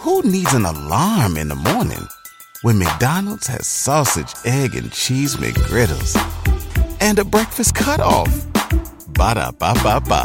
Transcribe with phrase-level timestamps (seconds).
[0.00, 2.08] Who needs an alarm in the morning
[2.62, 6.16] when McDonald's has sausage, egg, and cheese McGriddles
[7.02, 8.46] and a breakfast cutoff?
[9.08, 10.24] Ba da ba ba ba.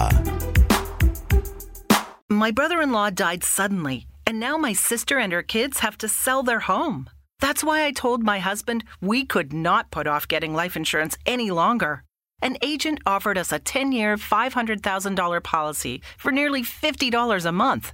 [2.30, 6.08] My brother in law died suddenly, and now my sister and her kids have to
[6.08, 7.10] sell their home.
[7.42, 11.52] That's why I told my husband we could not put off getting life insurance any
[11.52, 12.06] longer.
[12.42, 17.94] An agent offered us a 10 year, $500,000 policy for nearly $50 a month.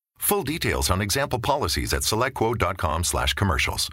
[0.21, 3.89] Full details on example policies at selectquote.com slash commercials.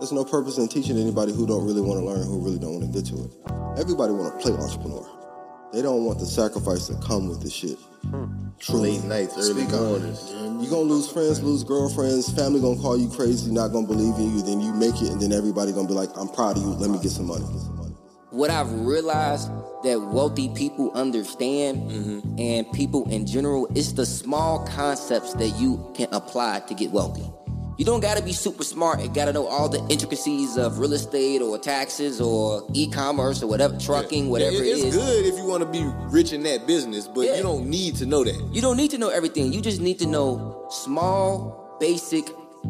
[0.00, 2.80] There's no purpose in teaching anybody who don't really want to learn, who really don't
[2.80, 3.30] want to get to it.
[3.78, 5.08] Everybody want to play entrepreneur.
[5.72, 7.78] They don't want the sacrifice that come with this shit.
[8.10, 8.48] Hmm.
[8.58, 8.98] Truly.
[8.98, 10.30] Late nights, early mornings.
[10.32, 14.36] You gonna lose friends, lose girlfriends, family gonna call you crazy, not gonna believe in
[14.36, 14.42] you.
[14.42, 16.70] Then you make it, and then everybody gonna be like, "I'm proud of you.
[16.70, 17.46] Let me get some money."
[18.32, 19.48] What I've realized
[19.84, 22.38] that wealthy people understand Mm-hmm.
[22.38, 27.24] and people in general, it's the small concepts that you can apply to get wealthy.
[27.78, 29.00] You don't gotta be super smart.
[29.00, 33.76] You gotta know all the intricacies of real estate or taxes or e-commerce or whatever,
[33.78, 34.96] trucking, whatever Yeah, it it's is.
[34.96, 37.36] good if you want to be rich in that business, but Yeah.
[37.36, 38.40] you don't need to know that.
[38.52, 39.52] You don't need to know everything.
[39.52, 42.24] You just need to know small, basic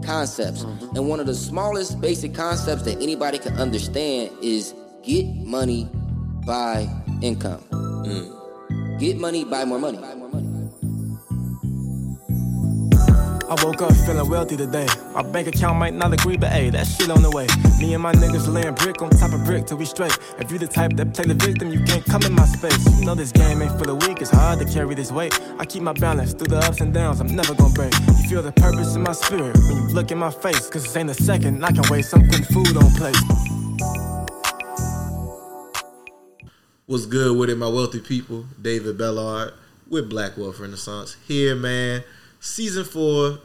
[0.05, 0.63] concepts.
[0.65, 0.97] Mm-hmm.
[0.97, 4.73] And one of the smallest basic concepts that anybody can understand is
[5.03, 5.89] get money
[6.47, 6.89] by
[7.21, 7.61] income.
[7.71, 8.99] Mm.
[9.01, 9.99] Get money, buy more money.
[13.53, 14.87] I woke up feeling wealthy today.
[15.13, 17.47] My bank account might not agree, but hey, that shit on the way.
[17.79, 20.17] Me and my niggas laying brick on top of brick till we straight.
[20.39, 22.99] If you the type that play the victim, you can't come in my space.
[22.99, 25.39] You know this game ain't for the weak, it's hard to carry this weight.
[25.59, 27.93] I keep my balance through the ups and downs, I'm never gonna break.
[28.07, 30.97] You feel the purpose in my spirit when you look in my face, cause this
[30.97, 32.15] ain't a second I can waste.
[32.15, 33.17] I'm food on plate.
[36.87, 38.47] What's good with it, my wealthy people?
[38.61, 39.53] David Bellard
[39.89, 42.03] with Black Wealth Renaissance here, man.
[42.41, 43.39] Season four.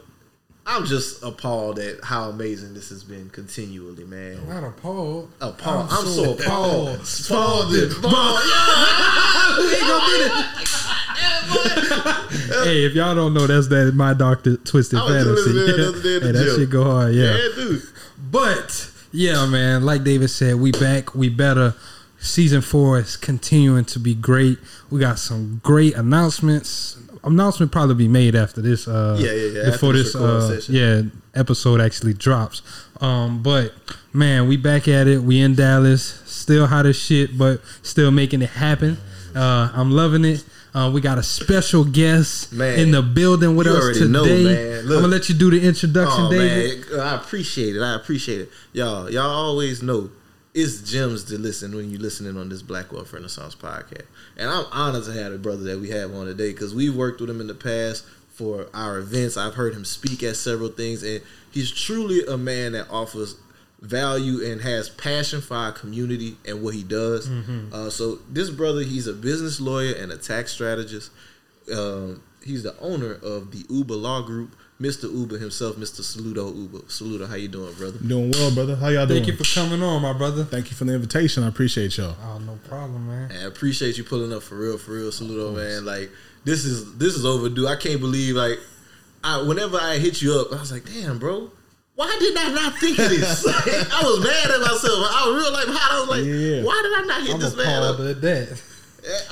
[0.66, 4.46] I'm just appalled at how amazing this has been continually, man.
[4.46, 5.30] Not appalled.
[5.40, 5.86] Appalled.
[5.90, 6.88] I'm I'm, so so appalled.
[6.88, 7.06] appalled.
[7.06, 8.02] Spalding.
[8.02, 8.12] Ball.
[8.12, 9.58] Yeah.
[9.58, 10.64] we ain't gonna do that.
[12.64, 15.52] hey, if y'all don't know, that's that my doctor twisted I was fantasy.
[15.52, 16.56] doing that the other the hey, that gym.
[16.56, 17.14] shit go hard.
[17.14, 17.34] Yeah.
[17.34, 17.82] Yeah, dude.
[18.30, 21.74] But yeah, man, like David said, we back, we better.
[22.28, 24.58] Season four is continuing to be great.
[24.90, 26.96] We got some great announcements.
[27.24, 28.86] Announcement probably be made after this.
[28.86, 31.02] Uh, Yeah, yeah, yeah, Before this uh, yeah,
[31.34, 32.62] episode actually drops.
[33.00, 33.72] Um, but
[34.12, 35.22] man, we back at it.
[35.22, 38.98] We in Dallas, still hot as shit, but still making it happen.
[39.34, 40.44] Uh, I'm loving it.
[40.74, 44.10] Uh, we got a special guest Man, in the building with us today.
[44.10, 44.80] know, man.
[44.82, 46.90] I'm gonna let you do the introduction, Oh, David.
[46.90, 47.80] man, I appreciate it.
[47.82, 48.50] I appreciate it.
[48.74, 50.10] Y'all, y'all always know
[50.60, 54.06] it's gems to listen when you're listening on this Black Wealth Renaissance podcast.
[54.36, 57.20] And I'm honored to have the brother that we have on today because we've worked
[57.20, 59.36] with him in the past for our events.
[59.36, 61.20] I've heard him speak at several things, and
[61.52, 63.36] he's truly a man that offers
[63.80, 67.28] value and has passion for our community and what he does.
[67.28, 67.72] Mhm.
[67.72, 71.10] Uh, so this brother, he's a business lawyer and a tax strategist.
[71.72, 74.56] Um, he's the owner of the Uba Law Group.
[74.80, 75.12] Mr.
[75.12, 76.02] Uba himself, Mr.
[76.02, 76.78] Soluto Uba.
[76.88, 77.98] Soluto, how you doing, brother?
[77.98, 78.76] Doing well, brother.
[78.76, 79.24] How y'all doing?
[79.24, 80.44] Thank you for coming on, my brother.
[80.44, 81.42] Thank you for the invitation.
[81.42, 82.14] I appreciate y'all.
[82.22, 83.32] Oh, no problem, man.
[83.32, 85.84] I appreciate you pulling up for real, for real, Soluto, man.
[85.84, 86.10] Like
[86.44, 87.66] this is this is overdue.
[87.66, 88.58] I can't believe like
[89.24, 91.50] I whenever I hit you up, I was like, damn, bro.
[91.96, 93.44] Why did I not think of this?
[93.44, 95.06] Like, I was mad at myself.
[95.10, 95.90] I was real like hot.
[95.96, 96.62] I was like, Yeah.
[96.62, 97.94] why did I not hit I'm this man up?
[97.94, 98.62] appalled at that.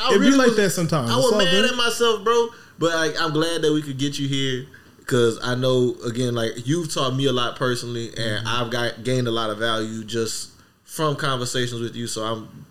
[0.00, 1.08] I It be like was- that sometimes.
[1.08, 1.70] I was all mad good.
[1.70, 2.48] at myself, bro.
[2.80, 4.66] But like, I'm glad that we could get you here
[5.06, 8.46] because I know again, like you've taught me a lot personally, and Mm-hmm.
[8.48, 10.50] I've got gained a lot of value just
[10.84, 12.06] from conversations with you.
[12.08, 12.66] So I'm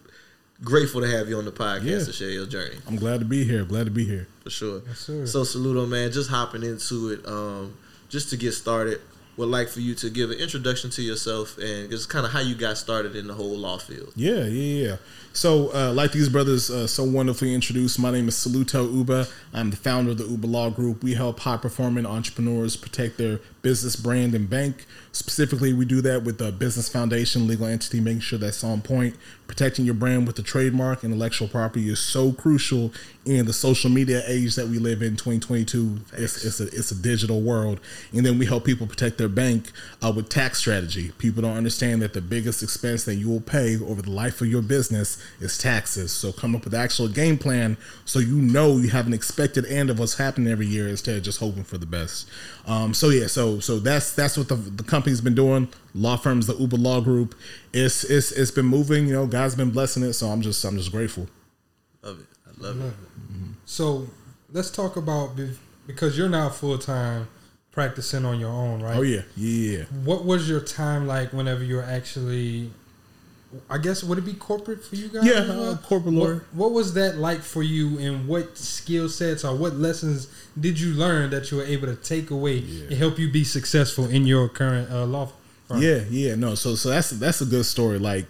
[0.64, 2.04] grateful to have you on the podcast Yeah.
[2.04, 3.64] to share your journey I'm glad to be here.
[3.66, 4.28] Glad to be here.
[4.44, 4.82] for sure.
[4.88, 5.26] Yes, sir.
[5.26, 6.12] So Soluto, man.
[6.12, 7.78] Just hopping into it, um,
[8.10, 9.02] just to get started.
[9.38, 12.40] Would like for you to give an introduction to yourself and just kind of how
[12.40, 14.14] you got started in the whole law field.
[14.16, 14.96] Yeah, yeah, yeah.
[15.34, 19.28] So, uh, like these brothers uh, so wonderfully introduced, my name is Soluto Uba.
[19.54, 21.04] I'm the founder of the Uba Law Group.
[21.04, 24.86] We help high performing entrepreneurs protect their business brand and bank.
[25.16, 29.16] Specifically, we do that with the business foundation, legal entity, making sure that's on point.
[29.48, 32.92] Protecting your brand with the trademark, intellectual property is so crucial
[33.26, 36.00] in the social media age that we live in 2022.
[36.18, 37.80] It's, it's, a, it's a digital world.
[38.12, 39.72] And then we help people protect their bank
[40.04, 41.14] uh, with tax strategy.
[41.18, 44.48] People don't understand that the biggest expense that you will pay over the life of
[44.48, 46.12] your business is taxes.
[46.12, 49.66] So come up with an actual game plan so you know you have an expected
[49.68, 52.28] end of what's happening every year instead of just hoping for the best.
[52.68, 55.68] Um, so yeah, so so that's that's what the, the company's been doing.
[55.94, 57.36] Law firms, the Uba Law Group,
[57.72, 59.08] it's it's it's been moving.
[59.08, 60.14] You know, God's been blessing it.
[60.14, 61.28] So I'm just I'm just grateful.
[62.02, 62.26] Love it.
[62.48, 62.94] I love it.
[62.94, 63.52] Mm-hmm.
[63.66, 64.08] So
[64.52, 65.32] let's talk about
[65.86, 67.28] because you're now full time
[67.72, 68.98] practicing on your own, right?
[68.98, 69.84] Oh yeah, yeah.
[70.04, 72.72] What was your time like whenever you were actually?
[73.70, 75.26] I guess would it be corporate for you guys?
[75.26, 76.46] Yeah, uh, corporate What- lawyer.
[76.52, 80.28] What, was that like for you, and what skill sets or what lessons
[80.60, 82.58] did you learn that you were able to take away
[82.90, 85.30] and help you be successful in your current uh, law
[85.68, 85.82] firm?
[85.82, 86.56] Yeah, yeah, no.
[86.56, 87.98] So so that's that's a good story.
[87.98, 88.28] Like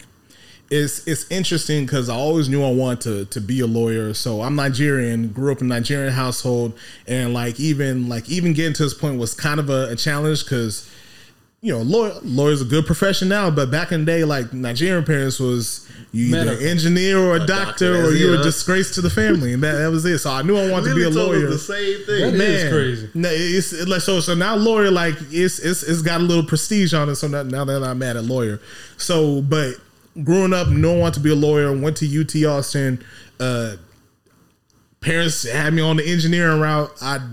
[0.70, 4.14] it's it's interesting because I always knew I wanted to to be a lawyer.
[4.14, 6.78] So I'm Nigerian, grew up in a Nigerian household,
[7.08, 10.44] and like even like even getting to this point was kind of a, a challenge
[10.44, 10.90] because
[11.66, 15.04] you know lawyer lawyer's a good profession now, but back in the day, like Nigerian
[15.04, 16.68] parents was you either Medical.
[16.68, 19.52] engineer or a, A doctor, doctor, or you it, were a disgrace to the family,
[19.52, 20.20] and that, that was it.
[20.20, 21.48] So I knew I wanted to be a told lawyer.
[21.48, 22.38] the same thing.
[22.38, 23.10] man That is crazy.
[23.16, 24.20] No, it's it, like so.
[24.20, 27.16] So now lawyer, like it's it's it's got a little prestige on it.
[27.16, 28.62] So now, now that I'm at a lawyer,
[28.98, 29.74] so but
[30.24, 31.76] growing up, no one wanted to be a lawyer.
[31.76, 33.04] Went to UT Austin.
[33.40, 33.78] Uh,
[35.02, 36.92] parents had me on the engineering route.
[37.02, 37.28] I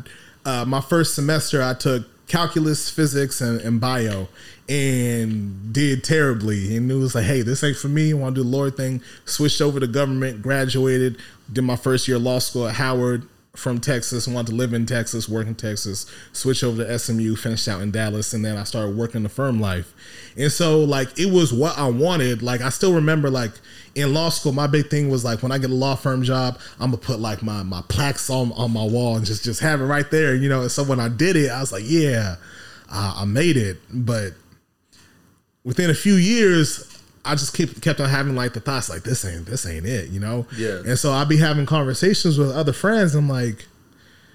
[0.46, 4.28] uh, my first semester, I took calculus, physics, and, and bio,
[4.68, 6.76] and did terribly.
[6.76, 8.12] And it was like, hey, this ain't for me.
[8.12, 9.02] I want to do the lawyer thing.
[9.24, 11.18] Switched over to government, graduated,
[11.52, 14.86] did my first year of law school at Howard from Texas, wanted to live in
[14.86, 18.64] Texas, work in Texas, switch over to SMU, finished out in Dallas, and then I
[18.64, 19.92] started working the firm life.
[20.36, 22.42] And so like it was what I wanted.
[22.42, 23.52] Like I still remember like
[23.94, 26.58] in law school, my big thing was like when I get a law firm job,
[26.80, 29.80] I'm gonna put like my my plaques on on my wall and just just have
[29.82, 30.62] it right there, you know.
[30.62, 32.36] And so when I did it, I was like, yeah,
[32.90, 33.78] I, I made it.
[33.92, 34.32] But
[35.62, 36.91] within a few years,
[37.24, 40.10] I just kept kept on having like the thoughts like this ain't this ain't it,
[40.10, 40.46] you know.
[40.56, 40.80] Yeah.
[40.84, 43.14] And so I'd be having conversations with other friends.
[43.14, 43.66] I'm like,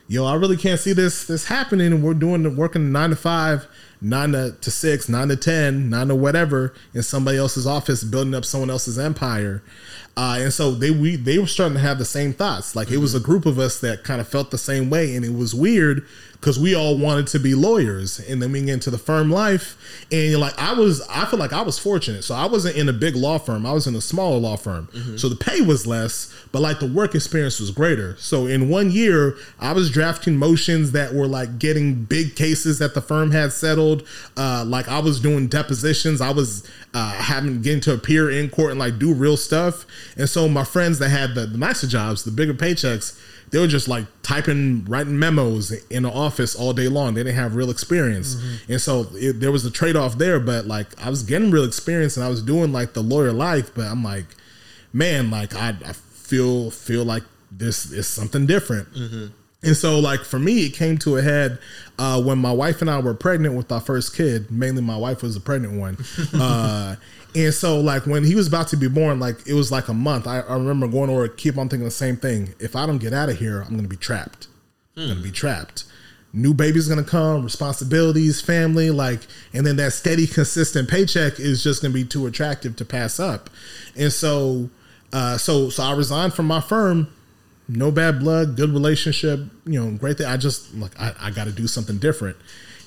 [0.07, 1.91] yo, I really can't see this this happening.
[1.91, 3.67] And we're doing the working nine to five,
[3.99, 8.33] nine to, to six, nine to ten, nine to whatever in somebody else's office, building
[8.33, 9.61] up someone else's empire.
[10.15, 12.75] Uh, and so they we they were starting to have the same thoughts.
[12.75, 15.25] Like it was a group of us that kind of felt the same way, and
[15.25, 16.07] it was weird
[16.39, 18.19] because we all wanted to be lawyers.
[18.19, 19.77] And then we get into the firm life,
[20.11, 22.23] and you're like I was, I feel like I was fortunate.
[22.23, 23.65] So I wasn't in a big law firm.
[23.65, 24.89] I was in a smaller law firm.
[25.17, 28.15] So the pay was less, but like the work experience was greater.
[28.17, 32.93] So in one year, I was drafting motions that were like getting big cases that
[32.93, 34.07] the firm had settled.
[34.35, 36.21] Uh, like I was doing depositions.
[36.21, 39.85] I was uh, having getting to appear in court and like do real stuff.
[40.15, 43.19] And so my friends that had the, the nicer jobs, the bigger paychecks,
[43.51, 47.13] they were just like typing, writing memos in the office all day long.
[47.13, 48.35] They didn't have real experience,
[48.67, 50.39] and so it, there was a trade off there.
[50.39, 53.73] But like I was getting real experience, and I was doing like the lawyer life.
[53.73, 54.25] But I'm like,
[54.93, 58.89] man, like I, I feel feel like this is something different.
[59.63, 61.57] And so, like for me, it came to a head
[61.97, 64.51] uh, when my wife and I were pregnant with our first kid.
[64.51, 65.97] Mainly, my wife was the pregnant one.
[66.35, 66.95] uh,
[67.37, 69.93] and so, like when he was about to be born, like it was like a
[69.93, 70.25] month.
[70.25, 72.55] I, I remember going over, keep on thinking the same thing.
[72.59, 74.47] If I don't get out of here, I'm going to be trapped.
[74.95, 75.83] I'm going to be trapped.
[76.33, 79.21] New baby's going to come, responsibilities, family, like,
[79.53, 83.19] and then that steady, consistent paycheck is just going to be too attractive to pass
[83.19, 83.49] up.
[83.95, 84.69] And so,
[85.13, 87.07] uh, so, so I resigned from my firm
[87.69, 90.27] no bad blood, good relationship, you know, great thing.
[90.27, 92.37] I just like I, I got to do something different.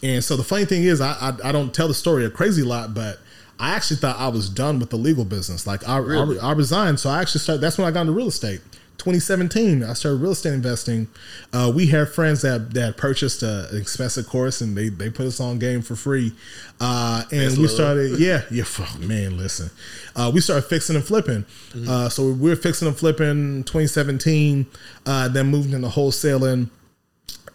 [0.02, 2.62] And so the funny thing is, I, I I don't tell the story a crazy
[2.62, 3.18] lot, but
[3.60, 5.66] I actually thought I was done with the legal business.
[5.66, 7.60] Like I I, I resigned, so I actually started.
[7.60, 8.60] That's when I got into real estate.
[9.00, 11.08] 2017, I started real estate investing.
[11.54, 15.26] Uh, we had friends that that purchased a, an expensive course, and they they put
[15.26, 16.32] us on game for free.
[16.80, 18.64] Uh, and we started, yeah, yeah.
[18.64, 19.70] fuck, man, listen,
[20.16, 21.46] uh, we started fixing and flipping.
[21.88, 24.66] Uh, so we were fixing and flipping 2017.
[25.06, 26.68] Uh, then moved into wholesaling.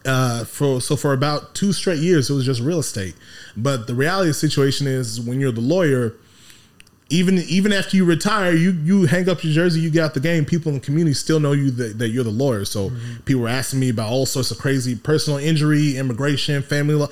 [0.05, 3.15] Uh, for so for about two straight years, it was just real estate.
[3.57, 6.13] But the reality of the situation is, when you're the lawyer,
[7.09, 10.19] even even after you retire, you you hang up your jersey, you get out the
[10.19, 10.43] game.
[10.43, 12.65] People in the community still know you that, that you're the lawyer.
[12.65, 12.91] So
[13.25, 17.07] people were asking me about all sorts of crazy personal injury, immigration, family law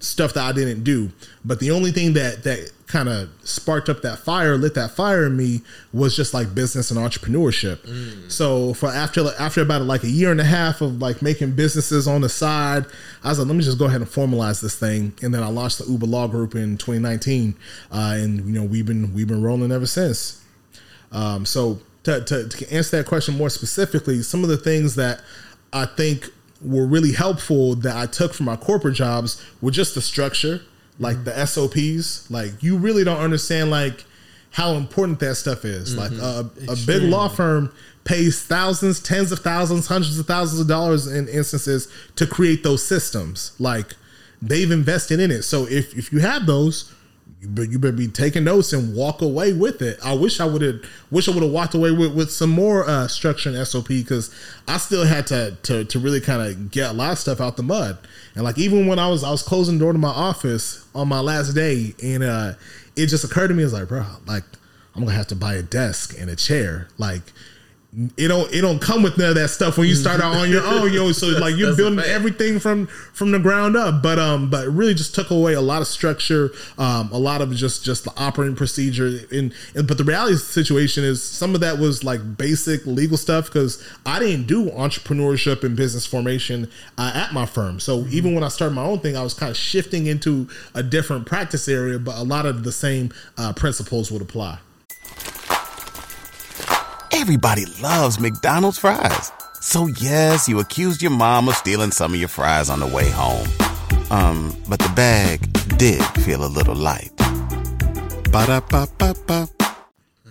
[0.00, 1.10] stuff that I didn't do.
[1.44, 5.26] But the only thing that that kind of sparked up that fire, lit that fire
[5.26, 5.60] in me,
[5.92, 7.78] was just like business and entrepreneurship.
[8.30, 12.08] So for after after about like a year and a half of like making businesses
[12.08, 12.86] on the side,
[13.22, 15.12] I was like, let me just go ahead and formalize this thing.
[15.22, 17.54] And then I launched the Uba Law Group in 2019,
[17.92, 20.42] uh, and you know we've been we've been rolling ever since.
[21.12, 25.20] Um, so to, to, to answer that question more specifically, some of the things that
[25.72, 26.30] I think
[26.62, 30.62] were really helpful that I took from my corporate jobs were just the structure,
[30.98, 32.30] like the SOPs.
[32.30, 34.04] Like you really don't understand like
[34.50, 35.96] how important that stuff is.
[35.96, 36.68] Like mm-hmm.
[36.68, 37.72] a, a big law firm
[38.04, 42.84] pays thousands, tens of thousands, hundreds of thousands of dollars in instances to create those
[42.84, 43.52] systems.
[43.58, 43.94] Like
[44.40, 45.42] they've invested in it.
[45.42, 46.92] So if if you have those,
[47.40, 49.98] you better, you better be taking notes and walk away with it.
[50.04, 50.80] I wish I would have
[51.10, 54.34] wish I would have walked away with, with some more uh, structure and SOP because
[54.66, 57.56] I still had to to, to really kind of get a lot of stuff out
[57.56, 57.98] the mud.
[58.34, 61.08] And like even when I was I was closing the door to my office on
[61.08, 62.54] my last day, and uh,
[62.96, 64.44] it just occurred to me, I was like, bro, like
[64.96, 67.22] I'm gonna have to buy a desk and a chair, like.
[68.18, 70.50] It don't it don't come with none of that stuff when you start out on
[70.50, 71.10] your own, yo.
[71.12, 74.02] So like you're building everything from from the ground up.
[74.02, 77.40] But um, but it really just took away a lot of structure, um, a lot
[77.40, 79.20] of just just the operating procedure.
[79.32, 82.84] And, and but the reality of the situation is some of that was like basic
[82.84, 87.80] legal stuff because I didn't do entrepreneurship and business formation uh, at my firm.
[87.80, 90.82] So even when I started my own thing, I was kind of shifting into a
[90.82, 94.58] different practice area, but a lot of the same uh, principles would apply.
[97.12, 99.32] Everybody loves McDonald's fries.
[99.60, 103.10] So yes, you accused your mom of stealing some of your fries on the way
[103.10, 103.48] home.
[104.10, 105.40] Um, but the bag
[105.78, 107.10] did feel a little light.
[108.30, 109.48] Ba-da-ba-ba-ba.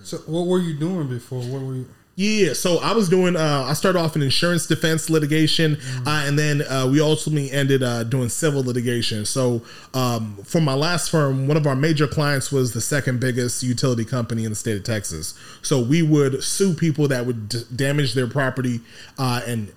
[0.03, 1.41] So what were you doing before?
[1.41, 1.86] What were you?
[2.19, 3.36] Yeah, so I was doing.
[3.36, 7.83] Uh, I started off in insurance defense litigation, uh, and then uh, we ultimately ended
[7.83, 9.24] uh, doing civil litigation.
[9.24, 9.62] So
[9.93, 14.03] um, for my last firm, one of our major clients was the second biggest utility
[14.03, 15.36] company in the state of Texas.
[15.62, 18.79] So we would sue people that would d- damage their property,
[19.19, 19.71] uh, and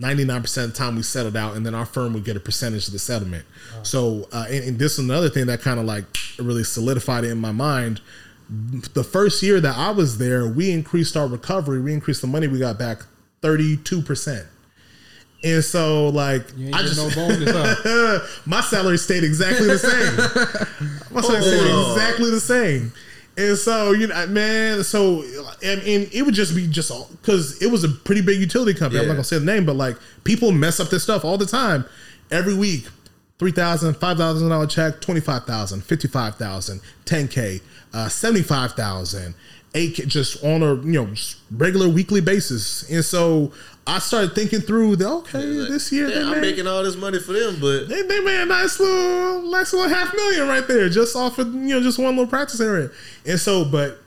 [0.00, 2.86] 99% of the time we settled out, and then our firm would get a percentage
[2.86, 3.44] of the settlement.
[3.82, 6.06] So, uh, and, and this is another thing that kind of like
[6.38, 8.00] really solidified it in my mind
[8.94, 11.80] the first year that I was there, we increased our recovery.
[11.80, 12.98] We increased the money we got back
[13.40, 14.46] thirty two percent.
[15.44, 18.20] And so, like, You ain't I just no bonus, huh?
[18.46, 21.12] my salary stayed exactly the same.
[21.12, 21.94] my salary stayed Oh.
[21.96, 22.92] exactly the same.
[23.36, 25.22] And so, you know, man, so
[25.64, 28.78] and, and it would just be just all because it was a pretty big utility
[28.78, 29.00] company.
[29.00, 31.46] I'm not gonna say the name, but like people mess up this stuff all the
[31.46, 31.86] time,
[32.30, 32.86] every week.
[33.38, 37.60] $3,000, $5,000 check, $25,000, $55,000, 10K,
[37.92, 39.34] uh, $75,000,
[39.74, 42.88] 8K, just on a, you know, just regular weekly basis.
[42.90, 43.52] And so
[43.86, 46.96] I started thinking through the, okay, Like, this year yeah, I'm made, making all this
[46.96, 50.66] money for them, but they, they made a nice little, nice little half million right
[50.66, 52.90] there, just off of, you know, just one little practice area.
[53.26, 53.98] And so, but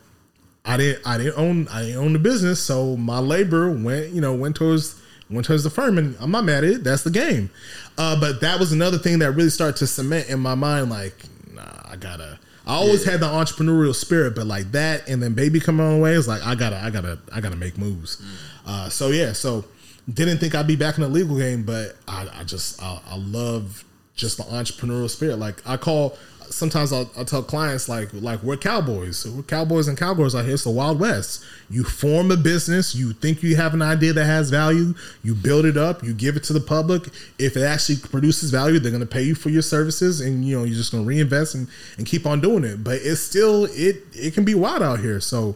[0.63, 2.61] I didn't, I didn't own, I didn't own the business.
[2.61, 4.99] So my labor went, you know, went towards,
[5.29, 6.83] went towards the firm and I'm not mad at it.
[6.83, 7.49] That's the game.
[7.97, 11.15] Uh, but that was another thing that really started to cement in my mind, like,
[11.53, 15.59] nah, I gotta, I always had the entrepreneurial spirit, but like that, and then baby
[15.59, 18.21] coming on the way is like, I gotta, I gotta, I gotta make moves.
[18.65, 19.65] Uh, so yeah, so
[20.11, 23.17] didn't think I'd be back in the legal game, but I, I just, I, I
[23.17, 23.83] love
[24.15, 25.37] just the entrepreneurial spirit.
[25.37, 26.17] Like I call,
[26.53, 30.53] sometimes I'll, I'll tell clients like, like we're cowboys, we're cowboys and cowgirls out here.
[30.53, 31.43] It's the Wild West.
[31.69, 35.65] You form a business, you think you have an idea that has value, you build
[35.65, 37.09] it up, you give it to the public.
[37.39, 40.57] If it actually produces value, they're going to pay you for your services, and you
[40.57, 42.83] know you're just going to reinvest and, and keep on doing it.
[42.83, 45.19] But it's still it it can be wild out here.
[45.19, 45.55] So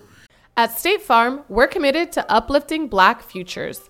[0.58, 3.90] At State Farm, we're committed to uplifting Black futures.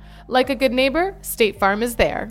[0.27, 2.29] Like a good neighbor, State Farm is there.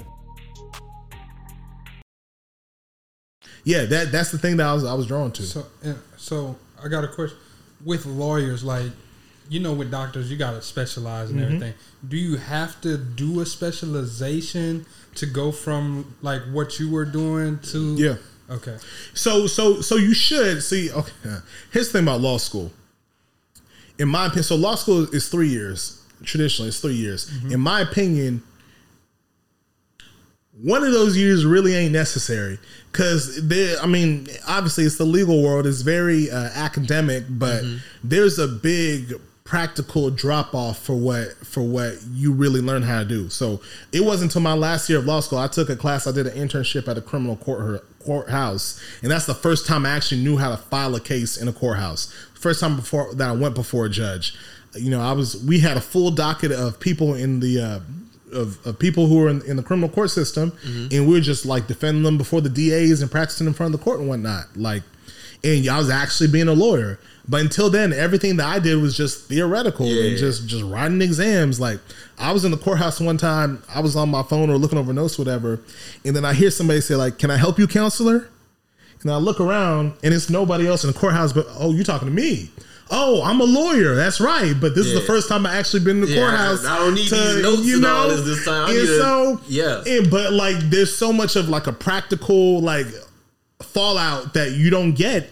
[3.65, 5.43] yeah, that that's the thing that I was I was drawn to.
[5.43, 7.37] So, yeah, so I got a question.
[7.85, 8.91] With lawyers, like
[9.49, 11.45] you know, with doctors, you got to specialize in Mhm.
[11.45, 11.75] everything.
[12.09, 17.59] Do you have to do a specialization to go from like what you were doing
[17.73, 17.95] to?
[17.97, 18.17] Yeah.
[18.49, 18.77] Okay.
[19.15, 20.91] So so so you should see.
[20.91, 21.13] Okay,
[21.73, 22.73] here's the thing about law school.
[23.99, 26.00] in my opinion, so law school is three years.
[26.25, 27.31] Traditionally, it's three years.
[27.31, 27.53] Mm-hmm.
[27.53, 28.43] In my opinion,
[30.63, 32.59] one of those years really ain't necessary
[32.93, 33.79] because there.
[33.81, 35.67] I mean, obviously, it's the legal world.
[35.67, 37.77] It's very uh, academic, but Mm-hmm.
[38.05, 43.05] there's a big practical drop off for what for what you really learn how to
[43.05, 43.29] do.
[43.29, 43.61] So
[43.93, 46.07] it wasn't until my last year of law school I took a class.
[46.07, 49.91] I did an internship at a criminal court courthouse, and that's the first time I
[49.91, 52.13] actually knew how to file a case in a courthouse.
[52.35, 54.35] First time before that I went before a judge.
[54.75, 57.61] You know, I was we had a full docket of people in the.
[57.61, 57.81] Uh,
[58.33, 60.53] of, of people who were in, in the criminal court system,
[60.93, 63.81] and we were just like defending them before the DAs and practicing in front of
[63.81, 64.45] the court and whatnot.
[64.55, 64.85] Like,
[65.43, 67.01] and I was actually being a lawyer.
[67.29, 71.61] But until then, everything that I did was just theoretical and just just writing exams.
[71.61, 71.81] Like
[72.19, 74.93] I was in the courthouse one time, I was on my phone or looking over
[74.93, 75.61] notes, whatever,
[76.05, 78.29] and then I hear somebody say like, "Can I help you, counselor?"
[79.03, 82.07] And I look around and it's nobody else in the courthouse, but oh, you talking
[82.07, 82.51] to me?
[82.91, 83.95] Oh, I'm a lawyer.
[83.95, 84.55] That's right.
[84.61, 86.67] But this is the first time I actually been in the Yeah, courthouse.
[86.67, 88.67] I don't need these notes and all this this time.
[88.69, 89.83] I and so yeah.
[89.87, 92.87] and- but like there's so much of like a practical like
[93.63, 95.31] fallout that you don't get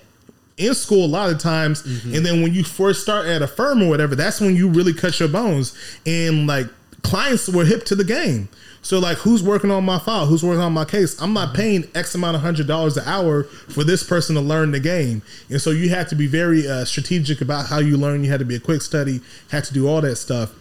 [0.56, 2.14] in school a lot of times Mm-hmm.
[2.16, 4.92] and then when you first start at a firm or whatever that's when you really
[4.92, 6.66] cut your bones and like
[7.02, 8.48] clients were hip to the game
[8.88, 10.24] so like who's working on my file?
[10.24, 11.20] Who's working on my case?
[11.20, 14.70] I'm not paying x amount of hundred dollars an hour for this person to learn
[14.70, 15.20] the game.
[15.50, 18.24] And so you have to be very uh, strategic about how you learn.
[18.24, 20.54] You had to be a quick study had to do all that stuff.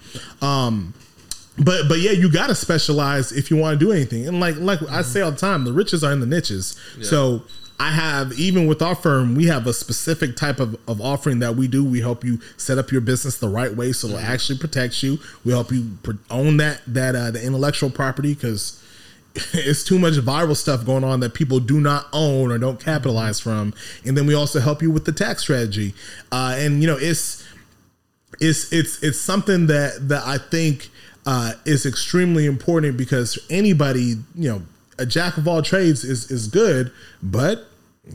[0.44, 0.94] Um
[1.58, 4.28] but but yeah, you gotta specialize if you want to do anything.
[4.28, 6.78] And like like I say all the time, the riches are in the niches.
[7.04, 7.44] So
[7.80, 11.56] I have even with our firm, we have a specific type of, of offering that
[11.56, 11.86] we do.
[11.86, 15.20] We help you set up your business the right way so it actually protects you.
[15.46, 18.82] We help you pr- own that that uh, the intellectual property because
[19.54, 23.40] it's too much viral stuff going on that people do not own or don't capitalize
[23.40, 23.74] from.
[24.06, 25.94] And then we also help you with the tax strategy.
[26.32, 27.48] Uh, and you know, it's
[28.40, 30.90] it's it's it's something that that I think
[31.28, 34.62] uh, is extremely important because anybody, you know,
[35.00, 37.68] a jack of all trades is is good, but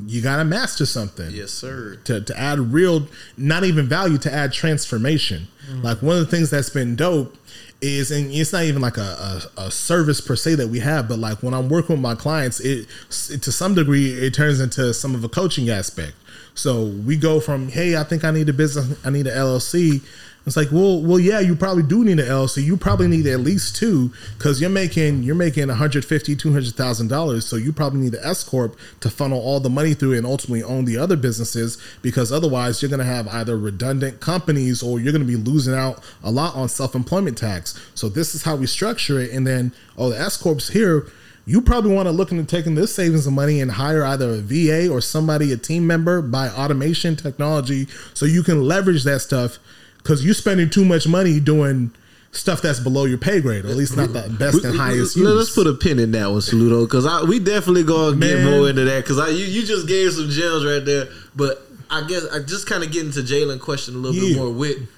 [0.06, 1.30] you gotta master something.
[1.30, 1.96] Yes, sir.
[2.04, 5.48] To to add real, not even value, to add transformation.
[5.70, 5.84] Mm.
[5.84, 7.36] Like one of the things that's been dope
[7.80, 11.08] is, and it's not even like a, a, a service per se that we have,
[11.08, 12.86] but like when I'm working with my clients, it,
[13.30, 16.14] it to some degree it turns into some of a coaching aspect.
[16.54, 20.02] So we go from, hey, I think I need a business, I need an LLC.
[20.44, 22.64] It's like, well, well, yeah, you probably do need an LLC.
[22.64, 27.46] You probably need at least two because you're making you're making 150 200000 dollars.
[27.46, 30.62] So you probably need an S corp to funnel all the money through and ultimately
[30.64, 35.12] own the other businesses because otherwise you're going to have either redundant companies or you're
[35.12, 37.78] going to be losing out a lot on self employment tax.
[37.94, 41.06] So this is how we structure it, and then oh, the S corp's here
[41.44, 44.36] you probably want to look into taking this savings of money and hire either a
[44.38, 49.58] VA or somebody, a team member, by automation technology, so you can leverage that stuff
[50.02, 51.92] because you're spending too much money doing
[52.32, 55.16] stuff that's below your pay grade, or at least not the best and highest.
[55.16, 58.84] Let's put a pin in that one, Soluto, because we definitely gonna get more into
[58.84, 61.08] that because I you, you just gave some gems right there.
[61.36, 64.50] But I guess I just kind of get into Jalen question a little bit more
[64.50, 64.88] with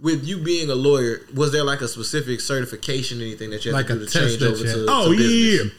[0.00, 1.20] with you being a lawyer.
[1.34, 4.42] Was there like a specific certification, anything that you had Like to do to change
[4.42, 4.86] over to?
[4.88, 5.32] Oh to yeah, business?
[5.32, 5.70] yeah, yeah.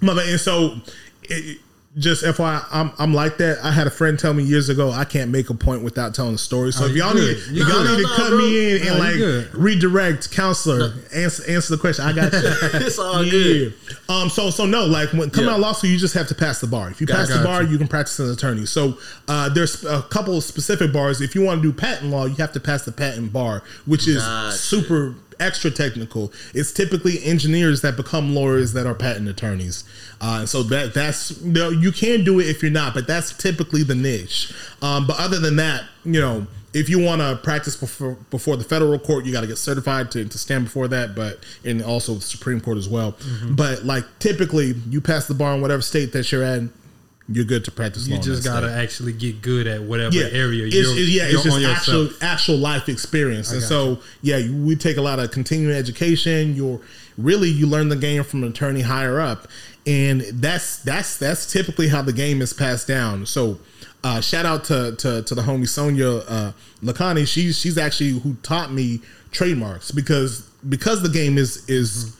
[0.00, 0.22] mother.
[0.24, 0.80] And so,
[1.24, 1.60] it,
[1.96, 3.58] just FYI, I'm I'm like that.
[3.62, 6.34] I had a friend tell me years ago I can't make a point without telling
[6.34, 6.72] a story.
[6.72, 7.98] So Oh, if y'all need if y'all good.
[7.98, 8.38] need to No, cut bro.
[8.38, 9.54] me in and No, like good.
[9.54, 12.04] redirect, counselor, answer answer the question.
[12.04, 12.40] I got you.
[12.86, 13.74] It's all good.
[14.08, 14.28] Um.
[14.28, 14.84] So so no.
[14.86, 15.52] Like when coming Yeah.
[15.52, 16.90] out of law school, you just have to pass the bar.
[16.90, 17.70] If you pass the bar, you.
[17.70, 18.66] you can practice as an attorney.
[18.66, 21.20] So uh, there's a couple of specific bars.
[21.20, 24.08] If you want to do patent law, you have to pass the patent bar, which
[24.08, 24.56] is Gotcha.
[24.56, 26.32] super extra technical.
[26.52, 29.84] It's typically engineers that become lawyers that are patent attorneys.
[30.20, 33.36] Uh, so that that's you, know, you can do it if you're not, but that's
[33.36, 34.52] typically the niche.
[34.82, 38.64] Um, but other than that, you know, if you want to practice before before the
[38.64, 42.14] federal court, you got to get certified to, to stand before that, but and also
[42.14, 43.12] the Supreme Court as well.
[43.12, 43.54] Mm-hmm.
[43.54, 46.72] But like typically, you pass the bar in whatever state that you're in,
[47.28, 48.06] you're good to practice.
[48.06, 51.28] You just gotta state actually get good at whatever yeah, area it's, you're, it's- yeah,
[51.28, 52.22] you're it's just actual yourself.
[52.22, 56.54] actual life experience, and got so yeah, you, we take a lot of continuing education.
[56.54, 56.80] You're
[57.16, 59.48] really you learn the game from an attorney higher up,
[59.86, 63.26] and that's that's that's typically how the game is passed down.
[63.26, 63.58] So.
[64.06, 67.26] Uh, shout out to, to to the homie Sonia uh, Lakani.
[67.26, 72.14] She's she's actually who taught me trademarks because because the game is is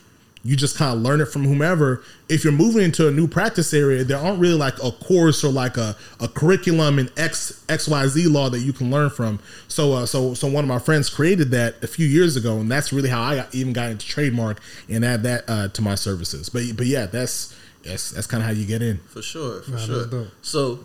[0.45, 2.03] you just kind of learn it from whomever.
[2.29, 5.51] If you're moving into a new practice area, there aren't really like a course or
[5.51, 9.41] like a, a curriculum in X XYZ law that you can learn from.
[9.69, 12.71] So uh, so so one of my friends created that a few years ago, and
[12.71, 15.95] that's really how I got, even got into trademark and add that uh, to my
[15.95, 16.51] services.
[16.51, 18.99] But but yeah, that's that's that's kind of how you get in.
[18.99, 20.27] For sure, for Nah, sure.
[20.43, 20.81] So,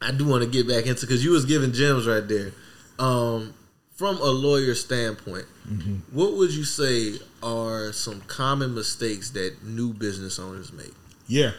[0.00, 2.52] I do want to get back into because you was giving gems right there.
[2.98, 3.52] Um,
[3.94, 5.94] from a lawyer standpoint, Mm-hmm.
[6.10, 10.92] what would you say are some common mistakes that new business owners make?
[11.28, 11.52] Yeah.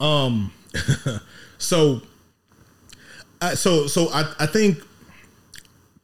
[0.00, 0.52] Um.
[1.58, 2.02] so.
[3.54, 4.78] So so I I think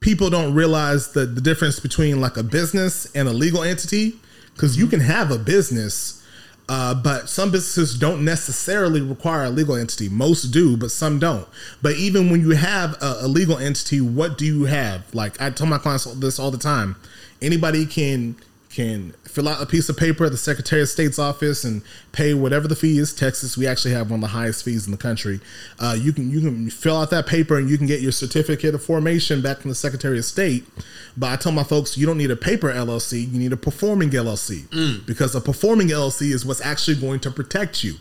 [0.01, 4.15] people don't realize the the difference between like a business and a legal entity
[4.55, 6.24] because you can have a business.
[6.69, 10.09] Uh, but some businesses don't necessarily require a legal entity.
[10.09, 11.47] Most do, but some don't.
[11.83, 15.03] But even when you have a, a legal entity, what do you have?
[15.15, 16.97] Like I tell my clients this all the time.
[17.43, 18.37] Anybody can
[18.75, 21.83] can fill out a piece of paper at the Secretary of State's office and
[22.13, 23.15] pay whatever the fee is.
[23.15, 25.41] Texas, we actually have one of the highest fees in the country.
[25.79, 28.75] Uh, you can you can fill out that paper and you can get your certificate
[28.75, 30.65] of formation back from the Secretary of State.
[31.17, 33.31] But I tell my folks, you don't need a paper LLC.
[33.33, 37.85] You need a performing LLC because a performing LLC is what's actually going to protect
[37.85, 37.95] you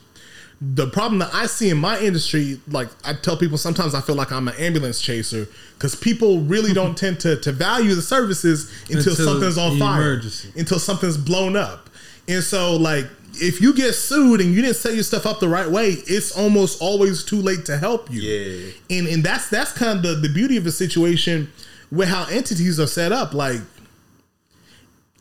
[0.62, 4.16] the problem that I see in my industry, like I tell people sometimes I feel
[4.16, 8.72] like I'm an ambulance chaser because people really don't tend to, to value the services
[8.84, 10.22] until, Until something's on fire,
[10.56, 11.89] until something's blown up.
[12.28, 15.50] And so, like, if you get sued and you didn't set your stuff up the
[15.50, 18.22] right way, it's almost always too late to help you.
[18.22, 18.72] Yeah.
[18.98, 21.52] And and that's that's kind of the, the beauty of the situation
[21.92, 23.34] with how entities are set up.
[23.34, 23.62] Like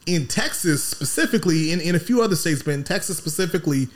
[0.07, 3.89] in Texas specifically, in, in a few other states, but in Texas specifically,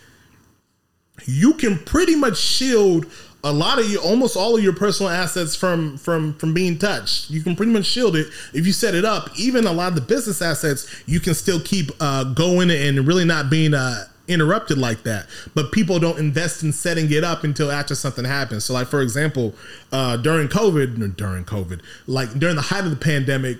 [1.24, 3.06] you can pretty much shield
[3.44, 7.30] a lot of your almost all of your personal assets from from from being touched.
[7.30, 8.26] You can pretty much shield it.
[8.52, 11.60] If you set it up even a lot of the business assets you can still
[11.60, 15.26] keep uh, going and really not being uh, interrupted like that.
[15.54, 18.64] But people don't invest in setting it up until after something happens.
[18.64, 19.54] So like for example
[19.92, 23.58] uh, during covid during covid like during the height of the pandemic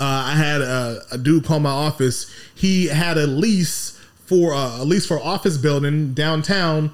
[0.00, 2.32] uh, I had a, a dude call my office.
[2.54, 4.01] He had a lease
[4.32, 6.90] for uh, a lease for office building downtown.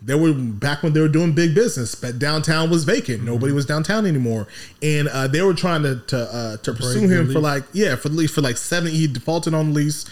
[0.00, 3.22] They were back when they were doing big business, but downtown was vacant.
[3.22, 4.46] Nobody was downtown anymore,
[4.80, 8.08] and uh, they were trying to to, uh, to pursue him for like yeah for
[8.08, 8.96] the lease for like seventy.
[8.96, 10.06] He defaulted on the lease,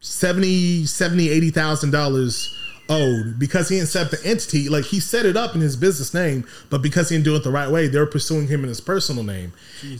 [0.00, 2.56] 70 70 80 thousand dollars
[2.88, 5.76] owed because he didn't set up the entity like he set it up in his
[5.76, 8.62] business name but because he didn't do it the right way they were pursuing him
[8.62, 9.52] in his personal name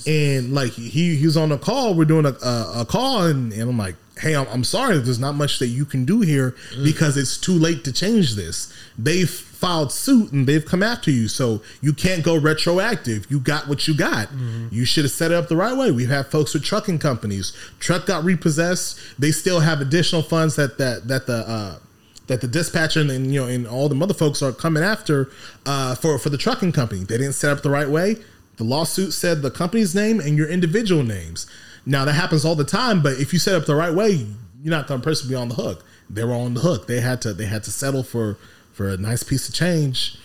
[0.06, 3.54] and like he he was on a call we're doing a, a, a call and,
[3.54, 6.54] and i'm like hey I'm, I'm sorry there's not much that you can do here
[6.82, 8.72] because it's too late to change this.
[8.98, 11.26] They've filed suit and they've come after you.
[11.26, 13.26] So you can't go retroactive.
[13.30, 14.28] You got what you got.
[14.70, 15.90] You should have set it up the right way.
[15.90, 17.56] We've had folks with trucking companies.
[17.80, 18.98] Truck got repossessed.
[19.18, 21.78] They still have additional funds that that that the uh
[22.26, 25.30] that the dispatcher and you know and all the mother folks are coming after
[25.66, 27.04] uh, for for the trucking company.
[27.04, 28.16] They didn't set up the right way.
[28.56, 31.46] The lawsuit said the company's name and your individual names.
[31.86, 34.26] Now that happens all the time, but if you set up the right way,
[34.62, 35.84] you're not going to personally be on the hook.
[36.08, 36.86] They were on the hook.
[36.86, 38.38] They had to they had to settle for
[38.72, 40.18] for a nice piece of change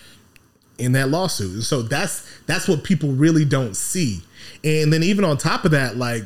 [0.77, 1.63] in that lawsuit.
[1.63, 4.21] So that's that's what people really don't see.
[4.63, 6.23] And then even on top of that, like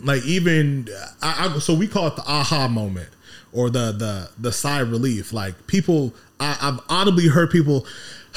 [0.00, 0.88] like even
[1.22, 3.08] I, I so we call it the aha moment
[3.52, 5.32] or the the the sigh relief.
[5.32, 7.86] Like people, I, I've audibly heard people.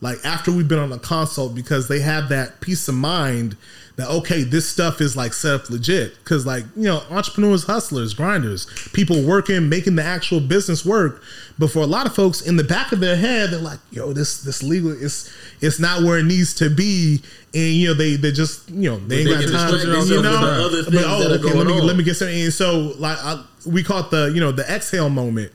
[0.00, 3.56] like after we've been on a consult because they have that peace of mind
[3.98, 6.16] that okay this stuff is like set up legit.
[6.20, 11.20] Because like you know entrepreneurs hustlers grinders people working making the actual business work.
[11.58, 14.12] But for a lot of folks in the back of their head they're like yo
[14.12, 15.30] this this legal is
[15.60, 17.20] it's not where it needs to be.
[17.52, 19.74] And you know they they just you know they ain't got time
[20.06, 20.70] you know?
[20.70, 21.86] with the other But, oh, okay, let me on.
[21.86, 22.40] let me get something.
[22.40, 25.50] And so like I, we call it the you know the exhale moment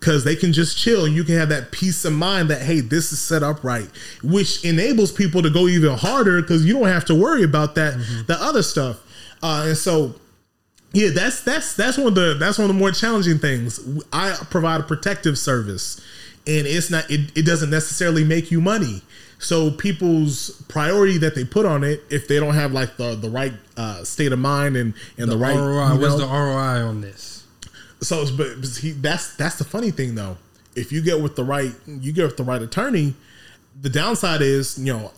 [0.00, 2.80] because they can just chill and you can have that peace of mind that hey
[2.80, 3.88] this is set up right
[4.22, 7.94] which enables people to go even harder because you don't have to worry about that
[8.26, 9.00] the other stuff
[9.42, 10.14] uh, and so
[10.92, 14.34] yeah that's that's that's one of the that's one of the more challenging things i
[14.50, 16.00] provide a protective service
[16.46, 19.02] and it's not it, it doesn't necessarily make you money
[19.40, 23.30] so people's priority that they put on it if they don't have like the the
[23.30, 25.94] right uh, state of mind and and the, right ROI.
[25.94, 27.39] you What's the ROI on this?
[28.00, 30.36] So, but he, that's that's the funny thing though.
[30.74, 33.14] If you get with the right, you get with the right attorney.
[33.80, 35.12] The downside is, you know,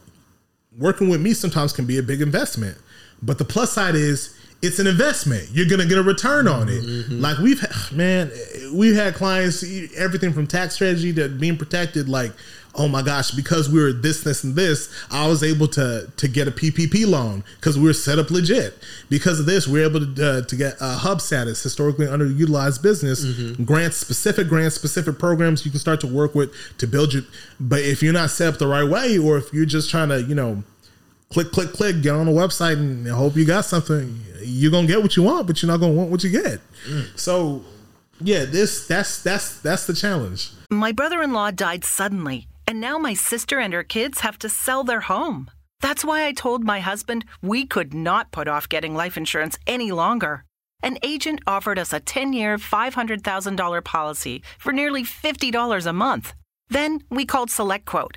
[0.79, 2.79] working with me sometimes can be a big investment.
[3.23, 5.49] But the plus side is, it's an investment.
[5.53, 6.83] You're gonna get a return on it.
[7.11, 8.31] Like we've, had- man,
[8.73, 9.65] we've had clients,
[9.97, 12.09] everything from tax strategy to being protected.
[12.09, 12.33] Like,
[12.75, 16.29] oh my gosh, because we were this, this, and this, I was able to to
[16.29, 18.79] get a PPP loan because we were set up legit.
[19.11, 22.83] Because of this, we are able to uh, to get a hub status, historically underutilized
[22.83, 23.25] business
[23.65, 27.25] grants, specific grants, specific programs you can start to work with to build your.
[27.61, 30.23] But if you're not set up the right way, or if you're just trying to,
[30.23, 30.63] you know,
[31.33, 34.21] click, click, click, get on the website and hope you got something.
[34.41, 36.61] You're gonna get what you want, but you're not gonna want what you get.
[36.89, 37.19] Mm.
[37.19, 37.65] So,
[38.21, 40.51] yeah, this that's that's that's the challenge.
[40.71, 44.49] My brother in law died suddenly, and now my sister and her kids have to
[44.49, 45.51] sell their home.
[45.81, 49.91] That's why I told my husband we could not put off getting life insurance any
[49.91, 50.45] longer.
[50.85, 56.35] An agent offered us a 10 year, $500,000 policy for nearly $50 a month.
[56.69, 58.17] Then we called SelectQuote.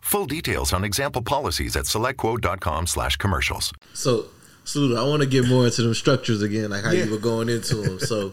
[0.00, 3.72] Full details on example policies at selectquote.com slash commercials.
[3.94, 4.26] So,
[4.64, 7.04] Soluto, I want to get more into them structures again, like how Yeah.
[7.04, 7.98] you were going into them.
[8.00, 8.32] So,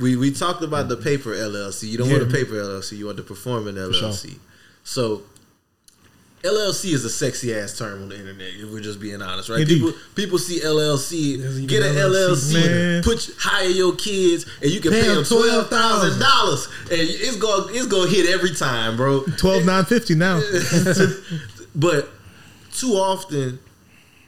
[0.00, 1.88] we we talked about the paper LLC.
[1.88, 2.32] You don't want a Yeah.
[2.32, 2.96] paper LLC.
[2.96, 3.92] You want the performing sure.
[3.92, 4.38] LLC.
[4.84, 5.22] So,
[6.42, 8.48] LLC is a sexy ass term on the internet.
[8.56, 9.60] If we're just being honest, right?
[9.60, 9.78] Indeed.
[9.80, 13.02] People people see LLC, get an LLC, man.
[13.04, 17.36] put hire your kids, and you can Pay pay, them twelve thousand dollars, and it's
[17.36, 19.22] going it's to hit every time, bro.
[19.36, 20.40] Twelve nine fifty now.
[21.74, 22.08] But
[22.74, 23.58] too often,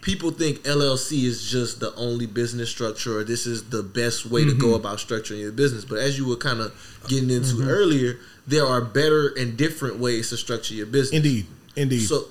[0.00, 4.44] people think LLC is just the only business structure, or this is the best way
[4.44, 4.61] to Mm-hmm.
[4.61, 5.85] go about structuring your business.
[5.85, 6.72] But as you were kind of
[7.09, 11.12] getting into earlier, there are better and different ways to structure your business.
[11.18, 11.46] Indeed,
[11.77, 12.07] indeed.
[12.07, 12.25] So,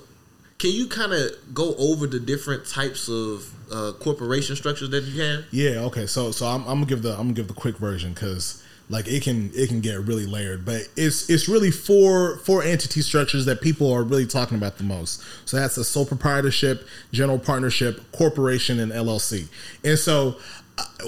[0.58, 5.22] can you kind of go over the different types of uh, corporation structures that you
[5.22, 5.44] have?
[5.50, 5.80] Yeah.
[5.86, 6.06] Okay.
[6.06, 9.08] So so I'm, I'm gonna give the I'm gonna give the quick version because like
[9.08, 13.46] it can it can get really layered, but it's it's really four four entity structures
[13.46, 15.22] that people are really talking about the most.
[15.44, 19.48] So that's a sole proprietorship, general partnership, corporation, and LLC.
[19.82, 20.36] And so.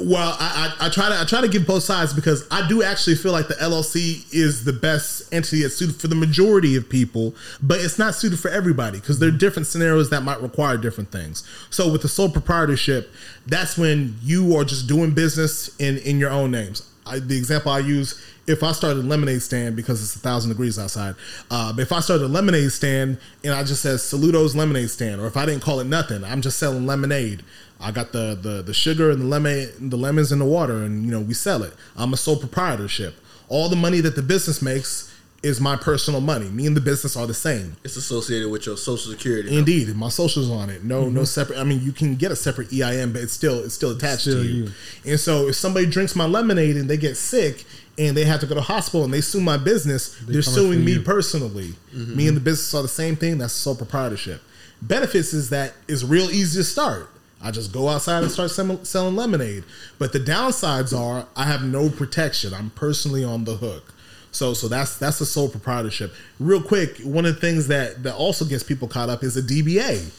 [0.00, 2.82] Well, I, I, I try to I try to give both sides because I do
[2.82, 6.88] actually feel like the LLC is the best entity that's suited for the majority of
[6.88, 10.76] people, but it's not suited for everybody because there are different scenarios that might require
[10.76, 11.42] different things.
[11.70, 13.10] So with the sole proprietorship,
[13.46, 16.88] that's when you are just doing business in in your own names.
[17.06, 20.50] I, the example I use, if I started a lemonade stand because it's a thousand
[20.50, 21.14] degrees outside,
[21.50, 25.20] uh, but if I started a lemonade stand and I just said Soluto's lemonade stand,
[25.20, 27.42] or if I didn't call it nothing, I'm just selling lemonade.
[27.80, 31.04] I got the the the sugar and the lemon, the lemons and the water, and
[31.04, 31.74] you know we sell it.
[31.96, 33.14] I'm a sole proprietorship.
[33.48, 35.12] All the money that the business makes
[35.46, 36.48] is my personal money.
[36.48, 37.76] Me and the business are the same.
[37.84, 39.48] It's associated with your social security.
[39.48, 39.58] number.
[39.60, 40.82] Indeed, my socials on it.
[40.82, 41.24] No, no mm-hmm.
[41.24, 41.58] separate.
[41.58, 44.42] I mean, you can get a separate EIN, but it's still it's still attached Still
[44.42, 44.64] to you.
[44.64, 44.70] you.
[45.12, 47.64] And so, if somebody drinks my lemonade and they get sick
[47.96, 50.84] and they have to go to hospital and they sue my business, they are suing
[50.84, 51.02] me you.
[51.02, 51.74] personally.
[51.94, 52.16] Mm-hmm.
[52.16, 53.38] Me and the business are the same thing.
[53.38, 54.42] That's sole proprietorship.
[54.82, 57.08] Benefits is that it's real easy to start.
[57.40, 59.64] I just go outside and start sem- selling lemonade.
[59.98, 62.52] But the downsides are I have no protection.
[62.52, 63.92] I'm personally on the hook.
[64.36, 66.12] So so that's that's the sole proprietorship.
[66.38, 69.42] Real quick, one of the things that that also gets people caught up is a
[69.42, 70.10] DBA.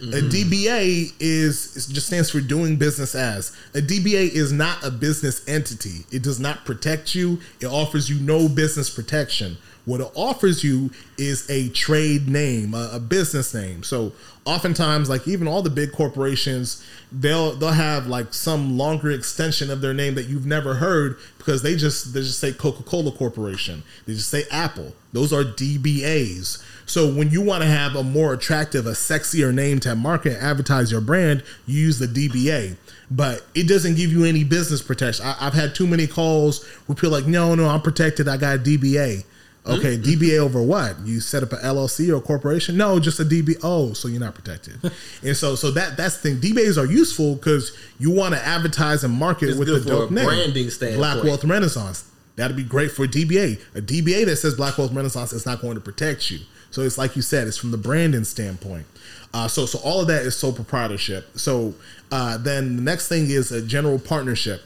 [0.00, 1.16] A DBA mm-hmm.
[1.18, 3.50] is, is just stands for doing business as.
[3.74, 6.06] A DBA is not a business entity.
[6.12, 7.40] It does not protect you.
[7.60, 9.56] It offers you no business protection.
[9.88, 13.82] What it offers you is a trade name, a, a business name.
[13.82, 14.12] So
[14.44, 19.80] oftentimes, like even all the big corporations, they'll they'll have like some longer extension of
[19.80, 23.82] their name that you've never heard because they just they just say Coca Cola Corporation.
[24.06, 24.92] They just say Apple.
[25.14, 26.62] Those are DBAs.
[26.84, 30.92] So when you want to have a more attractive, a sexier name to market advertise
[30.92, 32.76] your brand, you use the DBA.
[33.10, 35.24] But it doesn't give you any business protection.
[35.24, 38.28] I, I've had too many calls where people like, no, no, I'm protected.
[38.28, 39.24] I got a DBA.
[39.68, 40.98] Okay, DBA over what?
[41.04, 42.76] You set up an LLC or a corporation?
[42.76, 43.58] No, just a DB.
[43.62, 44.78] Oh, so you're not protected.
[45.22, 46.40] and so, so that that's the thing.
[46.40, 50.14] DBAs are useful because you want to advertise and market It's with the dope a
[50.14, 50.24] name.
[50.24, 50.98] branding standpoint.
[51.00, 52.10] Black Wealth Renaissance.
[52.36, 53.60] That'd be great for a DBA.
[53.74, 56.38] A DBA that says Black Wealth Renaissance is not going to protect you.
[56.70, 58.86] So it's like you said, it's from the branding standpoint.
[59.34, 61.38] Uh, so so all of that is sole proprietorship.
[61.38, 61.74] So
[62.10, 64.62] uh, then the next thing is a general partnership.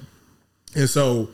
[0.75, 1.29] And so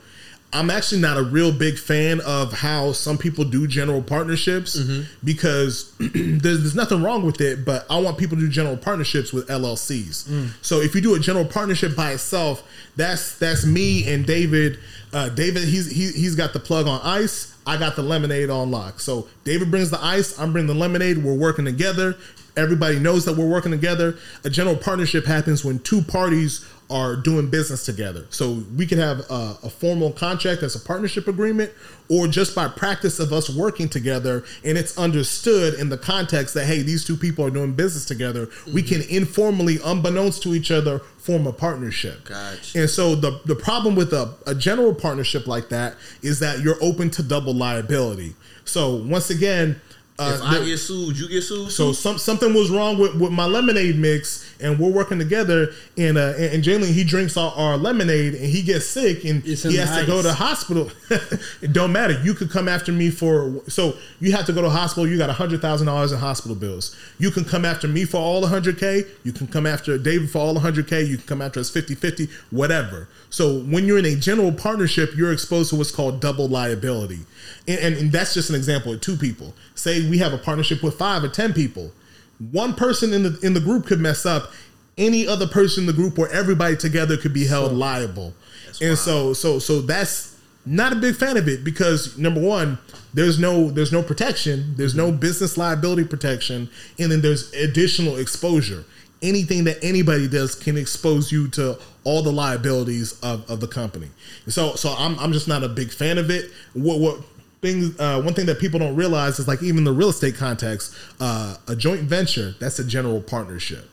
[0.51, 4.75] I'm actually not a real big fan of how some people do general partnerships
[5.23, 9.31] because there's, there's nothing wrong with it, but I want people to do general partnerships
[9.31, 10.49] with LLCs.
[10.63, 12.63] So if you do a general partnership by itself,
[12.95, 14.79] that's that's me and David.
[15.13, 17.55] Uh, David, he's he, he's got the plug on ice.
[17.67, 18.99] I got the lemonade on lock.
[18.99, 20.39] So David brings the ice.
[20.39, 21.19] I'm bringing the lemonade.
[21.23, 22.17] We're working together.
[22.57, 24.17] Everybody knows that we're working together.
[24.43, 28.25] A general partnership happens when two parties are doing business together.
[28.29, 31.71] So we can have a, a formal contract that's a partnership agreement,
[32.09, 36.65] or just by practice of us working together, and it's understood in the context that
[36.65, 38.49] hey, these two people are doing business together.
[38.73, 42.25] We can informally, unbeknownst to each other, form a partnership.
[42.25, 42.79] Gotcha.
[42.79, 46.81] And so the the problem with a, a general partnership like that is that you're
[46.81, 48.35] open to double liability.
[48.65, 49.79] So once again,
[50.17, 51.71] uh, if I the- get sued, you get sued.
[51.71, 55.71] so some something was wrong with, with my lemonade mix, and we're working together.
[55.97, 59.43] And uh, and, and Jalen he drinks our, our lemonade, and he gets sick, and
[59.43, 60.25] he has the to go ice.
[60.25, 60.91] to hospital.
[61.61, 62.19] it don't matter.
[62.23, 65.07] You could come after me for so you have to go to hospital.
[65.07, 66.95] You got a hundred thousand dollars in hospital bills.
[67.17, 69.03] You can come after me for all the hundred k.
[69.23, 71.03] You can come after David for all the hundred k.
[71.03, 73.07] You can come after us 50-50, whatever.
[73.29, 77.19] So when you're in a general partnership, you're exposed to what's called double liability,
[77.67, 79.53] and, and, and that's just an example of two people.
[79.75, 81.91] Say we have a partnership with five or ten people.
[82.51, 84.51] One person in the in the group could mess up.
[84.97, 88.33] Any other person in the group or everybody together could be held liable.
[88.81, 92.77] And so so so that's not a big fan of it because number one,
[93.13, 95.19] there's no there's no protection, there's no mm-hmm.
[95.19, 98.85] business liability protection, and then there's additional exposure.
[99.21, 104.09] Anything that anybody does can expose you to all the liabilities of, of the company.
[104.45, 106.51] And so so I'm I'm just not a big fan of it.
[106.73, 107.19] What what
[107.61, 110.93] things uh, one thing that people don't realize is like even the real estate context,
[111.19, 113.85] uh, a joint venture that's a general partnership.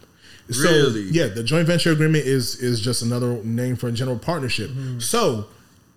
[0.51, 1.03] So Really?
[1.11, 4.71] yeah, the joint venture agreement is is just another name for a general partnership.
[4.99, 5.47] So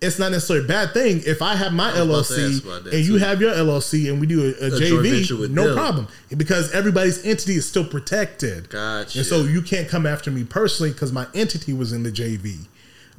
[0.00, 2.54] it's not necessarily a bad thing if I have my I was about to LLC
[2.56, 3.24] ask about that, and you too.
[3.24, 5.74] have your LLC and we do a, a, A JV, no them.
[5.76, 8.70] problem because everybody's entity is still protected.
[8.70, 9.18] Gotcha.
[9.18, 12.66] And so you can't come after me personally because my entity was in the JV.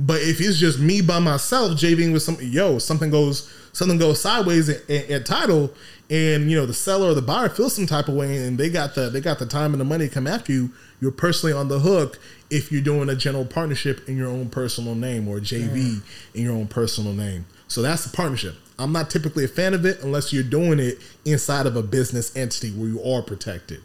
[0.03, 4.19] But if it's just me by myself JVing with some yo, something goes something goes
[4.19, 5.71] sideways at, at, at title,
[6.09, 8.69] and you know the seller or the buyer feels some type of way, and they
[8.69, 10.71] got the they got the time and the money to come after you.
[10.99, 14.95] You're personally on the hook if you're doing a general partnership in your own personal
[14.95, 16.01] name or JV
[16.33, 17.45] in your own personal name.
[17.67, 18.55] So that's the partnership.
[18.77, 22.35] I'm not typically a fan of it unless you're doing it inside of a business
[22.35, 23.81] entity where you are protected.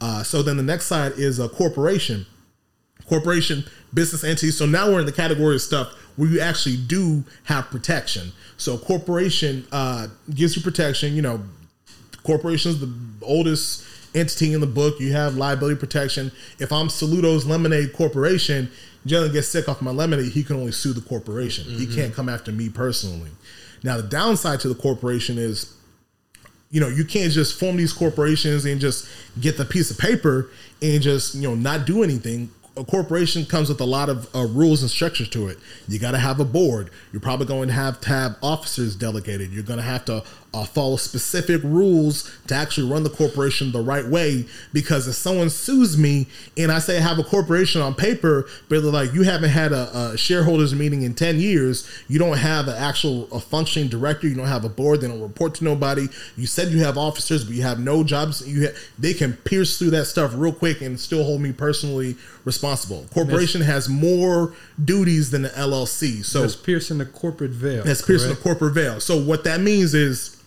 [0.00, 2.26] Uh, so then the next side is a corporation
[3.10, 4.52] corporation, business entity.
[4.52, 8.32] So now we're in the category of stuff where you actually do have protection.
[8.56, 11.14] So corporation uh, gives you protection.
[11.14, 11.42] You know,
[12.22, 15.00] corporation's the oldest entity in the book.
[15.00, 16.30] You have liability protection.
[16.60, 18.70] If I'm Soluto's Lemonade Corporation,
[19.06, 21.64] Jalen gets sick off my lemonade, he can only sue the corporation.
[21.64, 21.94] He Mhm.
[21.94, 23.30] can't come after me personally.
[23.82, 25.66] Now the downside to the corporation is
[26.72, 29.04] you know, you can't just form these corporations and just
[29.40, 30.48] get the piece of paper
[30.80, 32.48] and just, you know, not do anything.
[32.76, 35.58] A corporation comes with a lot of uh, rules and structures to it.
[35.88, 36.90] You got to have a board.
[37.12, 39.50] You're probably going to have to have officers delegated.
[39.50, 43.80] You're going to have to uh, follow specific rules to actually run the corporation the
[43.80, 44.46] right way.
[44.72, 48.82] Because if someone sues me and I say I have a corporation on paper, but
[48.82, 52.66] they're like, you haven't had a, a shareholders meeting in 10 years, you don't have
[52.66, 56.08] an actual a functioning director, you don't have a board, they don't report to nobody.
[56.36, 58.46] You said you have officers, but you have no jobs.
[58.46, 62.16] You ha- they can pierce through that stuff real quick and still hold me personally
[62.44, 63.06] responsible.
[63.12, 66.24] Corporation has more duties than the LLC.
[66.24, 67.84] So that's piercing the corporate veil.
[67.84, 69.00] that's piercing the corporate veil.
[69.00, 70.39] So what that means is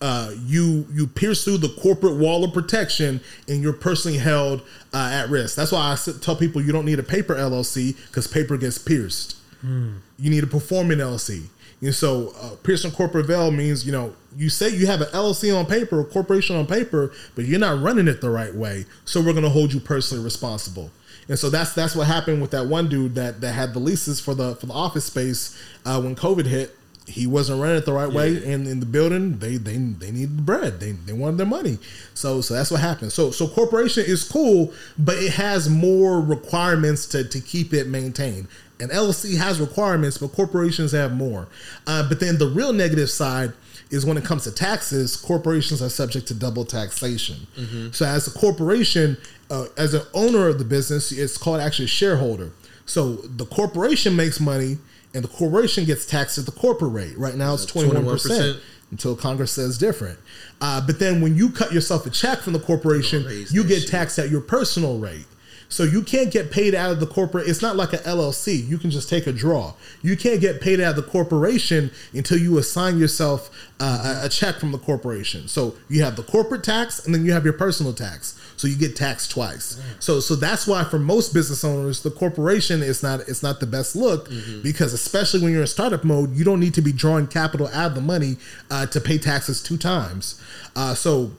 [0.00, 4.60] uh, you you pierce through the corporate wall of protection and you're personally held
[4.92, 5.56] uh, at risk.
[5.56, 9.36] That's why I tell people you don't need a paper LLC because paper gets pierced.
[9.60, 9.96] Hmm.
[10.18, 11.46] You need a performing LLC.
[11.80, 15.56] And so uh, piercing corporate veil means you know you say you have an LLC
[15.56, 18.84] on paper, a corporation on paper, but you're not running it the right way.
[19.04, 20.90] So we're going to hold you personally responsible.
[21.28, 24.20] And so that's that's what happened with that one dude that that had the leases
[24.20, 26.76] for the for the office space uh, when COVID hit.
[27.06, 30.38] He wasn't running it the right way, and in the building, they they they needed
[30.38, 30.80] the bread.
[30.80, 31.78] They they wanted their money.
[32.14, 33.12] So so that's what happened.
[33.12, 38.48] So so corporation is cool, but it has more requirements to to keep it maintained.
[38.78, 41.46] and LLC has requirements, but corporations have more.
[41.86, 43.52] Uh, but then the real negative side
[43.88, 47.46] is when it comes to taxes, corporations are subject to double taxation.
[47.58, 47.94] Mhm.
[47.94, 49.16] So as a corporation,
[49.50, 52.50] uh, as an owner of the business, it's called actually a shareholder.
[52.84, 54.76] So the corporation makes money,
[55.16, 57.18] and the corporation gets taxed at the corporate rate.
[57.18, 58.60] Right now, it's twenty one 21%.
[58.90, 60.18] until Congress says different.
[60.60, 64.18] Uh, but then when you cut yourself a check from the corporation, you get taxed
[64.18, 65.26] at your personal rate.
[65.68, 67.48] So you can't get paid out of the corporate.
[67.48, 68.66] It's not like an LLC.
[68.66, 69.74] You can just take a draw.
[70.00, 73.50] You can't get paid out of the corporation until you assign yourself
[73.80, 75.48] uh, a, a check from the corporation.
[75.48, 78.35] So you have the corporate tax, and then you have your personal tax.
[78.56, 79.80] So you get taxed twice.
[80.00, 83.66] So so that's why for most business owners, the corporation is not it's not the
[83.66, 84.28] best look
[84.62, 87.88] because especially when you're in startup mode, you don't need to be drawing capital out
[87.88, 88.36] of the money
[88.70, 90.40] uh, to pay taxes two times.
[90.74, 91.32] Uh, so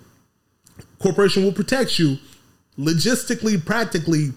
[1.00, 2.18] corporation will protect you
[2.78, 4.34] logistically practically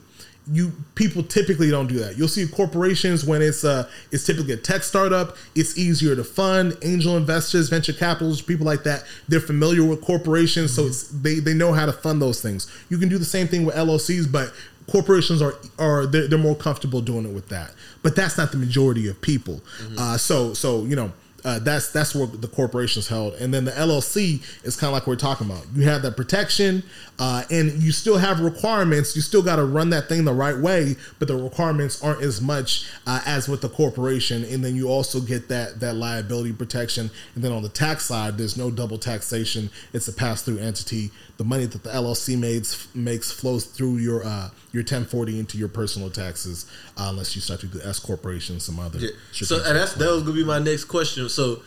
[0.50, 2.16] you people typically don't do that.
[2.16, 6.76] You'll see corporations when it's uh it's typically a tech startup it's easier to fund
[6.83, 11.55] angel investors venture capitals people like that they're familiar with corporations so it's they they
[11.55, 12.70] know how to fund those things.
[12.88, 14.53] You can do the same thing with llcs but
[14.90, 17.72] corporations are are they're, they're more comfortable doing it with that.
[18.03, 19.61] But that's not the majority of people.
[19.99, 21.12] Uh so so you know
[21.45, 25.07] uh, that's that's where the corporation's held, and then the LLC is kind of like
[25.07, 25.64] we're talking about.
[25.74, 26.82] You have that protection,
[27.18, 29.14] uh, and you still have requirements.
[29.14, 32.41] You still got to run that thing the right way, but the requirements aren't as
[32.41, 34.45] much uh, as with the corporation.
[34.45, 37.11] And then you also get that that liability protection.
[37.34, 39.70] And then on the tax side, there's no double taxation.
[39.93, 41.11] It's a pass through entity.
[41.41, 45.68] The money that the LLC makes makes flows through your uh, your 1040 into your
[45.68, 48.99] personal taxes, uh, unless you start to do S corporation, some other.
[48.99, 49.09] Yeah.
[49.32, 51.30] So and that's that was gonna be my next question.
[51.30, 51.62] So,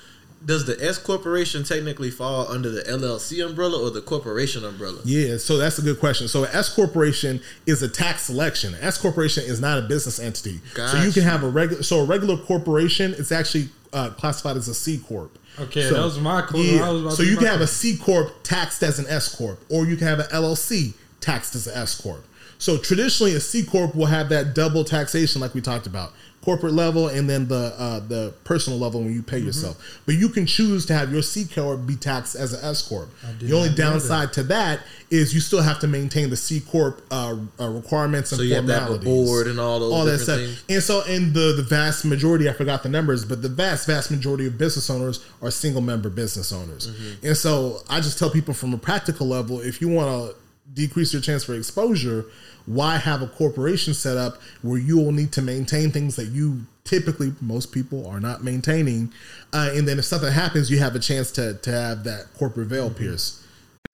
[0.46, 5.00] does the S corporation technically fall under the LLC umbrella or the corporation umbrella?
[5.06, 6.28] Yeah, so that's a good question.
[6.28, 8.76] So, S corporation is a tax selection.
[8.80, 10.62] S corporation is not a business entity.
[10.76, 11.82] So you can have a regular.
[11.82, 15.40] So a regular corporation is actually uh, classified as a C corp.
[15.60, 18.82] Okay, so, that was my was about so you can have a C corp taxed
[18.84, 22.26] as an S corp, or you can have an LLC taxed as an S corp.
[22.58, 26.14] So traditionally, a C corp will have that double taxation, like we talked about,
[26.44, 29.48] corporate level and then the uh, the personal level when you pay Mm-hmm.
[29.48, 30.02] yourself.
[30.06, 33.10] But you can choose to have your C corp be taxed as an S corp.
[33.40, 37.36] The only downside to that is you still have to maintain the C corp uh,
[37.60, 40.64] uh, requirements and So you have to have a board and all those different things?
[40.70, 44.12] And so, in the the vast majority, I forgot the numbers, but the vast vast
[44.12, 46.88] majority of business owners are single member business owners.
[46.90, 47.28] Mm-hmm.
[47.28, 50.36] And so, I just tell people from a practical level, if you want to
[50.74, 52.26] decrease your chance for exposure,
[52.66, 56.66] why have a corporation set up where you will need to maintain things that you
[56.84, 59.12] typically most people are not maintaining,
[59.54, 62.68] uh, and then if something happens, you have a chance to to have that corporate
[62.68, 62.98] veil Mm-hmm.
[62.98, 63.46] pierce.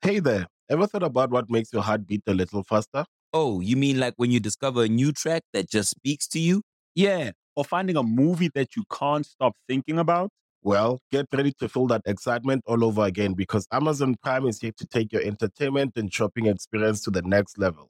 [0.01, 3.05] Hey there, ever thought about what makes your heart beat a little faster?
[3.33, 6.61] Oh, you mean like when you discover a new track that just speaks to you?
[6.95, 10.29] Yeah, or finding a movie that you can't stop thinking about?
[10.61, 14.73] Well, get ready to feel that excitement all over again because Amazon Prime is here
[14.77, 17.89] to take your entertainment and shopping experience to the next level.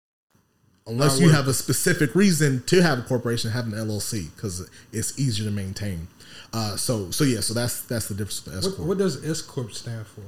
[0.87, 5.17] Unless you have a specific reason to have a corporation, have an LLC because it's
[5.19, 6.07] easier to maintain.
[6.53, 8.87] Uh, so, so yeah, so that's that's the difference with S What, corp.
[8.89, 10.21] what does S corp stand for?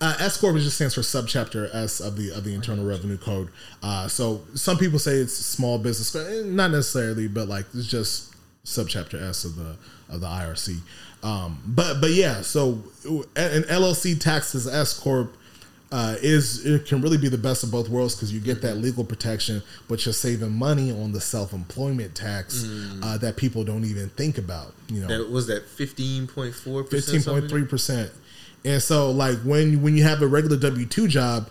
[0.00, 3.48] Uh, S corp just stands for subchapter S of the of the Internal Revenue Code.
[3.82, 8.34] Uh, so some people say it's small business, eh, not necessarily, but like it's just
[8.64, 9.76] subchapter S of the
[10.10, 10.80] of the IRC.
[11.22, 12.82] Um, but but yeah, so
[13.36, 15.34] an LLC taxed as S corp
[15.92, 18.76] uh, is it can really be the best of both worlds because you get that
[18.76, 23.00] legal protection, but you're saving money on the self employment tax Mm.
[23.02, 24.72] uh, that people don't even think about.
[24.88, 28.12] You know, That was that fifteen point four fifteen point three percent.
[28.64, 31.48] And so, like when when you have a regular W two job,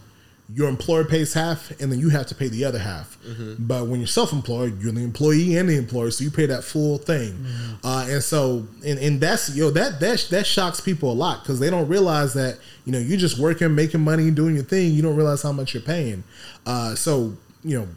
[0.51, 3.17] your employer pays half, and then you have to pay the other half.
[3.23, 3.55] Mhm.
[3.59, 6.63] But when you're self employed, you're the employee and the employer, so you pay that
[6.63, 7.45] full thing.
[7.83, 11.59] Uh, and so, and, and that's yo that that that shocks people a lot because
[11.59, 14.91] they don't realize that you know you're just working, making money, doing your thing.
[14.93, 16.23] You don't realize how much you're paying.
[16.65, 17.87] Uh, so you know,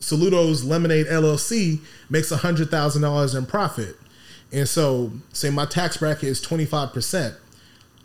[0.00, 3.96] Soluto's Lemonade LLC makes a hundred thousand dollars in profit,
[4.50, 7.34] and so say my tax bracket is twenty five percent.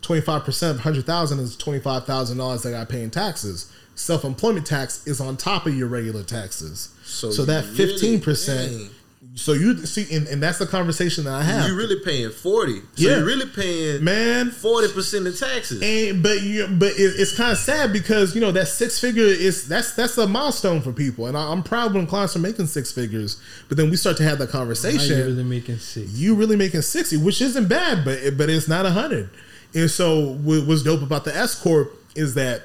[0.01, 3.09] Twenty five percent of hundred thousand is twenty five thousand dollars that I pay in
[3.09, 3.71] taxes.
[3.95, 6.89] Self employment tax is on top of your regular taxes.
[7.03, 8.91] So, So that fifteen percent.
[9.35, 11.67] So you see, and, and that's the conversation that I have.
[11.67, 12.81] You're really paying forty.
[12.81, 13.17] So Yeah.
[13.17, 15.81] you're really paying man forty percent of taxes.
[15.81, 19.23] And but you but it, it's kind of sad because you know that six figure
[19.23, 22.67] is that's that's a milestone for people, and I, I'm proud when clients are making
[22.67, 23.41] six figures.
[23.69, 25.09] But then we start to have that conversation.
[25.09, 26.11] Now you're really making six.
[26.11, 29.29] You really making sixty, which isn't bad, but it, but it's not a hundred.
[29.73, 32.61] And so what was dope about the S corp is that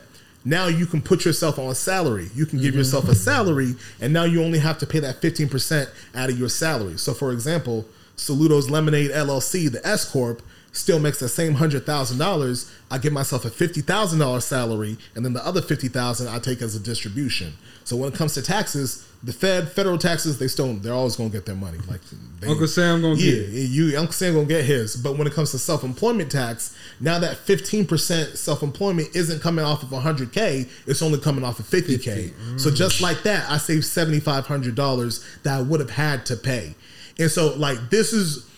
[0.48, 2.28] now you can put yourself on salary.
[2.34, 2.78] You can give Mm-hmm.
[2.78, 6.38] yourself a salary, and now you only have to pay that fifteen percent out of
[6.38, 6.96] your salary.
[6.98, 7.86] So, for example,
[8.16, 10.42] Soluto's Lemonade LLC, the S corp,
[10.78, 12.70] still makes the same hundred thousand dollars.
[12.90, 16.38] I give myself a fifty thousand dollars salary, and then the other fifty thousand I
[16.38, 17.54] take as a distribution.
[17.84, 21.30] So when it comes to taxes, the Fed, federal taxes, they still they're always gonna
[21.30, 21.78] get their money.
[21.88, 22.00] Like
[22.40, 23.70] they, Uncle Sam gonna yeah, get it.
[23.70, 24.96] you Uncle Sam gonna get his.
[24.96, 29.42] But when it comes to self employment tax, now that fifteen percent self employment isn't
[29.42, 32.32] coming off of hundred k, it's only coming off of fifty k.
[32.50, 32.60] Mm.
[32.60, 36.24] So just like that, I saved seventy five hundred dollars that I would have had
[36.26, 36.74] to pay.
[37.18, 38.48] And so like this is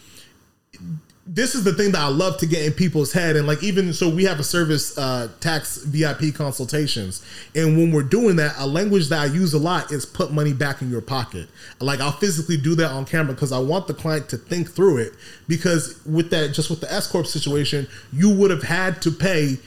[1.26, 3.36] this is the thing that I love to get in people's head.
[3.36, 7.22] And like, even so, we have a service, uh, tax VIP consultations.
[7.54, 10.52] And when we're doing that, a language that I use a lot is put money
[10.52, 11.48] back in your pocket.
[11.78, 14.96] Like, I'll physically do that on camera because I want the client to think through
[14.98, 15.12] it.
[15.46, 19.58] Because with that, just with the S Corp situation, you would have had to pay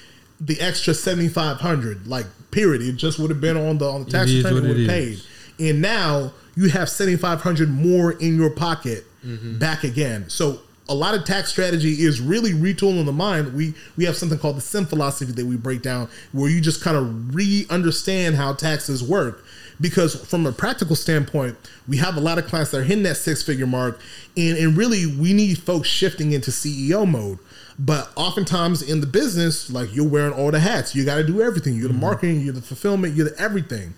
[0.42, 2.82] the extra 7500 like, period.
[2.82, 5.22] It just would have been on the, on the tax return, would have paid.
[5.60, 9.58] And now you have 7500 more in your pocket Mhm.
[9.60, 10.26] back again.
[10.28, 10.60] So
[10.90, 13.54] a lot of tax strategy is really retooling the mind.
[13.54, 16.82] We we have something called the sim philosophy that we break down where you just
[16.82, 19.44] kind of re-understand how taxes work.
[19.82, 21.58] Because from a practical standpoint,
[21.88, 24.00] we have a lot of clients that are hitting that six-figure mark,
[24.38, 27.40] and, and really we need folks shifting into CEO mode.
[27.80, 30.94] But oftentimes in the business, like you're wearing all the hats.
[30.94, 31.76] You got to do everything.
[31.76, 32.02] You're the mm-hmm.
[32.02, 33.96] marketing, you're the fulfillment, you're the everything.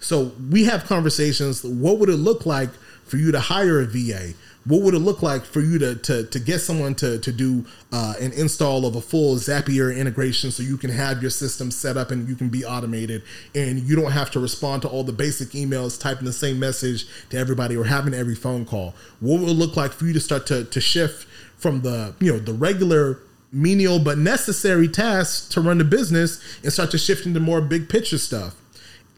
[0.00, 1.62] So we have conversations.
[1.62, 2.70] What would it look like
[3.04, 4.32] for you to hire a VA?
[4.68, 7.64] What would it look like for you to to, to get someone to to do
[7.90, 11.96] uh, an install of a full Zapier integration so you can have your system set
[11.96, 13.22] up and you can be automated
[13.54, 17.06] and you don't have to respond to all the basic emails, typing the same message
[17.30, 18.94] to everybody or having every phone call?
[19.20, 22.32] What would it look like for you to start to to shift from the you
[22.32, 27.24] know the regular menial but necessary tasks to run the business and start to shift
[27.24, 28.54] into more big picture stuff?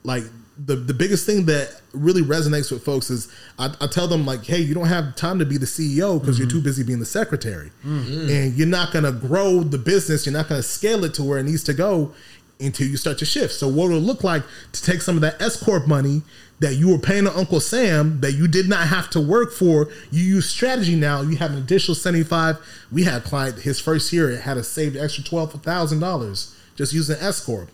[0.02, 0.24] like
[0.66, 4.44] the the biggest thing that really resonates with folks is I, I tell them like,
[4.44, 7.06] hey, you don't have time to be the CEO because you're too busy being the
[7.06, 8.28] secretary, Mhm.
[8.30, 10.26] and you're not gonna grow the business.
[10.26, 12.12] You're not gonna scale it to where it needs to go
[12.60, 13.54] until you start to shift.
[13.54, 14.42] So what would it look like
[14.72, 16.20] to take some of that S corp money
[16.58, 19.88] that you were paying to Uncle Sam that you did not have to work for?
[20.10, 21.22] You use strategy now.
[21.22, 22.58] You have an additional seventy five.
[22.92, 26.54] We had a client his first year had to save the extra twelve thousand dollars
[26.76, 27.70] just using S corp.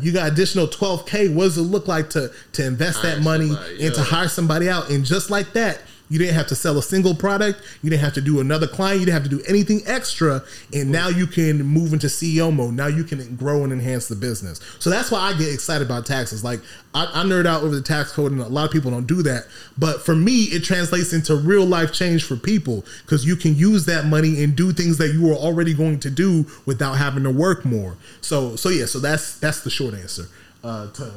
[0.00, 1.34] You got additional 12K.
[1.34, 4.68] What does it look like to to invest that money somebody, and to hire somebody
[4.68, 4.90] out?
[4.90, 5.80] And just like that,
[6.10, 7.62] you didn't have to sell a single product.
[7.82, 9.00] You didn't have to do another client.
[9.00, 10.42] You didn't have to do anything extra.
[10.74, 12.74] And now you can move into CEO mode.
[12.74, 14.60] Now you can grow and enhance the business.
[14.78, 16.44] So that's why I get excited about taxes.
[16.44, 16.60] Like
[16.94, 19.22] I, I nerd out over the tax code, and a lot of people don't do
[19.22, 19.46] that.
[19.78, 23.86] But for me, it translates into real life change for people because you can use
[23.86, 27.30] that money and do things that you were already going to do without having to
[27.30, 27.96] work more.
[28.20, 30.28] So so yeah, so that's that's the short answer
[30.62, 31.12] uh, to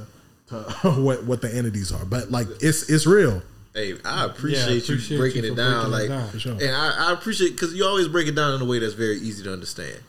[0.47, 0.55] to
[1.01, 2.05] what what the entities are.
[2.05, 3.41] But like it's it's real.
[3.77, 5.91] Hey, I appreciate, Yeah, appreciate you breaking you it down.
[5.91, 6.53] breaking it like, down, sure.
[6.53, 9.17] and I, I appreciate because you always break it down in a way that's very
[9.17, 9.99] easy to understand.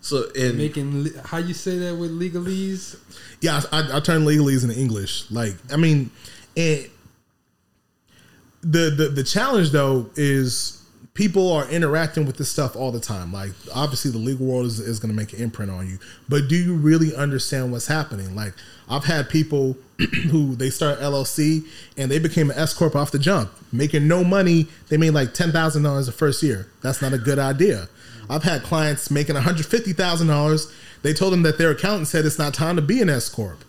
[0.00, 2.96] So, and Making how you say that with legalese?
[3.40, 5.30] Yeah, I, I turn legalese into English.
[5.30, 6.10] Like, I mean,
[6.56, 6.88] and
[8.62, 10.81] the the the challenge though is
[11.14, 13.32] people are interacting with this stuff all the time.
[13.32, 15.98] Like, obviously, the legal world is, is going to make an imprint on you,
[16.28, 18.34] but do you really understand what's happening?
[18.34, 18.54] Like,
[18.88, 19.76] I've had people
[20.30, 24.24] who they start LLC and they became an S corp off the jump, making no
[24.24, 24.68] money.
[24.88, 26.68] They made like ten thousand dollars the first year.
[26.82, 27.88] That's not a good idea.
[28.28, 30.72] I've had clients making one hundred fifty thousand dollars.
[31.02, 33.64] They told them that their accountant said it's not time to be an S corp.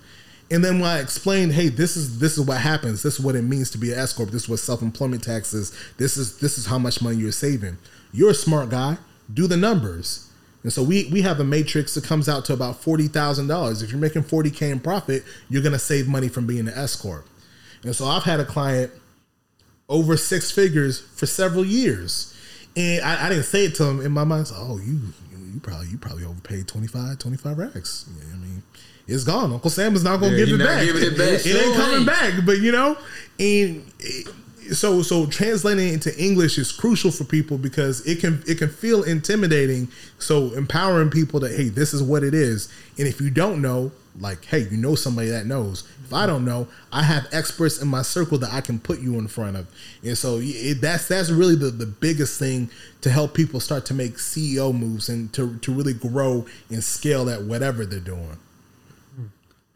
[0.53, 3.01] And then when I explained, hey, this is this is what happens.
[3.01, 4.29] This is what it means to be an S corp.
[4.29, 5.75] This is what self employment taxes.
[5.97, 7.79] This is this is how much money you're saving.
[8.11, 8.97] You're a smart guy.
[9.33, 10.29] Do the numbers.
[10.61, 13.81] And so we we have a matrix that comes out to about forty thousand dollars.
[13.81, 16.95] If you're making forty k in profit, you're gonna save money from being an S
[16.95, 17.25] corp.
[17.83, 18.91] And so I've had a client
[19.89, 22.31] over six figures for several years,
[22.77, 24.51] and I, I didn't say it to him in my mind.
[24.53, 24.99] Oh, you
[25.31, 28.05] you, you probably you probably overpaid 25, 25 racks.
[28.07, 28.52] I mean,
[29.07, 29.51] it's gone.
[29.53, 30.83] Uncle Sam is not gonna Yeah, give it back.
[30.87, 31.45] it back.
[31.45, 32.05] It ain't coming ain't.
[32.05, 32.33] back.
[32.45, 32.97] But you know,
[33.39, 34.27] and it-
[34.71, 38.69] so so translating it into English is crucial for people because it can it can
[38.69, 39.89] feel intimidating.
[40.19, 43.91] So empowering people that hey, this is what it is, and if you don't know,
[44.21, 45.83] like hey, you know somebody that knows.
[46.05, 49.15] If I don't know, I have experts in my circle that I can put you
[49.15, 49.67] in front of,
[50.01, 52.69] and so it, that's that's really the the biggest thing
[53.01, 57.29] to help people start to make CEO moves and to to really grow and scale
[57.29, 58.37] at whatever they're doing.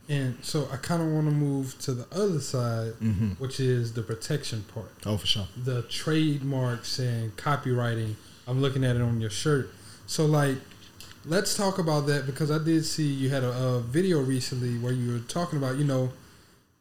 [0.10, 3.38] And so I kind of want to move to the other side, Mhm.
[3.40, 4.92] which is the protection part.
[5.06, 5.48] Oh, for sure.
[5.62, 8.16] The trademarks and copywriting.
[8.48, 9.70] I'm looking at it on your shirt.
[10.06, 10.58] So, like,
[11.26, 14.94] let's talk about that because I did see you had a, a video recently where
[14.94, 16.14] you were talking about, you know,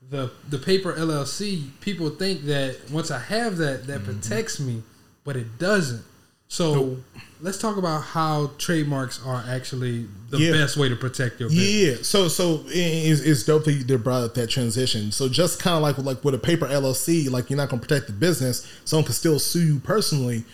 [0.08, 1.70] the the paper LLC.
[1.80, 4.84] People think that once I have that, that protects me,
[5.24, 6.04] but it doesn't.
[6.46, 6.98] So
[7.40, 10.52] let's talk about how trademarks are actually the Yeah.
[10.52, 11.68] best way to protect your business.
[11.68, 15.12] Yeah, so so it's, it's dope that you they brought up that transition.
[15.12, 17.86] So just kind of like like with a paper LLC, like you're not going to
[17.86, 20.44] protect the business, someone can still sue you personally.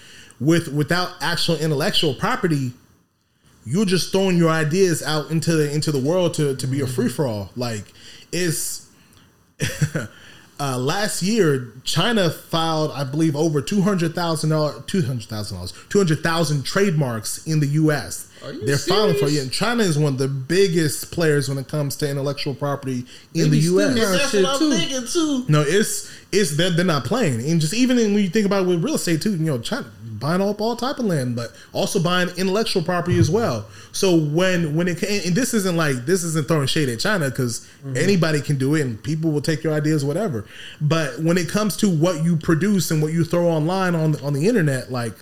[0.41, 2.72] With without actual intellectual property,
[3.64, 6.85] you're just throwing your ideas out into the into the world to to be a
[6.85, 6.95] mm-hmm.
[6.95, 7.51] free for all.
[7.57, 7.85] Like
[8.33, 8.89] it's.
[10.62, 15.56] uh, last year, China filed, I believe, over two hundred thousand dollars, two hundred thousand
[15.56, 18.28] dollars, two hundred thousand trademarks in the U.S.
[18.44, 19.34] Are you They're filing for serious?
[19.34, 23.04] you, and China is one of the biggest players when it comes to intellectual property
[23.34, 23.92] in They the U.S.
[23.92, 24.72] stealing That's what I'm too.
[24.72, 25.44] thinking too.
[25.48, 28.62] No, it's it's they're, they're not playing, and just even in, when you think about
[28.62, 29.90] it with real estate too, you know, China
[30.23, 33.66] buying up all type of land, but also buying intellectual property as well.
[33.91, 37.29] So when when it ca- and this isn't like this isn't throwing shade at China
[37.29, 37.97] because mm-hmm.
[37.97, 40.47] anybody can do it and people will take your ideas, whatever.
[40.81, 44.33] But when it comes to what you produce and what you throw online on on
[44.33, 45.14] the internet, like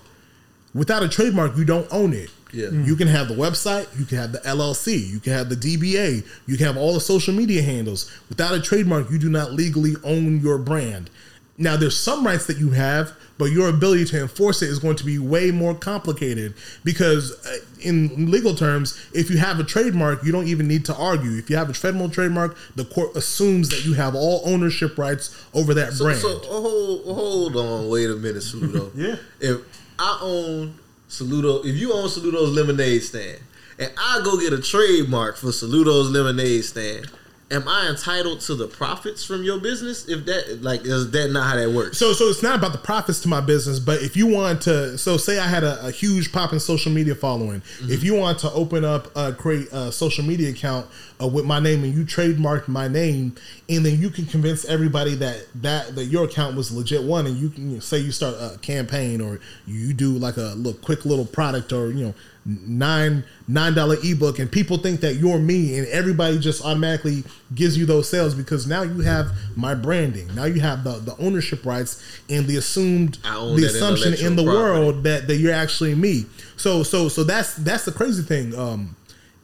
[0.75, 2.31] without a trademark, you don't own it.
[2.53, 2.67] Yeah.
[2.67, 2.87] Mm.
[2.87, 6.27] You can have the website, you can have the LLC, you can have the DBA,
[6.47, 8.11] you can have all the social media handles.
[8.29, 11.11] Without a trademark, you do not legally own your brand.
[11.61, 14.97] Now, there's some rights that you have, but your ability to enforce it is going
[14.97, 16.55] to be way more complicated
[16.85, 20.95] because, uh, in legal terms, if you have a trademark, you don't even need to
[20.97, 21.33] argue.
[21.39, 25.37] If you have a federal trademark, the court assumes that you have all ownership rights
[25.53, 26.21] over that So, brand.
[26.21, 28.91] so hold hold on, wait a minute, Soluto.
[28.97, 29.17] Yeah.
[29.41, 29.61] If
[29.99, 30.79] I own
[31.11, 33.39] Soluto, if you own Soluto's lemonade stand,
[33.79, 37.11] and I go get a trademark for Soluto's lemonade stand,
[37.51, 40.09] am I entitled to the profits from your business?
[40.09, 41.99] If that like is that not how that works?
[41.99, 44.97] So, so it's not about the profits to my business, but if you want to,
[44.97, 47.61] so say I had a, a huge popping social media following.
[47.61, 47.91] Mm-hmm.
[47.91, 50.87] If you want to open up, uh, create a social media account
[51.21, 53.35] uh, with my name and you trademarked my name,
[53.69, 57.37] and then you can convince everybody that that that your account was legit one, and
[57.37, 60.81] you can you know, say you start a campaign or you do like a little
[60.81, 62.15] quick little product or you know
[62.47, 67.23] nine nine dollar ebook and people think that you're me and everybody just automatically
[67.55, 70.35] gives you those sales because now you have my branding.
[70.35, 73.19] Now you have the, the ownership rights and the assumed
[73.57, 76.27] the assumption in the intellectual world that, that you're actually me.
[76.57, 78.59] So so so that's that's the crazy thing.
[78.59, 78.97] Um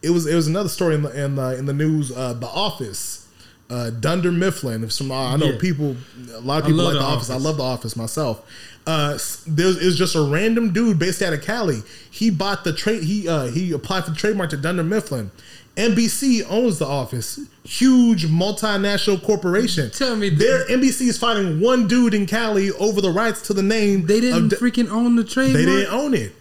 [0.02, 2.46] it was it was another story in the in the, in the news uh the
[2.46, 3.25] office
[3.68, 5.58] uh dunder mifflin if some i know Yeah.
[5.58, 5.96] people
[6.34, 7.30] a lot of people like the, The office.
[7.30, 8.44] i love the office myself
[8.86, 13.02] uh there's is just a random dude based out of cali he bought the trade
[13.02, 15.30] he uh he applied for the trademark to dunder mifflin
[15.76, 19.90] NBC owns the office, huge multinational corporation.
[19.90, 23.62] Tell me their NBC is fighting one dude in Cali over the rights to the
[23.62, 24.06] name.
[24.06, 25.58] They didn't freaking own the trademark.
[25.66, 26.32] they didn't own it.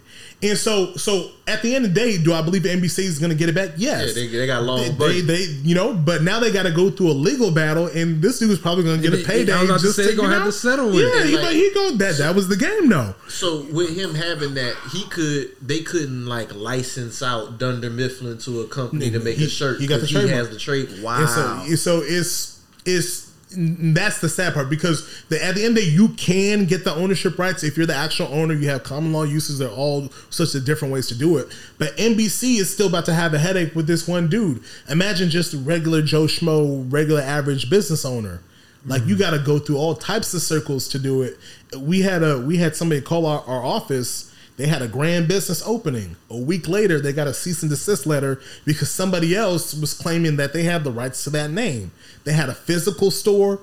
[0.42, 3.18] And so, so at the end of the day, do I believe the NBC is
[3.18, 3.70] going to get it back?
[3.78, 4.08] Yes.
[4.08, 6.64] Yeah, they- they got a long They, they, they- you know, but now they got
[6.64, 9.24] to go through a legal battle, and this dude is probably going to get a
[9.24, 9.50] payday.
[9.52, 11.26] I was about to say, you gonna have to settle with Yeah, it.
[11.30, 12.18] he, Like- he go that.
[12.18, 13.14] That was the game, though.
[13.28, 18.60] So with him having that, he could they couldn't like license out Dunder Mifflin to
[18.60, 19.80] a company to make He- a shirt.
[19.80, 20.36] he got the trademark.
[20.36, 20.88] has the trade.
[21.02, 21.64] Wow.
[21.66, 25.84] And so, so it's it's that's the sad part because the, at the end of
[25.84, 28.54] the day, you can get the ownership rights if you're the actual owner.
[28.54, 29.58] You have common law uses.
[29.58, 31.48] They're all such a different ways to do it.
[31.78, 34.62] But NBC is still about to have a headache with this one dude.
[34.88, 38.42] Imagine just regular Joe Schmo, regular average business owner.
[38.84, 39.20] Like you mm-hmm.
[39.20, 41.38] got to go through all types of circles to do it.
[41.76, 44.32] We had a we had somebody call our, our office.
[44.56, 46.16] They had a grand business opening.
[46.30, 50.36] A week later, they got a cease and desist letter because somebody else was claiming
[50.36, 51.90] that they had the rights to that name.
[52.24, 53.60] They had a physical store,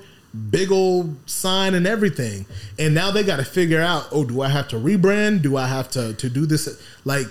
[0.52, 2.46] big old sign and everything.
[2.78, 5.42] And now they got to figure out, oh, do I have to rebrand?
[5.42, 6.82] Do I have to to do this?
[7.06, 7.28] Like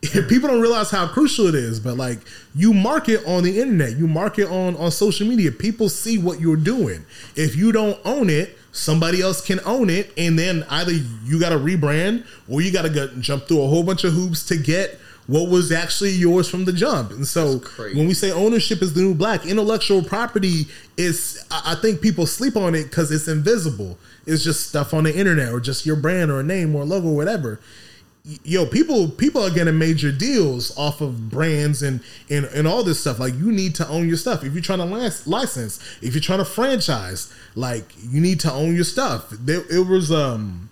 [0.28, 2.20] people don't realize how crucial it is but like
[2.54, 5.50] you market on the internet you market on on social media.
[5.50, 7.04] People see what you're doing.
[7.34, 10.92] If you don't own it somebody else can own it and then either
[11.24, 14.44] you got to rebrand or you got to jump through a whole bunch of hoops
[14.46, 17.10] to get what was actually yours from the jump.
[17.10, 17.58] And so
[17.94, 22.56] when we say ownership is the new black intellectual property is i think people sleep
[22.56, 23.98] on it because it's invisible.
[24.26, 27.08] It's just stuff on the internet or just your brand or a name or logo
[27.08, 27.60] or whatever
[28.44, 32.00] yo people people are getting major deals off of brands and
[32.30, 33.18] and, and all this stuff.
[33.18, 34.44] Like you need to own your stuff.
[34.44, 34.84] If you're trying to
[35.26, 39.30] license if you're trying to franchise like you need to own your stuff.
[39.30, 40.68] There it was um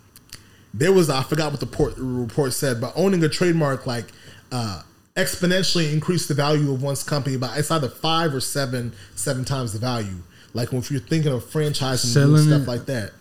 [0.74, 4.04] there was i forgot what the report, report said but owning a trademark like
[4.52, 4.82] uh
[5.16, 9.72] exponentially increased the value of one's company by it's either five or seven seven times
[9.72, 10.22] the value.
[10.52, 13.12] Like if you're thinking of franchising and stuff like that.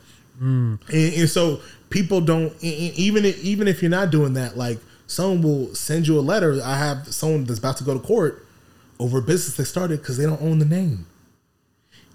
[0.42, 0.82] Mm.
[0.90, 5.42] and, and so people don't even if, even if you're not doing that like someone
[5.42, 6.60] will send you a letter.
[6.64, 8.46] I have someone that's about to go to court
[9.00, 11.08] over a business they started because they don't own the name.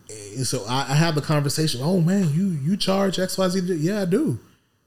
[0.09, 4.05] And so I, I have the conversation oh man you you charge xyz yeah i
[4.05, 4.39] do.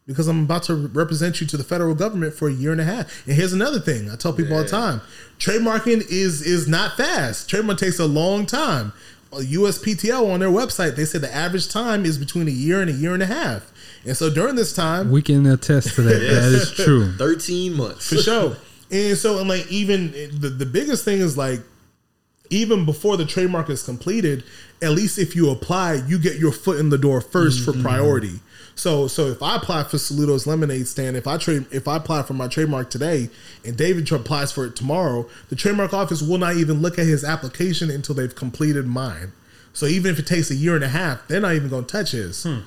[0.06, 2.84] Because i'm about to represent you to the federal government for a year and a
[2.84, 3.26] half.
[3.26, 5.02] And here's another thing i tell people all the time.
[5.40, 7.50] Trademarking is is not fast.
[7.50, 8.92] Trademark takes a long time.
[9.32, 12.94] USPTO on their website, they say the average time is between a year and a
[12.94, 13.73] year and a half.
[14.06, 16.22] And so during this time, We can attest to that.
[16.22, 17.14] That is true.
[17.14, 18.58] Thirteen months for sure.
[18.92, 21.62] And so, and like even the the biggest thing is like
[22.50, 24.44] even before the trademark is completed,
[24.82, 27.82] at least if you apply, you get your foot in the door 1st for mm-hmm.
[27.82, 28.40] priority.
[28.76, 32.24] So so if I apply for Soluto's lemonade stand, if I trade if I apply
[32.24, 33.30] for my trademark today
[33.64, 37.24] and David applies for it tomorrow, the trademark office will not even look at his
[37.24, 39.32] application until they've completed mine.
[39.74, 42.12] So even if it takes a year and a half, they're not even gonna touch
[42.12, 42.44] his.
[42.44, 42.60] Hmm.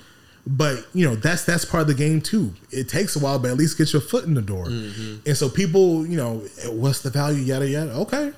[0.46, 2.54] But you know that's that's part of the game too.
[2.70, 4.66] It takes a while, but at least get your foot in the door.
[4.66, 5.26] Mm-hmm.
[5.26, 7.40] And so people, you know, eh, what's the value?
[7.40, 7.90] Yada yada.
[7.92, 8.32] Okay,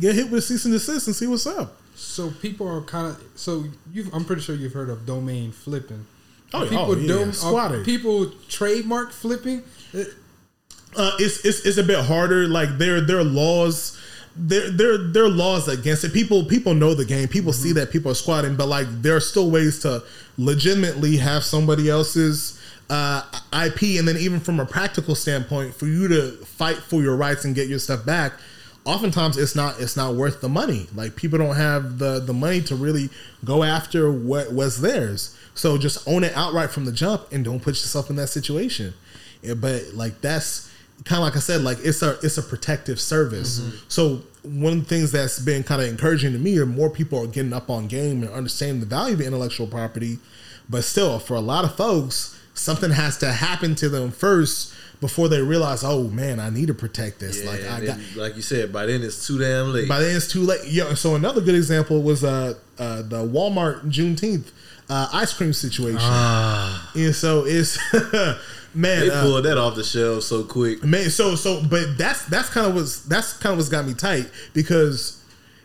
[0.00, 1.76] get hit with a cease and desist and see what's up.
[1.94, 4.10] So people are kind of so you.
[4.12, 6.04] I'm pretty sure you've heard of domain flipping.
[6.52, 7.84] Oh, people oh, yeah, dom- uh, squatting.
[7.84, 9.62] people trademark flipping.
[9.94, 12.48] Uh, it's, it's it's a bit harder.
[12.48, 13.98] Like there there are laws.
[14.34, 16.12] There, there, there are laws against it.
[16.12, 17.28] People, people know the game.
[17.28, 20.02] People see that people are squatting, but like there are still ways to
[20.38, 22.58] legitimately have somebody else's
[22.88, 27.16] uh, IP, and then even from a practical standpoint, for you to fight for your
[27.16, 28.32] rights and get your stuff back,
[28.84, 30.86] oftentimes it's not it's not worth the money.
[30.94, 33.10] Like people don't have the the money to really
[33.44, 35.36] go after what was theirs.
[35.54, 38.94] So just own it outright from the jump and don't put yourself in that situation.
[39.42, 40.71] Yeah, but like that's
[41.04, 43.60] kind of like I said, like it's a it's a protective service.
[43.88, 47.22] So one of the things that's been kind of encouraging to me are more people
[47.22, 50.18] are getting up on game and understanding the value of intellectual property.
[50.68, 55.28] But still, for a lot of folks, something has to happen to them first before
[55.28, 57.42] they realize, oh man, I need to protect this.
[57.42, 59.88] Yeah, like I got like you said, by then it's too damn late.
[59.88, 60.60] by then it's too late.
[60.66, 60.94] Yeah.
[60.94, 64.50] So another good example was uh, uh the Walmart Juneteenth
[64.88, 65.98] uh, ice cream situation.
[66.94, 67.78] And so it's
[68.74, 70.82] man, they uh, pulled that off the shelf so quick.
[70.84, 73.94] Man, so so, but that's that's kind of what's that's kind of what's got me
[73.94, 75.22] tight because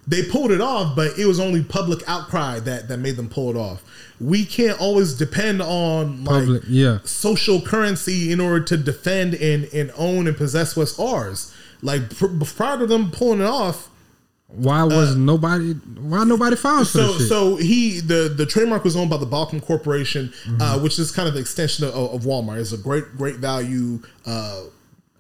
[0.07, 3.49] they pulled it off, but it was only public outcry that that made them pull
[3.49, 3.83] it off.
[4.19, 6.99] We can't always depend on like Public, yeah.
[7.03, 11.53] social currency in order to defend and and own and possess what's ours.
[11.81, 13.89] Like pr- prior to them pulling it off,
[14.47, 15.73] Why was nobody?
[15.73, 19.25] Why nobody filed for Uh, so so he the the trademark was owned by the
[19.27, 22.59] Balchem Corporation, uh, which is kind of the extension of, of Walmart.
[22.59, 24.61] It's a great great value uh,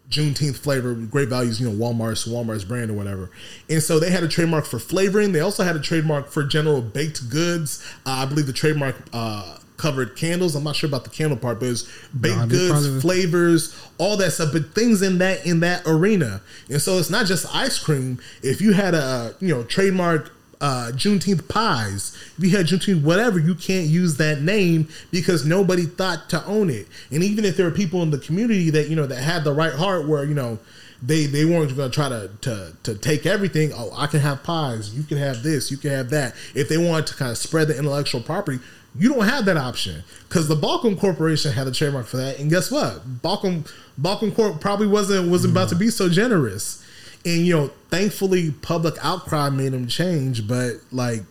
[0.09, 1.59] Juneteenth flavor, great values.
[1.59, 3.29] You know, Walmart's Walmart's brand or whatever.
[3.69, 5.33] And so they had a trademark for flavoring.
[5.33, 7.85] They also had a trademark for general baked goods.
[8.05, 8.95] Uh, I believe the trademark.
[9.11, 10.55] Uh, Covered candles.
[10.55, 14.17] I'm not sure about the candle part, but it's baked they goods, probably- flavors, all
[14.17, 14.51] that stuff.
[14.51, 18.19] But things in that in that arena, and so it's not just ice cream.
[18.41, 23.37] If you had a you know trademark uh, Juneteenth pies, if you had Juneteenth whatever,
[23.37, 26.87] you can't use that name because nobody thought to own it.
[27.11, 29.53] And even if there are people in the community that you know that had the
[29.53, 30.57] right heart, where you know
[31.01, 33.71] they they weren't going to try to to to take everything.
[33.75, 34.95] Oh, I can have pies.
[34.95, 35.69] You can have this.
[35.69, 36.33] You can have that.
[36.55, 38.59] If they wanted to kind of spread the intellectual property.
[38.95, 42.49] You don't have that option because the Balchem Corporation had a trademark for that, and
[42.49, 43.21] guess what?
[43.21, 46.83] Balchem Balchem Corp probably wasn't wasn't about to be so generous,
[47.25, 50.47] and you know, thankfully, public outcry made them change.
[50.47, 51.21] But like,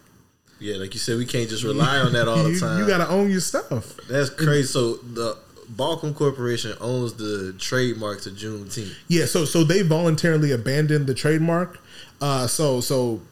[0.61, 2.79] Yeah, like you said, we can't just rely on that all the time.
[2.81, 3.97] You got to own your stuff.
[4.09, 4.69] That's crazy.
[4.69, 5.37] So the
[5.75, 8.95] Balchem Corporation owns the trademark to Juneteenth.
[9.09, 11.81] Yeah, so so they voluntarily abandoned the trademark.
[12.21, 13.23] Uh, so so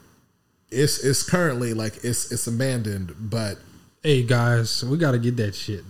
[0.73, 3.59] it's it's currently like it's it's abandoned, but
[4.05, 5.83] hey guys, we got to get that shit.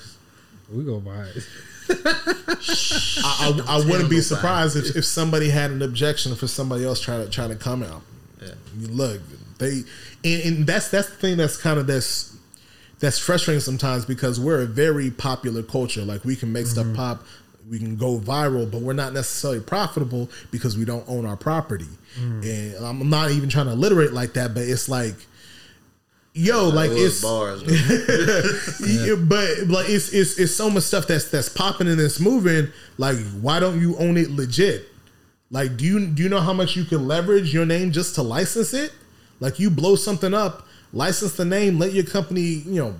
[0.72, 1.44] we go buy it.
[1.90, 7.00] I, I, I wouldn't be surprised if, if somebody had an objection for somebody else
[7.00, 8.02] trying to trying to come out.
[8.40, 8.52] Yeah.
[8.76, 9.22] Look,
[9.58, 9.82] they
[10.22, 12.36] and, and that's that's the thing that's kind of this
[13.00, 16.02] that's frustrating sometimes because we're a very popular culture.
[16.02, 16.96] Like we can make stuff mm-hmm.
[16.96, 17.24] pop,
[17.70, 21.86] we can go viral, but we're not necessarily profitable because we don't own our property.
[22.18, 22.76] Mm.
[22.76, 25.14] And I'm not even trying to alliterate like that, but it's like,
[26.38, 27.62] yo, like Those it's bars.
[28.86, 32.70] yeah, but like it's it's it's so much stuff that's that's popping and that's moving.
[32.96, 34.86] Like, why don't you own it legit?
[35.50, 38.22] Like, do you do you know how much you can leverage your name just to
[38.22, 38.92] license it?
[39.40, 42.94] Like, you blow something up, license the name, let your company, you know,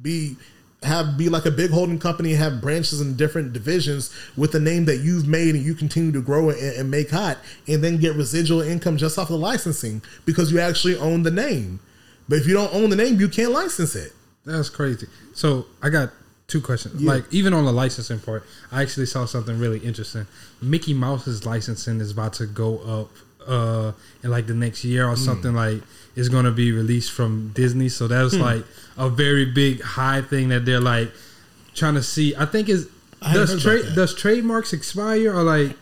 [0.00, 0.36] be
[0.82, 4.84] have be like a big holding company, have branches in different divisions with the name
[4.86, 7.38] that you've made and you continue to grow and, and make hot,
[7.68, 11.80] and then get residual income just off the licensing because you actually own the name.
[12.28, 14.12] But if you don't own the name, you can't license it.
[14.44, 15.06] That's crazy.
[15.34, 16.10] So I got
[16.48, 17.00] two questions.
[17.02, 17.12] Yeah.
[17.12, 20.26] Like even on the licensing part, I actually saw something really interesting.
[20.60, 23.10] Mickey Mouse's licensing is about to go up
[23.48, 23.90] uh
[24.22, 25.24] in like the next year or Hmm.
[25.24, 25.82] something like
[26.14, 27.88] it's going to be released from Disney.
[27.88, 28.40] So that was Hmm.
[28.42, 28.64] like
[28.96, 31.10] a very big high thing that they're like
[31.74, 32.34] trying to see.
[32.36, 32.88] I think is
[33.20, 35.76] does trade does trademarks expire or like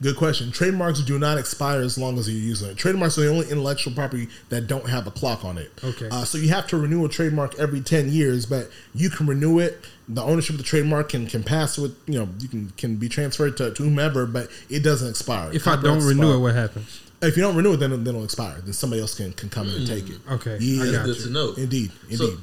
[0.00, 0.50] Good question.
[0.52, 2.76] Trademarks do not expire as long as you're using it.
[2.76, 5.72] Trademarks are the only intellectual property that don't have a clock on it.
[5.82, 6.08] Okay.
[6.10, 9.58] Uh, so you have to renew a trademark every ten years, but you can renew
[9.58, 9.84] it.
[10.08, 13.08] The ownership of the trademark can can pass with you know you can can be
[13.08, 15.50] transferred to, to whomever, but it doesn't expire.
[15.52, 16.36] if I don't Copyrights renew expire.
[16.36, 17.00] it, what happens?
[17.22, 18.60] If you don't renew it, then then it'll expire.
[18.60, 20.18] Then somebody else can, can come in and take it.
[20.30, 21.22] Okay, Yeah, I got Good you.
[21.24, 21.54] to know.
[21.56, 22.38] Indeed, So, indeed.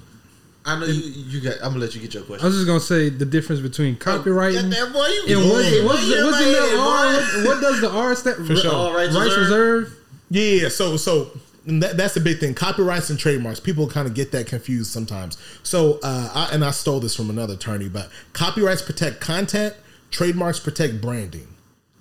[0.66, 0.94] I know you.
[0.94, 1.56] You got.
[1.56, 2.46] I'm gonna let you get your question.
[2.46, 5.56] I was just gonna say the difference between copyright Get that boy, you and what,
[5.56, 6.08] what's, boy.
[6.08, 7.14] the, You're what's in the R?
[7.14, 8.74] What, what does the R stand For sure.
[8.74, 9.90] All rights Rights reserved?
[9.90, 9.96] reserved.
[10.30, 10.70] Yeah, yeah.
[10.70, 11.32] So, so
[11.66, 12.54] that, that's the big thing.
[12.54, 13.60] Copyrights and trademarks.
[13.60, 15.38] People kind of get that confused sometimes.
[15.64, 19.76] So, uh, I, and I stole this from another attorney, but copyrights protect content.
[20.12, 21.48] Trademarks protect branding.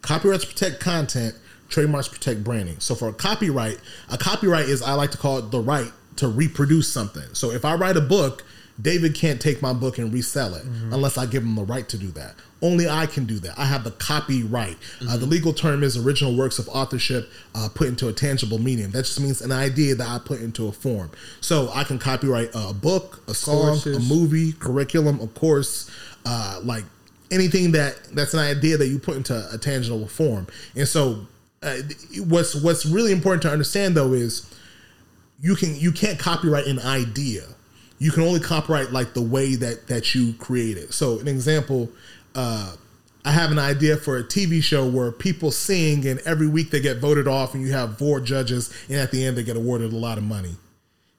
[0.02, 1.34] Copyrights protect content.
[1.68, 2.78] Trademarks protect branding.
[2.78, 6.28] So, for a copyright, a copyright is I like to call it the right to
[6.28, 7.34] reproduce something.
[7.34, 8.44] So, if I write a book,
[8.80, 11.98] David can't take my book and resell it unless I give him the right to
[11.98, 12.34] do that.
[12.62, 13.58] Only I can do that.
[13.58, 14.76] I have the copyright.
[15.06, 18.90] Uh, the legal term is original works of authorship uh, put into a tangible medium.
[18.92, 21.10] That just means an idea that I put into a form.
[21.40, 23.96] So I can copyright a book, a song, Courses.
[23.96, 25.90] a movie, curriculum, a course,
[26.24, 26.84] uh, like
[27.30, 30.46] anything that that's an idea that you put into a tangible form.
[30.76, 31.26] And so,
[31.62, 31.76] uh,
[32.26, 34.48] what's what's really important to understand though is
[35.43, 37.43] you can you can't copyright an idea.
[37.99, 40.95] You can only copyright like the way that that you create it.
[40.95, 41.90] So an example,
[42.34, 42.74] uh,
[43.24, 46.80] I have an idea for a TV show where people sing and every week they
[46.80, 49.93] get voted off and you have four judges and at the end they get awarded
[49.93, 50.57] a lot of money.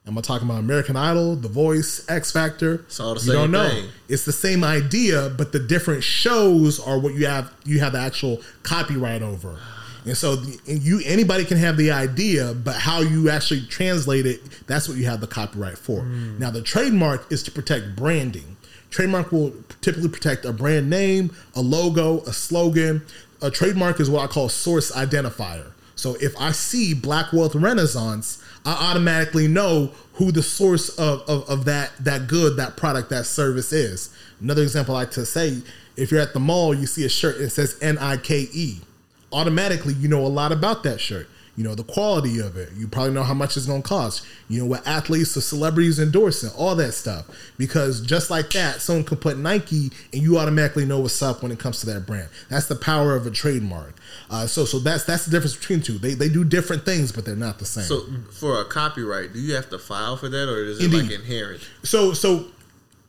[0.06, 2.74] Am I talking about American Idol, The Voice, X Factor?
[2.74, 3.28] It's all the same.
[3.28, 3.70] you same don't know.
[3.70, 3.88] thing.
[4.06, 7.50] It's the same idea, but the different shows are what you have.
[7.64, 9.58] You have the actual copyright over,
[10.04, 10.34] and so
[10.68, 14.98] and you anybody can have the idea, but how you actually translate it, that's what
[14.98, 16.00] you have the copyright for.
[16.02, 16.38] Mm.
[16.38, 18.56] Now, the trademark is to protect branding.
[18.90, 23.02] Trademark will typically protect a brand name, a logo, a slogan.
[23.42, 25.72] A trademark is what I call source identifier.
[25.96, 31.48] So if I see Black Wealth Renaissance, I automatically know who the source of, of,
[31.48, 34.14] of that that good, that product, that service is.
[34.40, 35.62] Another example I like to say,
[35.96, 38.80] if you're at the mall, you see a shirt, it says N-I-K-E.
[39.34, 41.28] Automatically, you know a lot about that shirt.
[41.56, 42.70] You know the quality of it.
[42.76, 44.26] You probably know how much it's going to cost.
[44.48, 47.26] You know what athletes or celebrities endorsing, all that stuff.
[47.56, 51.52] Because just like that, someone can put Nike and you automatically know what's up when
[51.52, 52.28] it comes to that brand.
[52.48, 53.94] That's the power of a trademark.
[54.30, 55.98] Uh, so so that's that's the difference between the two.
[55.98, 57.84] They they do different things, but they're not the same.
[57.84, 61.02] So for a copyright, do you have to file for that, or is it Indeed.
[61.02, 61.68] like inherent?
[61.84, 62.46] So so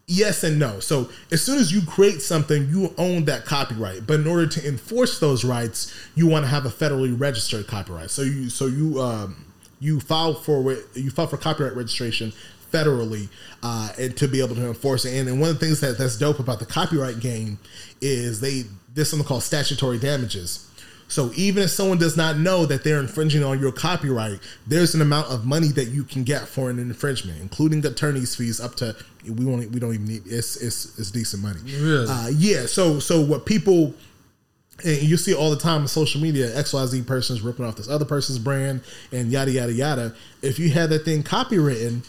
[0.07, 0.79] yes and no.
[0.79, 4.05] So as soon as you create something, you own that copyright.
[4.05, 8.11] But in order to enforce those rights, you want to have a federally registered copyright.
[8.11, 9.45] So you so you um
[9.79, 12.33] you file for you file for copyright registration
[12.71, 13.29] federally
[13.63, 15.17] uh, and to be able to enforce it.
[15.17, 17.57] And, and one of the things that, that's dope about the copyright game
[18.01, 20.69] is they there's something called statutory damages.
[21.07, 25.01] So even if someone does not know that they're infringing on your copyright, there's an
[25.01, 28.75] amount of money that you can get for an infringement, including the attorney's fees up
[28.75, 31.59] to we won't we don't even need it's it's, it's decent money.
[31.63, 32.07] Really?
[32.09, 32.65] Uh, yeah.
[32.65, 33.93] So so what people
[34.83, 38.05] and you see all the time on social media, XYZ person's ripping off this other
[38.05, 38.81] person's brand
[39.11, 40.15] and yada yada yada.
[40.41, 42.05] If you had that thing copywritten,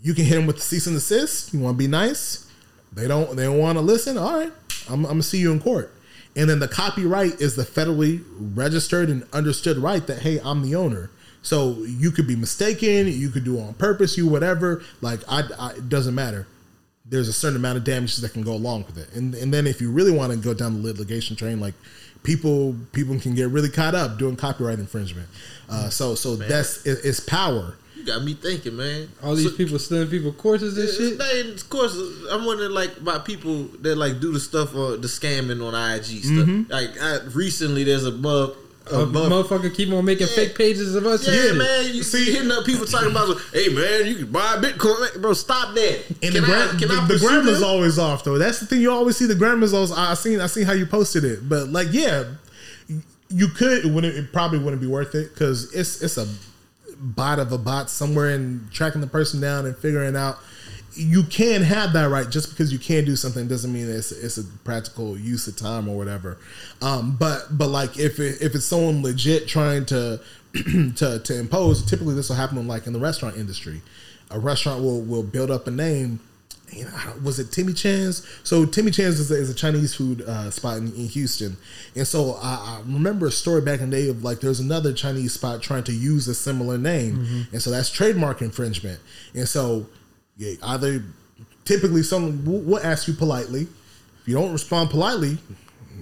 [0.00, 1.52] you can hit them with the cease and desist.
[1.52, 2.50] You want to be nice.
[2.92, 3.36] They don't.
[3.36, 4.16] They don't want to listen.
[4.16, 4.52] All right,
[4.88, 5.94] I'm, I'm gonna see you in court.
[6.38, 10.76] And then the copyright is the federally registered and understood right that hey, I'm the
[10.76, 11.10] owner.
[11.42, 13.08] So you could be mistaken.
[13.08, 14.16] You could do on purpose.
[14.16, 14.82] You whatever.
[15.00, 16.46] Like I, I it doesn't matter.
[17.04, 19.12] There's a certain amount of damages that can go along with it.
[19.14, 21.74] And and then if you really want to go down the litigation train, like
[22.22, 25.28] people people can get really caught up doing copyright infringement.
[25.68, 27.74] Uh, so so that's it, it's power.
[27.98, 29.08] You got me thinking, man.
[29.24, 31.18] All these people stealing people courses and shit.
[31.20, 31.96] It's, of course,
[32.30, 36.04] I'm wondering like about people that like do the stuff or the scamming on IG
[36.22, 36.46] stuff.
[36.46, 36.70] Mhm.
[36.70, 38.54] Like I, recently, there's a bug.
[38.90, 41.26] A motherfucker keep on making fake pages of us.
[41.28, 41.94] Yeah, man.
[41.94, 45.34] You see, hitting up people talking about, hey, man, you can buy Bitcoin, bro.
[45.34, 46.04] Stop that.
[46.08, 47.68] And can the, gra- I, can the, I the pursue grammar's them?
[47.68, 48.38] always off though.
[48.38, 48.80] That's the thing.
[48.80, 49.92] You always see the grammar's always.
[49.92, 52.24] I seen I seen how you posted it, but like yeah,
[53.28, 53.84] you could.
[53.84, 54.16] It wouldn't.
[54.16, 56.26] It probably wouldn't be worth it because it's it's a
[57.00, 60.38] bot of a bot somewhere and tracking the person down and figuring out.
[60.94, 64.36] You can have that right just because you can do something doesn't mean it's it's
[64.36, 66.38] a practical use of time or whatever.
[66.82, 70.20] Um, but but like if it, if it's someone legit trying to
[70.96, 73.80] to to impose, typically this will happen like in the restaurant industry.
[74.30, 76.20] A restaurant will will build up a name
[76.72, 76.90] you know,
[77.22, 78.26] was it Timmy Chan's?
[78.44, 81.56] So Timmy Chan's is a, is a Chinese food uh, spot in, in Houston,
[81.96, 84.92] and so I, I remember a story back in the day of like there's another
[84.92, 87.52] Chinese spot trying to use a similar name, Mhm.
[87.52, 89.00] and so that's trademark infringement.
[89.34, 89.86] And so
[90.36, 91.02] yeah, either
[91.64, 93.62] typically someone will will ask you politely.
[94.22, 95.38] If you don't respond politely,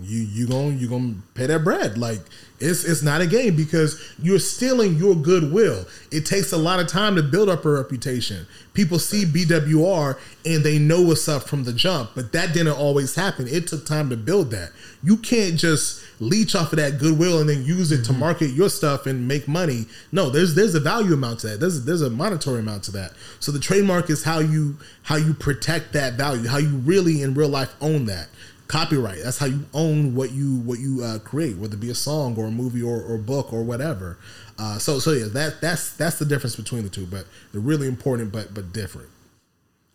[0.03, 1.99] you you gonna you gonna pay that bread.
[1.99, 2.21] Like
[2.59, 5.85] it's it's not a game because you're stealing your goodwill.
[6.11, 8.47] It takes a lot of time to build up a reputation.
[8.73, 13.15] People see BWR and they know what's up from the jump, but that didn't always
[13.15, 13.47] happen.
[13.49, 14.71] It took time to build that.
[15.03, 18.21] You can't just leech off of that goodwill and then use it to mm-hmm.
[18.21, 19.87] market your stuff and make money.
[20.13, 21.61] No, there's there's a value amount to that.
[21.61, 23.13] There's there's a monetary amount to that.
[23.41, 27.35] So the trademark is how you how you protect that value, how you really in
[27.35, 28.29] real life own that
[28.69, 29.19] copyright.
[29.23, 32.37] That's how you own what you what you uh, create, whether it be a song
[32.39, 34.19] or a movie or, or book or whatever.
[34.59, 37.87] Uh, so so yeah, that that's that's the difference between the two, but they're really
[37.89, 39.09] important, but but different.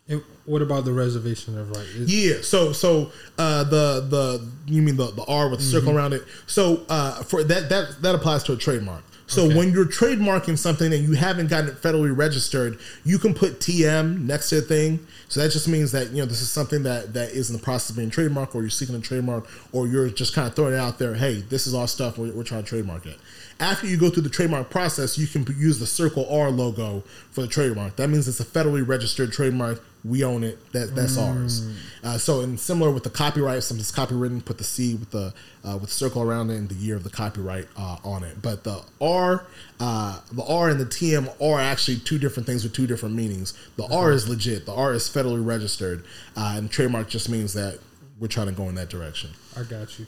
[0.08, 1.86] And what about the reservation of right?
[1.94, 2.42] Is- Yeah.
[2.42, 5.96] So so uh, the the you mean the the R with the circle Mhm.
[5.96, 6.22] around it.
[6.46, 9.02] So uh, for that that that applies to a trademark.
[9.32, 9.54] So Okay.
[9.56, 14.26] when you're trademarking something and you haven't gotten it federally registered, you can put TM
[14.26, 15.06] next to the thing.
[15.28, 17.62] So that just means that you know this is something that that is in the
[17.62, 20.74] process of being trademarked, or you're seeking a trademark, or you're just kind of throwing
[20.74, 21.14] it out there.
[21.14, 22.18] Hey, this is our stuff.
[22.18, 23.16] We're, we're trying to trademark it.
[23.58, 27.40] After you go through the trademark process, you can use the Circle R logo for
[27.40, 27.96] the trademark.
[27.96, 29.82] That means it's a federally registered trademark.
[30.04, 30.72] We own it.
[30.72, 31.64] That that's ours.
[32.02, 35.32] Uh, so, and similar with the copyright, something's copywritten, put the C with the
[35.64, 38.42] uh, with the circle around it and the year of the copyright uh, on it.
[38.42, 39.46] But the R,
[39.78, 43.54] uh, the R and the TM are actually two different things with two different meanings.
[43.76, 44.66] The R is legit.
[44.66, 46.04] The R is federally registered,
[46.36, 47.78] uh, and trademark just means that
[48.18, 49.30] we're trying to go in that direction.
[49.56, 50.06] I got you.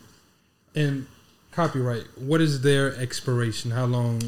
[0.74, 1.07] And
[1.53, 3.70] copyright, what is their expiration?
[3.70, 4.20] How long?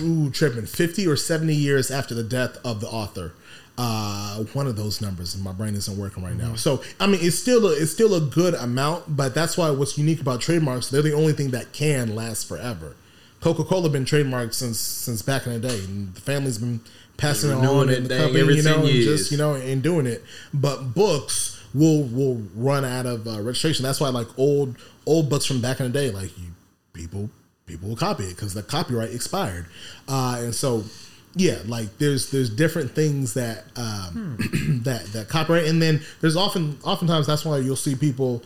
[0.00, 0.66] Uh, tripping.
[0.66, 3.32] 50 or 70 years after the death of the author.
[3.78, 6.52] Uh, one of those numbers, my brain isn't working right now.
[6.52, 6.58] Mhm.
[6.58, 9.96] So, I mean, it's still a, it's still a good amount, but that's why what's
[9.96, 12.94] unique about trademarks, they're the only thing that can last forever.
[13.40, 16.80] Coca Cola been trademarked since since back in the day, and the family's been
[17.16, 20.06] passing it on in the company, every you know, and just you know, and doing
[20.06, 20.22] it.
[20.54, 23.82] But books will will run out of uh, registration.
[23.82, 24.76] That's why like old
[25.06, 26.50] old books from back in the day, like you
[26.92, 27.30] people
[27.66, 29.66] people will copy it because the copyright expired,
[30.08, 30.84] uh, and so
[31.34, 34.36] yeah, like there's there's different things that um,
[34.84, 38.42] that that copyright, and then there's often oftentimes that's why you'll see people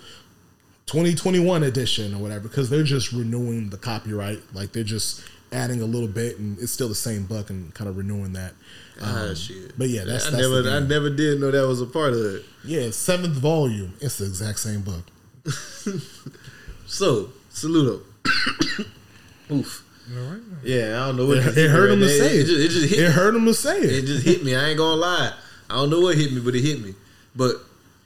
[0.86, 5.84] 2021 edition or whatever because they're just renewing the copyright, like they're just adding a
[5.84, 8.52] little bit, and it's still the same book and kind of renewing that.
[9.00, 9.76] Ah, Um, shit.
[9.78, 12.18] But yeah, that's, I that's never, I never did know that was a part of
[12.20, 12.44] it.
[12.64, 13.94] Yeah, seventh volume.
[14.00, 15.04] It's the exact same book.
[16.88, 18.00] So, Soluto.
[19.50, 19.82] Oof.
[20.62, 22.46] Yeah, I don't know what It- it hurt him to say it.
[22.46, 23.12] just, it just hit It me.
[23.12, 23.90] hurt him to say it.
[23.92, 24.54] It just hit me.
[24.54, 25.32] I ain't gonna lie.
[25.68, 26.94] I don't know what hit me, but it hit me.
[27.34, 27.56] But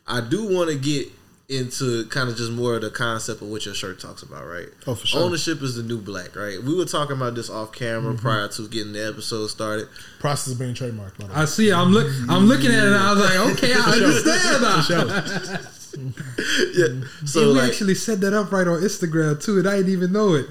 [0.07, 1.09] I do want to get
[1.51, 4.68] into kind of just more of the concept of what your shirt talks about, right?
[4.86, 5.20] Oh, for sure.
[5.22, 6.62] Ownership is the new black, right?
[6.62, 8.20] We were talking about this off camera Mhm.
[8.20, 9.88] prior to getting the episode started.
[10.20, 11.18] Process of being trademarked.
[11.18, 11.41] by the way.
[11.41, 11.70] I see.
[11.72, 12.07] I'm look.
[12.28, 12.86] I'm looking at it.
[12.86, 14.82] and I was like, okay, I understand now.
[14.82, 16.01] For sure.
[16.74, 17.05] yeah.
[17.24, 19.93] So So we like, actually set that up right on Instagram too, and I didn't
[19.93, 20.47] even know it.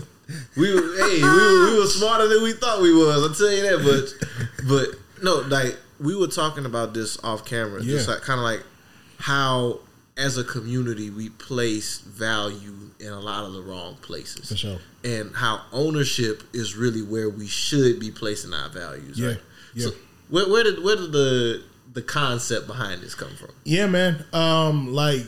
[0.56, 3.24] We were, hey, we were, we were smarter than we thought we was.
[3.24, 3.84] I'll tell you that.
[4.60, 8.14] But but no, like we were talking about this off camera, just Yeah.
[8.16, 8.64] like kind of like
[9.18, 9.80] how
[10.18, 14.50] as a community we place value in a lot of the wrong places.
[14.50, 14.78] For sure.
[15.04, 19.18] And how ownership is really where we should be placing our values.
[19.18, 19.38] Yeah, Right?
[19.74, 19.86] yeah.
[19.88, 19.92] So
[20.30, 21.64] where, where did where did the
[21.94, 23.50] the concept behind this come from?
[23.64, 24.26] Yeah, man.
[24.34, 25.26] Um, like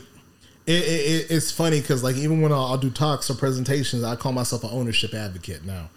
[0.66, 4.04] it, it, it- it's funny because like even when I'll, I'll do talks or presentations,
[4.04, 5.90] I call myself an ownership advocate now,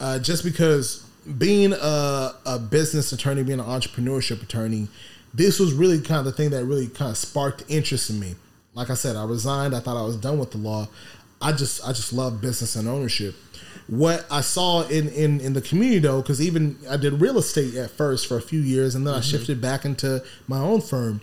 [0.00, 1.04] uh, just because
[1.38, 4.88] being a, a business attorney, being an entrepreneurship attorney,
[5.34, 8.34] this was really kind of the thing that really kind of sparked interest in me.
[8.74, 9.74] Like I said, I resigned.
[9.74, 10.88] I thought I was done with the law.
[11.40, 13.34] I just I just love business and ownership.
[13.88, 17.74] What I saw in in in the community though, because even I did real estate
[17.74, 19.30] at first for a few years, and then I Mhm.
[19.30, 21.20] shifted back into my own firm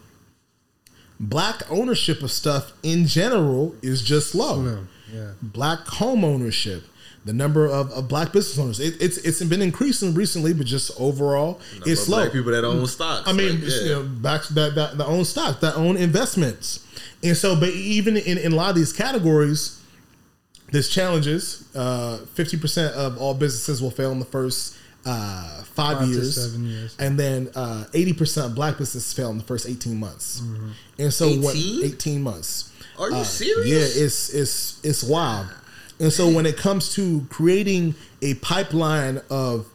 [1.19, 4.55] black ownership of stuff in general is just low.
[4.61, 5.31] Slim, yeah.
[5.41, 6.83] Black home ownership,
[7.25, 10.91] the number of, of black business owners, it, it's it's been increasing recently, but just
[10.99, 12.17] overall, Number it's of low.
[12.19, 13.81] black people that own stocks, I mean, like, yeah.
[13.81, 16.85] you know, back that, that that own stock, that own investments,
[17.23, 19.81] and so, but even in, in a lot of these categories,
[20.71, 21.67] there's challenges.
[21.75, 26.13] Uh, Fifty percent of all businesses will fail in the first uh, five, Five to
[26.13, 26.95] years, seven years.
[26.99, 30.41] and then uh, eighty percent of black businesses fail in the first eighteen months.
[30.41, 30.71] Mhm.
[30.99, 31.55] And so, what?
[31.55, 31.85] 18?
[31.85, 32.71] Eighteen months.
[32.97, 33.67] Are you Uh, serious?
[33.95, 35.47] Yeah, it's it's it's wild.
[36.01, 39.67] And so, when it comes to creating a pipeline of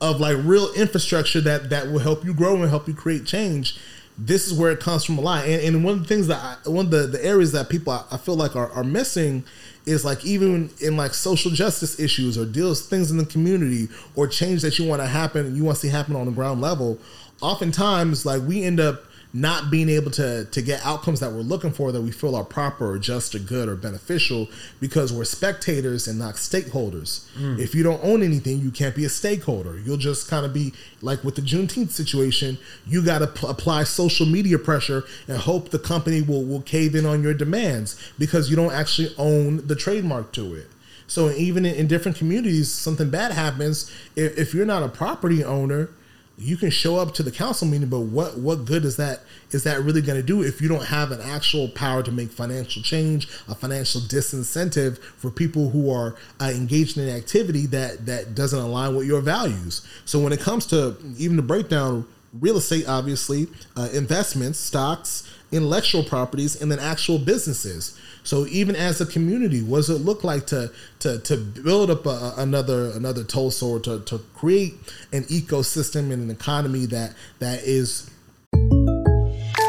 [0.00, 3.76] of like real infrastructure that that will help you grow and help you create change.
[4.18, 5.44] This is where it comes from a lot.
[5.46, 7.92] And, and one of the things that I, one of the, the areas that people
[7.92, 9.44] I, I feel like are, are missing
[9.86, 14.28] is like even in like social justice issues or deals things in the community or
[14.28, 16.98] change that you want to happen you want to see happen on the ground level.
[17.40, 19.02] Oftentimes, like we end up
[19.34, 22.44] not being able to to get outcomes that we're looking for that we feel are
[22.44, 24.48] proper or just or good or beneficial
[24.80, 27.26] because we're spectators and not stakeholders.
[27.38, 27.58] Mm.
[27.58, 29.78] If you don't own anything, you can't be a stakeholder.
[29.78, 32.58] You'll just kind of be like with the Juneteenth situation.
[32.86, 36.94] You got to p- apply social media pressure and hope the company will will cave
[36.94, 40.68] in on your demands because you don't actually own the trademark to it.
[41.06, 43.90] So even in, in different communities, something bad happens.
[44.16, 45.90] If, if you're not a property owner,
[46.38, 49.20] you can show up to the council meeting, but what what good is that
[49.50, 52.30] is that really going to do if you don't have an actual power to make
[52.30, 58.06] financial change, a financial disincentive for people who are uh, engaged in an activity that
[58.06, 59.86] that doesn't align with your values.
[60.04, 62.06] So when it comes to even the breakdown,
[62.40, 67.98] real estate, obviously, uh, investments, stocks, intellectual properties, and then actual businesses.
[68.24, 70.70] So even as a community, what does it look like to
[71.00, 74.74] to to build up a, another another Tulsa or to, to create
[75.12, 78.08] an ecosystem and an economy that that is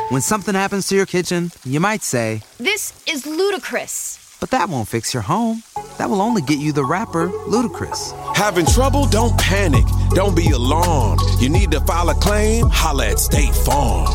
[0.09, 4.19] When something happens to your kitchen, you might say, This is ludicrous.
[4.39, 5.63] but that won't fix your home.
[5.97, 8.13] That will only get you the rapper, Ludacris.
[8.35, 9.07] Having trouble?
[9.07, 9.85] Don't panic.
[10.11, 11.21] Don't be alarmed.
[11.39, 12.67] You need to file a claim?
[12.69, 14.09] Holla at State Farm.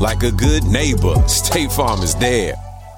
[0.00, 2.54] Like a good neighbor, State Farm is there.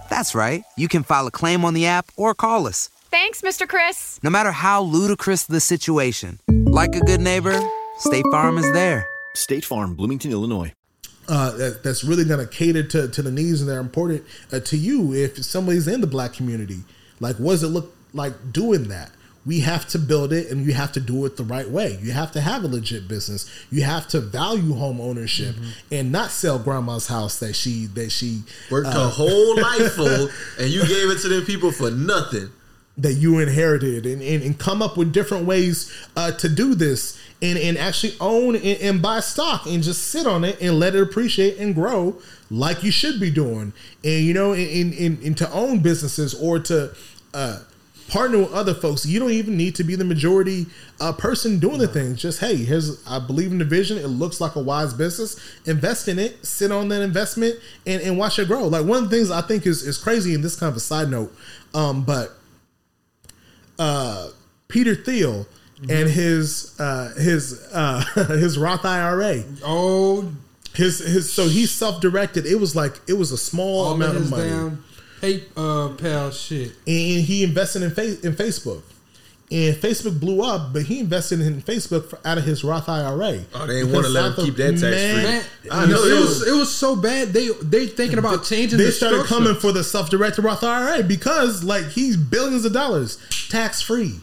[0.09, 0.65] That's right.
[0.77, 2.89] You can file a claim on the app or call us.
[3.11, 3.67] Thanks, Mr.
[3.69, 4.19] Chris.
[4.23, 7.59] No matter how ludicrous the situation, like a good neighbor,
[7.99, 9.07] State Farm is there.
[9.35, 10.73] State Farm, Bloomington, Illinois.
[11.29, 14.61] uh, that, that's really going to cater to, to the needs and they're important uh,
[14.61, 16.79] to you if somebody's in the black community.
[17.21, 19.11] Like, what does it look like doing that?
[19.49, 21.99] We have to build it and you have to do it the right way.
[22.03, 23.51] You have to have a legit business.
[23.71, 25.57] You have to value home ownership
[25.91, 30.29] and not sell grandma's house that she that she Worked uh, her whole life for,
[30.63, 32.51] and you gave it to them people for nothing.
[32.99, 37.19] that you inherited and, and, and come up with different ways uh, to do this
[37.41, 40.95] and, and actually own and, and buy stock and just sit on it and let
[40.95, 42.21] it appreciate and grow
[42.51, 43.73] like you should be doing
[44.05, 46.93] and you know in, in, in to own businesses or to
[47.33, 47.61] uh,
[48.09, 49.07] partner with other folks.
[49.07, 50.67] You don't even need to be the majority
[51.01, 52.21] uh, person doing the things.
[52.21, 53.99] Just hey here's i believe in the vision.
[53.99, 55.39] It looks like a wise business.
[55.67, 56.45] Invest in it.
[56.45, 57.57] Sit on that investment
[57.87, 58.67] and, and watch it grow.
[58.67, 60.81] Like one of the things i think is, is crazy and this kind of a
[60.81, 61.33] side note
[61.75, 62.33] um, but
[63.79, 64.31] uh,
[64.69, 65.47] Peter Thiel
[65.89, 69.45] and his uh, his uh, his Roth IRA.
[69.65, 70.33] Oh,
[70.75, 72.47] his his so he self directed.
[72.47, 74.77] It was like it was a small all amount of money,
[75.21, 76.73] hey uh shit.
[76.87, 78.83] and he invested in fa- in Facebook.
[79.51, 83.41] And Facebook blew up, but he invested in Facebook for, out of his Roth IRA.
[83.55, 85.23] Oh, they didn't wanna let him keep that tax free.
[85.23, 87.29] Man, I know it it was it was so bad.
[87.33, 88.79] They they thinking about changing.
[88.79, 89.35] They the started structure.
[89.35, 93.17] coming for the self-directed Roth IRA because, like, he's billions of dollars
[93.49, 94.21] tax free.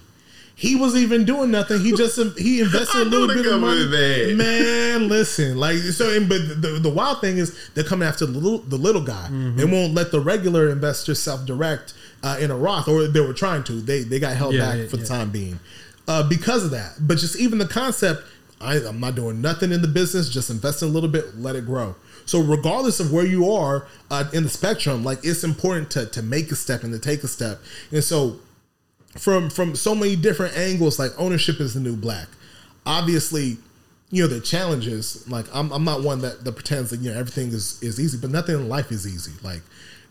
[0.57, 1.81] He wasn't even doing nothing.
[1.81, 4.33] He just he invested a little bit of money.
[4.33, 6.15] Man, listen, like so.
[6.15, 9.27] And, but the, the wild thing is they're coming after the little the little guy.
[9.29, 9.57] Mm-hmm.
[9.57, 11.93] They won't let the regular investor self-direct
[12.23, 13.73] uh, in a Roth, or they were trying to.
[13.73, 15.59] They they got held Yeah, back yeah, for the time being
[16.07, 16.93] uh, because of that.
[17.01, 18.23] But just even the concept,
[18.61, 20.29] I, I'm not doing nothing in the business.
[20.29, 21.95] Just investing a little bit, let it grow.
[22.25, 26.21] So regardless of where you are uh, in the spectrum, like it's important to to
[26.21, 27.59] make a step and to take a step.
[27.91, 28.39] And so
[29.17, 32.27] from from so many different angles, like ownership is the new black.
[32.85, 33.57] Obviously,
[34.11, 35.27] you know the challenges.
[35.29, 38.17] Like I'm, I'm not one that, that pretends that you know everything is is easy,
[38.17, 39.33] but nothing in life is easy.
[39.41, 39.61] Like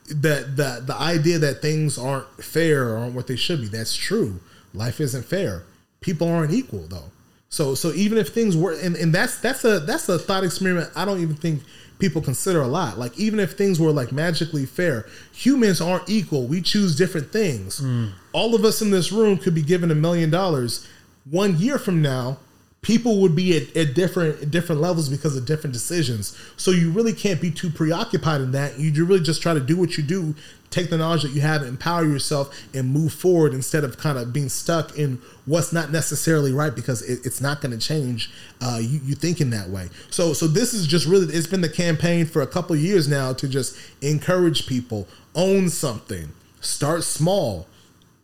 [0.07, 3.69] the the the idea that things aren't fair or aren't what they should be.
[3.69, 4.41] That's true.
[4.73, 5.63] Life isn't fair.
[6.01, 7.11] People aren't equal though.
[7.49, 10.91] So so even if things were and, and that's that's a that's a thought experiment
[10.97, 11.63] I don't even think
[11.99, 12.99] people consider a lot.
[12.99, 16.47] Like even if things were like magically fair, humans aren't equal.
[16.47, 17.81] We choose different things.
[17.81, 18.13] Mm.
[18.33, 20.87] All of us in this room could be given a million dollars.
[21.31, 22.39] One year from now,
[22.85, 26.39] people would be at, at different different levels because of different decisions.
[26.57, 28.79] So you really can't be too preoccupied in that.
[28.79, 30.35] You really just try to do what you do,
[30.71, 34.33] take the knowledge that you have, empower yourself, and move forward instead of kind of
[34.33, 38.31] being stuck in what's not necessarily right because it, it's not going to change.
[38.61, 39.89] Uh, you, you thinking that way.
[40.11, 43.33] So so this is just really it's been the campaign for a couple years now
[43.33, 47.67] to just encourage people own something, start small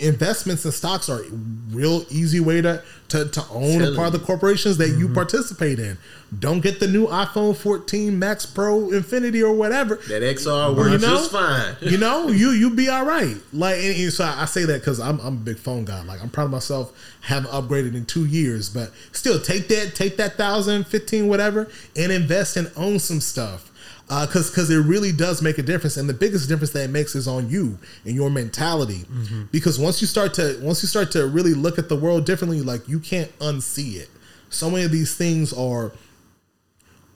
[0.00, 1.30] investments in stocks are a
[1.70, 5.14] real easy way to to, to own a part of the corporations that you mm-hmm.
[5.14, 5.98] participate in.
[6.38, 9.96] Don't get the new iPhone 14 Max Pro Infinity or whatever.
[10.08, 11.08] That XR You works know?
[11.08, 11.74] just fine.
[11.80, 13.36] you know, you you be all right.
[13.52, 16.02] Like, and, and so I say that because I'm I'm a big phone guy.
[16.02, 16.92] Like, I'm proud of myself.
[17.22, 22.12] Haven't upgraded in two years, but still, take that take that thousand, fifteen, whatever, and
[22.12, 23.69] invest and own some stuff.
[24.10, 26.90] Uh, because because it really does make a difference, and the biggest difference that it
[26.90, 29.04] makes is on you and your mentality.
[29.04, 29.44] Mm-hmm.
[29.52, 32.60] Because once you start to once you start to really look at the world differently,
[32.60, 34.10] like you can't unsee it.
[34.48, 35.92] So many of these things are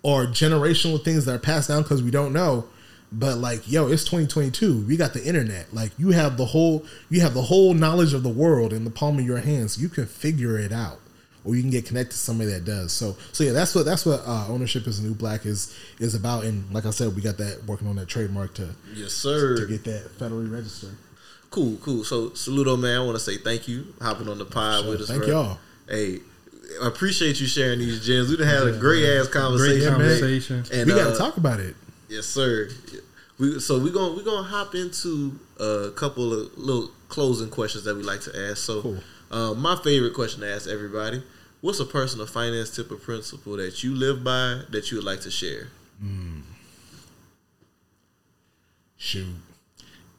[0.04, 2.68] are generational things that are passed down because we don't know.
[3.10, 4.86] But like, yo, it's 2022.
[4.86, 5.72] We got the internet.
[5.72, 8.90] Like, you have the whole you have the whole knowledge of the world in the
[8.90, 9.80] palm of your hands.
[9.80, 11.00] You can figure it out,
[11.44, 12.92] or you can get connected to somebody that does.
[12.92, 16.44] So, so yeah, that's what that's what uh, ownership is new black is is about.
[16.44, 19.56] And like I said, we got that working on that trademark to Yes, sir.
[19.56, 20.96] to get that federally registered.
[21.50, 22.02] Cool, cool.
[22.02, 24.90] So, Soluto, man, I want to say thank you hopping on the pod Sure.
[24.90, 25.08] with us.
[25.08, 25.30] Thank bro.
[25.30, 25.58] y'all.
[25.88, 26.18] Hey,
[26.82, 28.30] I appreciate you sharing these gems.
[28.30, 29.94] We done had a great ass conversation.
[29.94, 30.64] Great conversation.
[30.72, 31.76] And, we got to uh, talk about it.
[32.08, 32.68] Yes, sir.
[33.38, 37.96] We so we're gonna we're gonna hop into a couple of little closing questions that
[37.96, 38.58] we like to ask.
[38.58, 38.98] So,
[39.30, 41.22] uh, my favorite question to ask everybody:
[41.64, 45.22] What's a personal finance tip or principle that you live by that you would like
[45.22, 45.68] to share?
[46.04, 46.42] Mm.
[48.98, 49.28] Shoot,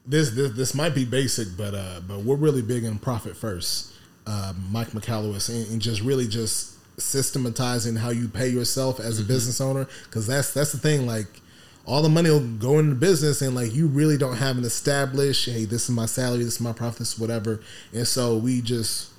[0.08, 3.94] this this this might be basic, but uh, but we're really big in profit first.
[4.26, 9.24] Uh, Mike Michalowicz and, and just really just systematizing how you pay yourself as a
[9.24, 9.28] Mhm.
[9.28, 11.06] business owner because that's that's the thing.
[11.06, 11.28] Like
[11.86, 15.46] all the money will go into business, and like you really don't have an established.
[15.48, 16.44] Hey, this is my salary.
[16.44, 17.62] This is my profits whatever.
[17.94, 19.10] And so we just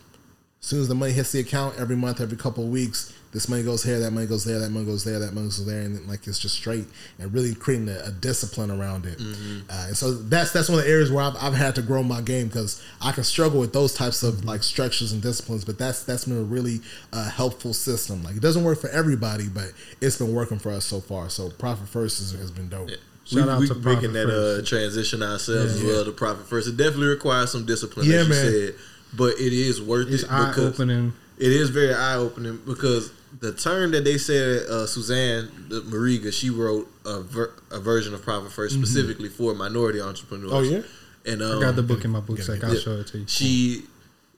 [0.66, 3.48] as soon as the money hits the account every month, every couple of weeks, this
[3.48, 5.82] money goes here, that money goes there, that money goes there, that money goes there,
[5.82, 6.86] and then, like it's just straight
[7.20, 9.16] and really creating a, a discipline around it.
[9.70, 12.02] Uh, and so that's that's one of the areas where I've, I've had to grow
[12.02, 15.64] my game because I can struggle with those types of like structures and disciplines.
[15.64, 16.80] But that's that's been a really
[17.12, 18.24] uh, helpful system.
[18.24, 19.70] Like it doesn't work for everybody, but
[20.00, 21.30] it's been working for us so far.
[21.30, 22.90] So profit first has, has been dope.
[23.32, 25.90] we, out we to making that uh, transition ourselves as Yeah.
[25.92, 26.66] well to profit first.
[26.66, 28.44] It definitely requires some discipline, Yeah, as you man.
[28.50, 28.74] said,
[29.14, 30.26] but it is worth It's it.
[30.28, 31.12] because eye-opening.
[31.38, 36.32] It is very eye opening because the term that they said, uh, Suzanne the Mariga,
[36.32, 38.78] she wrote a, ver- a version of profit 1st Mhm.
[38.78, 40.52] specifically for minority entrepreneurs.
[40.52, 40.80] Oh, yeah?
[41.26, 42.62] and I um, got the book in my book sack.
[42.64, 42.80] I'll yeah.
[42.80, 43.24] show it to you.
[43.26, 43.82] She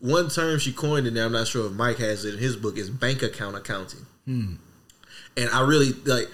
[0.01, 1.27] one term she coined in there.
[1.27, 2.77] I'm not sure if Mike has it in his book.
[2.79, 4.07] Is bank account accounting.
[4.25, 4.55] Hmm.
[5.37, 6.29] And I really like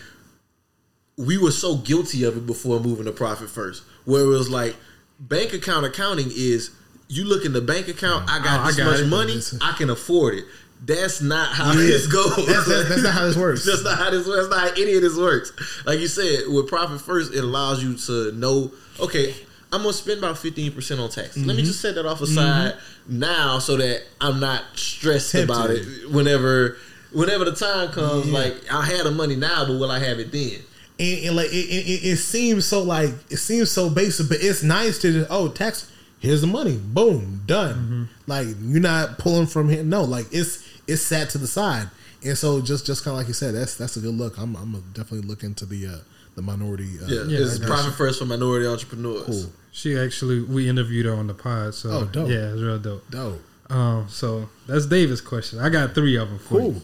[1.16, 4.76] we were so guilty of it before moving to profit first, where it was like
[5.18, 6.70] bank account accounting is
[7.08, 9.06] you look in the bank account, I got Oh, I this got much it.
[9.06, 10.44] money, I can afford it.
[10.86, 11.78] That's not how Yeah.
[11.86, 12.36] this goes.
[12.46, 13.64] That's- that's- that's not how this works.
[13.66, 14.48] that's not how this works.
[14.48, 15.52] That's not how any of this works.
[15.86, 19.34] Like you said, with profit first, it allows you to know, okay,
[19.72, 21.36] I'm gonna spend about 15% on tax.
[21.36, 21.66] Let me Mhm.
[21.66, 22.74] just set that off aside
[23.08, 25.50] now so that I'm not stressed Tempted.
[25.50, 26.76] about it whenever
[27.12, 28.32] whenever the time comes, Yeah.
[28.32, 30.58] like I have the money now, but will I have it then?
[30.98, 34.62] and, and like it, it, it seems so like it seems so basic, but it's
[34.62, 35.86] nice to just oh tax.
[36.24, 38.08] Here's the money, boom, done.
[38.26, 39.82] Like you're not pulling from here.
[39.84, 41.88] No, like it's it's sat to the side,
[42.24, 44.38] and so just just kind of like you said, that's that's a good look.
[44.38, 45.96] I'm I'm gonna definitely look into the uh,
[46.34, 46.88] the minority.
[47.02, 49.24] Uh, Yeah, it's profit first for minority entrepreneurs.
[49.26, 49.52] Cool.
[49.72, 51.74] She actually we interviewed her on the pod.
[51.74, 52.28] So Oh, dope.
[52.30, 53.10] yeah, it's real dope.
[53.10, 53.40] Dope.
[53.70, 55.58] Um, so that's David's question.
[55.58, 56.72] I got three of them for Cool.
[56.74, 56.82] you.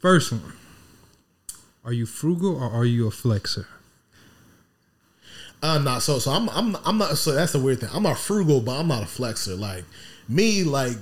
[0.00, 0.52] First one:
[1.84, 3.66] Are you frugal or are you a flexer?
[5.62, 6.18] Uh, not so.
[6.18, 7.18] So I'm, I'm, I'm not.
[7.18, 7.90] So that's the weird thing.
[7.92, 9.58] I'm not frugal, but I'm not a flexer.
[9.58, 9.84] Like
[10.28, 10.96] me, like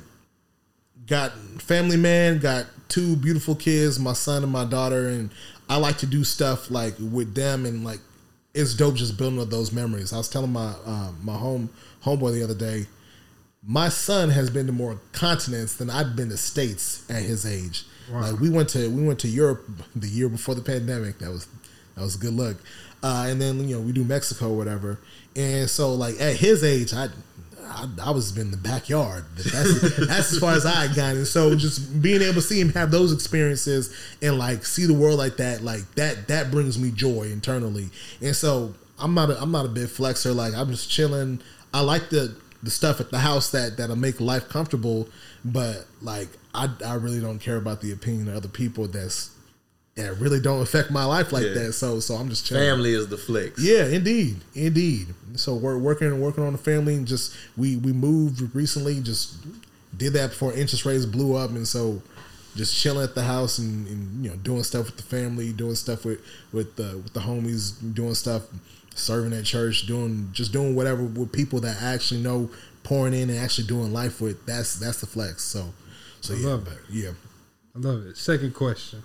[1.07, 5.31] got family man, got two beautiful kids, my son and my daughter, and
[5.69, 8.01] I like to do stuff like with them, and like
[8.55, 10.13] it's dope just building up those memories.
[10.13, 11.71] I was telling my uh, my home
[12.05, 12.87] homeboy the other day,
[13.63, 17.85] my son has been to more continents than I've been to states at his age.
[18.11, 18.23] Wow.
[18.23, 21.19] Like we went to we went to Europe the year before the pandemic.
[21.19, 21.47] That was
[21.95, 22.57] that was a good look.
[23.03, 24.99] Uh, and then you know we do Mexico or whatever.
[25.37, 27.09] And so like at his age, I
[27.69, 29.25] I, I was in the backyard.
[29.37, 31.15] That's that's as far as I got.
[31.15, 34.95] And so just being able to see him have those experiences and like see the
[34.95, 37.91] world like that, like that that brings me joy internally.
[38.21, 40.35] And so I'm not a, I'm not a big flexer.
[40.35, 41.41] Like I'm just chilling.
[41.73, 45.09] I like the the stuff at the house that that'll make life comfortable,
[45.45, 48.89] but like I I really don't care about the opinion of other people.
[48.89, 49.31] That's
[49.99, 51.55] that really don't affect my life like Yeah.
[51.55, 51.73] that.
[51.75, 52.63] So so I'm just chilling.
[52.63, 53.61] Family is the flex.
[53.63, 55.09] Yeah, indeed, indeed.
[55.37, 59.01] So we're working and working on the family, and just we we moved recently.
[59.01, 59.37] Just
[59.97, 62.03] did that before interest rates blew up, and so
[62.57, 65.75] just chilling at the house and, and you know doing stuff with the family, doing
[65.75, 66.21] stuff with
[66.53, 68.43] with the with the homies, doing stuff,
[68.95, 72.51] serving at church, doing just doing whatever with people that I actually know,
[72.83, 74.45] pouring in and actually doing life with.
[74.47, 75.43] That's that's the flex.
[75.43, 75.73] So
[76.21, 76.79] so I yeah, love but it.
[76.91, 77.11] yeah.
[77.77, 78.17] I love it.
[78.17, 79.03] Second question: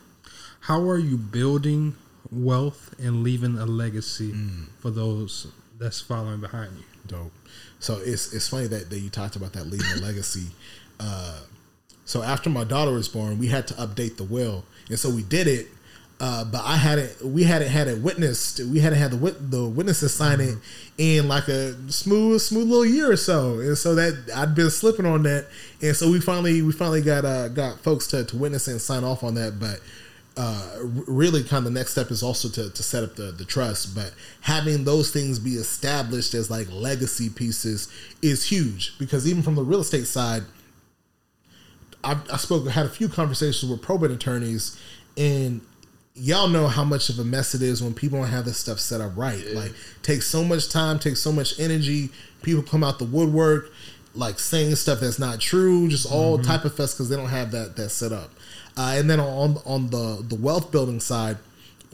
[0.64, 1.96] How are you building
[2.32, 4.68] wealth and leaving a legacy Mm.
[4.80, 6.84] for those that's following behind you?
[7.06, 7.34] Dope.
[7.80, 10.48] So it's it's funny that, that you talked about that leaving a legacy.
[11.00, 11.40] Uh,
[12.06, 15.24] so after my daughter was born, we had to update the will, and so we
[15.24, 15.68] did it.
[16.20, 17.26] Uh, but I hadn't.
[17.26, 18.60] We hadn't had it witnessed.
[18.60, 20.56] We hadn't had the wit- the witnesses sign it
[20.98, 23.60] in like a smooth, smooth little year or so.
[23.60, 25.48] And so that I'd been slipping on that.
[25.82, 29.04] And so we finally, we finally got uh, got folks to, to witness and sign
[29.04, 29.60] off on that.
[29.60, 29.80] But
[30.36, 33.46] uh, really kind of the next step is also to, to set up the, the
[33.46, 37.88] trust but having those things be established as like legacy pieces
[38.22, 40.44] is huge because even from the real estate side
[42.04, 44.78] I, I spoke had a few conversations with probate attorneys
[45.18, 45.62] and
[46.16, 48.80] y'all know how much of a mess it is when people don't have this stuff
[48.80, 49.46] set up right.
[49.54, 52.10] Like takes so much time takes so much energy
[52.42, 53.72] people come out the woodwork
[54.16, 56.44] like saying stuff that's not true just all Mhm.
[56.46, 58.32] type of fest because they don't have that that set up
[58.78, 61.38] uh, and then on on the the wealth building side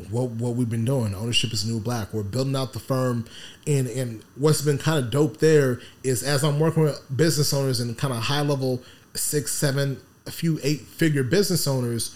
[0.10, 1.14] what what we've been doing.
[1.14, 2.14] Ownership is new black.
[2.14, 3.26] We're building out the firm,
[3.68, 7.82] and and what's been kind of dope there is as I'm working with business owners
[7.82, 8.82] and kind of high level
[9.14, 12.16] six, seven, a few eight figure business owners.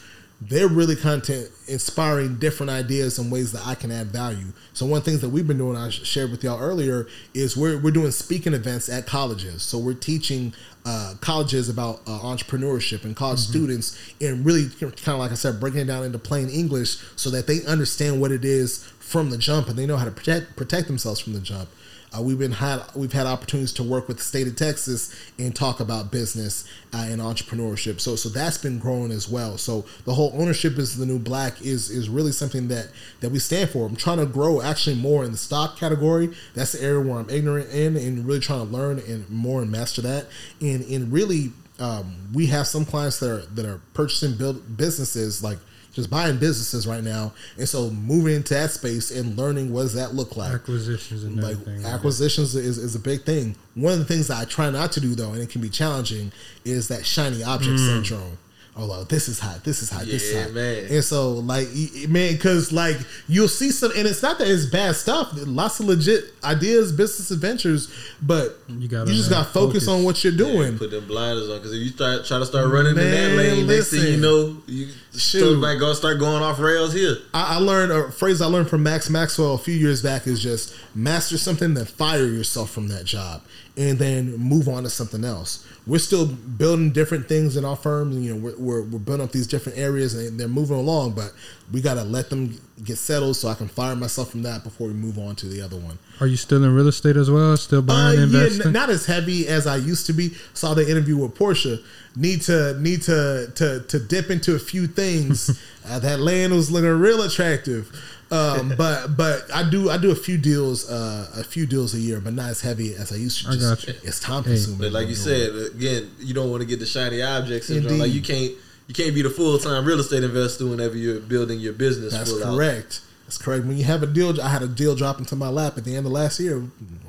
[0.50, 4.48] They're really content inspiring different ideas and ways that I can add value.
[4.74, 7.56] So one of the things that we've been doing, I shared with y'all earlier, is
[7.56, 9.64] we're we're doing speaking events at colleges.
[9.64, 10.54] So we're teaching
[10.86, 15.60] uh, colleges about uh, entrepreneurship and college students, and really kind of like I said,
[15.60, 19.38] breaking it down into plain English so that they understand what it is from the
[19.38, 21.70] jump and they know how to protect protect themselves from the jump.
[22.16, 25.56] Uh, we've been had we've had opportunities to work with the state of Texas and
[25.56, 28.00] talk about business uh, and entrepreneurship.
[28.00, 29.58] So so that's been growing as well.
[29.58, 32.90] So the whole ownership is the new black is is really something that
[33.22, 33.88] that we stand for.
[33.88, 36.30] I'm trying to grow actually more in the stock category.
[36.54, 39.72] That's the area where I'm ignorant in and really trying to learn and more and
[39.72, 40.28] master that.
[40.62, 45.44] And and really um, we have some clients that are that are purchasing build businesses
[45.44, 45.58] like
[45.94, 49.94] just buying businesses right now, and so moving into that space and learning what does
[49.94, 50.52] that look like.
[50.54, 51.86] Acquisitions and Like everything.
[51.86, 53.56] acquisitions is, is a big thing.
[53.76, 55.70] One of the things that I try not to do though, and it can be
[55.70, 56.32] challenging,
[56.66, 57.86] is that shiny object Mm.
[57.88, 58.38] syndrome.
[58.76, 59.64] Oh, well, this is hot.
[59.64, 60.06] This is hot.
[60.06, 60.52] this is hot.
[60.56, 60.86] man.
[60.90, 62.98] And so, like, y- y- man, because like
[63.28, 65.30] you'll see some, and it's not that it's bad stuff.
[65.46, 67.88] Lots of legit ideas, business adventures,
[68.20, 69.88] but you, gotta just got to focus, focus.
[69.90, 70.80] on what you're doing.
[70.80, 73.38] Put them blinders on because if you start try to start running in that Man,
[73.38, 75.40] lane, next thing you know, you Shoot.
[75.40, 77.18] shoot might go start going off rails here.
[77.34, 80.42] I, I learned a phrase I learned from Max Maxwell a few years back is
[80.42, 83.44] just master something, then fire yourself from that job,
[83.78, 85.68] and then move on to something else.
[85.86, 88.12] We're still building different things in our firm.
[88.24, 91.12] You know, we're, we're, we're building up these different areas, and they're moving along.
[91.12, 91.32] But
[91.74, 92.56] we got to let them
[92.86, 95.60] get settled so I can fire myself from that before we move on to the
[95.62, 95.98] other one.
[96.22, 97.58] Are you still in real estate as well?
[97.58, 98.68] Still Uh, buying, yeah, investing?
[98.68, 100.34] n- not as heavy as I used to be.
[100.54, 101.80] Saw the interview with Portia.
[102.16, 105.50] Need to need to to to dip into a few things.
[105.90, 107.90] uh, that land was looking real attractive,
[108.30, 112.00] um, but but I do I do a few deals uh, a few deals a
[112.00, 113.52] year, but not as heavy as I used to.
[113.52, 113.96] I got you.
[114.04, 114.52] It's time Hey.
[114.52, 114.80] consuming.
[114.80, 117.98] But like you said, again, you don't want to get the shiny objects syndrome.
[117.98, 118.52] Like you can't
[118.88, 122.14] you can't be the full time real estate investor whenever you're building your business.
[122.14, 122.56] That's full out.
[122.56, 123.02] correct.
[123.26, 123.66] That's correct.
[123.66, 125.96] When you have a deal, I had a deal drop into my lap at the
[125.96, 126.62] end of last year.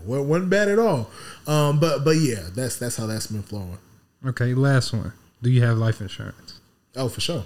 [0.04, 1.10] wa- wasn't bad at all.
[1.46, 3.78] Um, but but yeah, that's that's how that's been flowing.
[4.24, 5.12] Okay, last one.
[5.42, 6.60] Do you have life insurance?
[6.96, 7.44] Oh, for sure.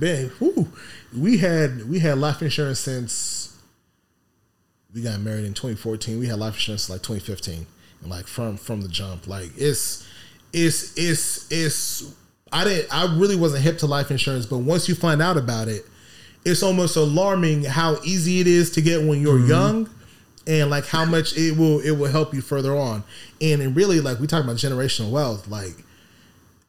[0.00, 0.68] Man, whew.
[1.16, 3.56] we had we had life insurance since
[4.94, 6.18] we got married in 2014.
[6.18, 7.66] We had life insurance like 2015,
[8.02, 10.06] and like from from the jump, like it's
[10.52, 12.14] it's it's it's.
[12.54, 12.94] I didn't.
[12.94, 15.84] I really wasn't hip to life insurance, but once you find out about it,
[16.44, 19.90] it's almost alarming how easy it is to get when you're young,
[20.46, 23.02] and like how much it will it will help you further on.
[23.40, 25.84] And and really, like we talk about generational wealth, like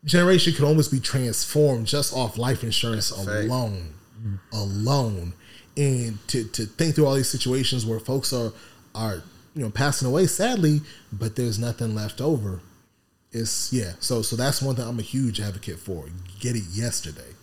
[0.06, 3.94] generation could almost be transformed just off life insurance alone,
[4.54, 5.34] alone,
[5.78, 8.54] and to to think through all these situations where folks are
[8.96, 9.22] are
[9.54, 10.82] you know passing away sadly,
[11.14, 12.62] but there's nothing left over.
[13.36, 13.92] It's yeah.
[14.00, 16.06] So so that's one thing I'm a huge advocate for.
[16.40, 17.34] Get it yesterday.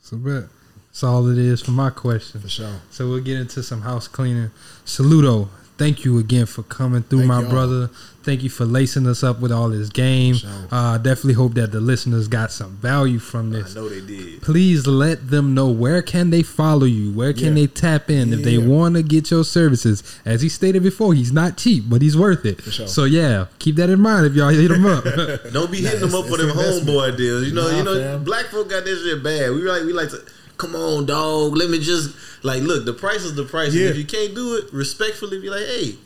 [0.00, 0.44] So bet.
[0.86, 2.40] That's all it is for my question.
[2.40, 2.80] For sure.
[2.90, 4.52] So we'll get into some house cleaning.
[4.84, 5.48] Soluto.
[5.76, 7.50] Thank you again for coming through, Thank my y'all.
[7.50, 7.90] brother.
[8.22, 10.36] Thank you for lacing us up with all this game.
[10.70, 13.76] Uh, definitely hope that the listeners got some value from this.
[13.76, 14.40] I know they did.
[14.40, 17.62] Please let them know where can they follow you, where can Yeah.
[17.62, 20.02] they tap in if they want to get your services.
[20.24, 22.62] As he stated before, he's not cheap, but he's worth it.
[22.62, 22.86] sure.
[22.86, 25.02] So yeah, keep that in mind if y'all hit him up.
[25.52, 26.88] Don't be Nah, hitting them up for it's them investment.
[26.88, 27.46] homeboy deals.
[27.48, 28.24] You know, Nah, you know, fam.
[28.24, 29.50] black folk got this shit bad.
[29.50, 30.22] We like we like to
[30.56, 31.56] come on, dog.
[31.56, 32.14] Let me just
[32.44, 32.84] like look.
[32.84, 33.74] The price is the price.
[33.74, 33.88] Yeah.
[33.88, 35.96] if you can't do it, respectfully be like, hey,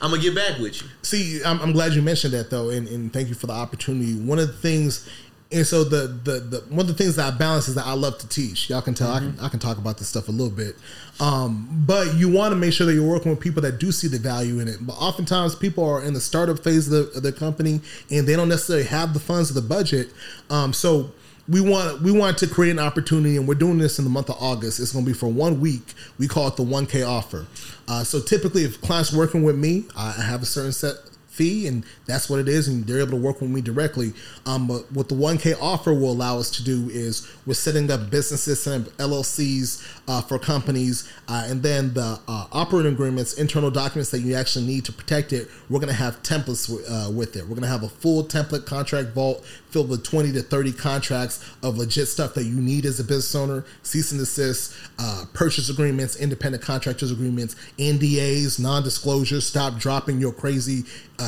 [0.00, 0.88] I'm gonna get back with you.
[1.02, 4.14] See, I'm, I'm glad you mentioned that though, and, and thank you for the opportunity.
[4.14, 5.08] One of the things,
[5.50, 7.94] and so the, the the one of the things that I balance is that I
[7.94, 8.68] love to teach.
[8.68, 10.76] Y'all can tell I can I can talk about this stuff a little bit,
[11.18, 14.08] um, but you want to make sure that you're working with people that do see
[14.08, 14.86] the value in it.
[14.86, 17.80] But oftentimes, people are in the startup phase of the, of the company,
[18.10, 20.10] and they don't necessarily have the funds or the budget.
[20.50, 21.10] Um, so
[21.48, 24.30] we want we want to create an opportunity, and we're doing this in the month
[24.30, 24.80] of August.
[24.80, 25.94] It's going to be for one week.
[26.18, 27.46] We call it the 1K offer.
[27.88, 30.96] Uh, so typically, if clients working with me, I have a certain set
[31.28, 34.12] fee, and that's what it is, and they're able to work with me directly.
[34.46, 38.10] Um, but what the 1K offer will allow us to do is we're setting up
[38.10, 44.10] businesses and LLCs uh, for companies, uh, and then the uh, operating agreements, internal documents
[44.10, 45.48] that you actually need to protect it.
[45.68, 47.42] We're going to have templates uh, with it.
[47.42, 51.44] We're going to have a full template contract vault filled with 20 to 30 contracts
[51.62, 55.68] of legit stuff that you need as a business owner, cease and desist, uh, purchase
[55.68, 59.46] agreements, independent contractors agreements, NDAs, non-disclosures.
[59.46, 60.84] Stop dropping your crazy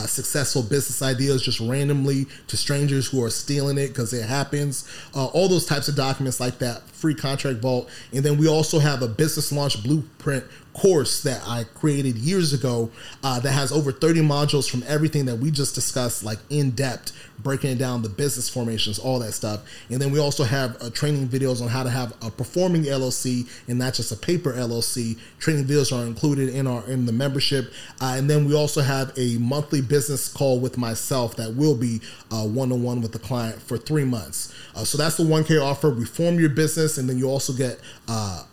[0.06, 4.86] successful business ideas just randomly to strangers who are stealing it because it happens.
[5.14, 9.00] All those types of documents like that, free contract vault, and then we also have
[9.00, 12.90] a business launch blueprint course that I created years ago
[13.24, 17.12] uh, that has over 30 modules from everything that we just discussed, like in depth,
[17.40, 19.62] breaking down the business formations, all that stuff.
[19.90, 23.48] And then we also have uh, training videos on how to have a performing LLC
[23.66, 25.18] and not just a paper LLC.
[25.38, 29.12] Training videos are included in our in the membership, uh, and then we also have
[29.16, 32.00] a monthly business call with myself that will be
[32.30, 34.54] one on one with the client for three months.
[34.74, 35.90] Uh, so that's the 1K offer.
[35.90, 38.44] We form your business, and then you also get uh,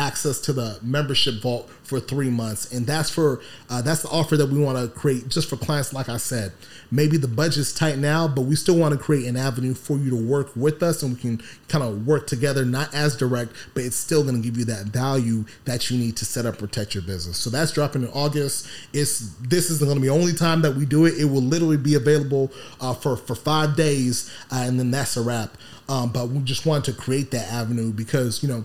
[0.00, 2.72] access to the membership vault for three months.
[2.72, 5.92] And that's for uh, that's the offer that we want to create just for clients
[5.92, 6.52] like i said.
[6.90, 10.10] Maybe the budget's tight now but we still want to create an avenue for you
[10.10, 13.82] to work with us and we can kind of work together not as direct but
[13.82, 16.94] it's still going to give you that value that you need to set up protect
[16.94, 17.36] your business.
[17.36, 18.68] So that's dropping in august.
[18.94, 21.18] It's this is going to be the only time that we do it.
[21.18, 22.50] It will literally be available
[22.80, 25.56] uh, for for five days uh, and then that's a wrap.
[25.88, 28.64] Um, but we just wanted to create that avenue because you know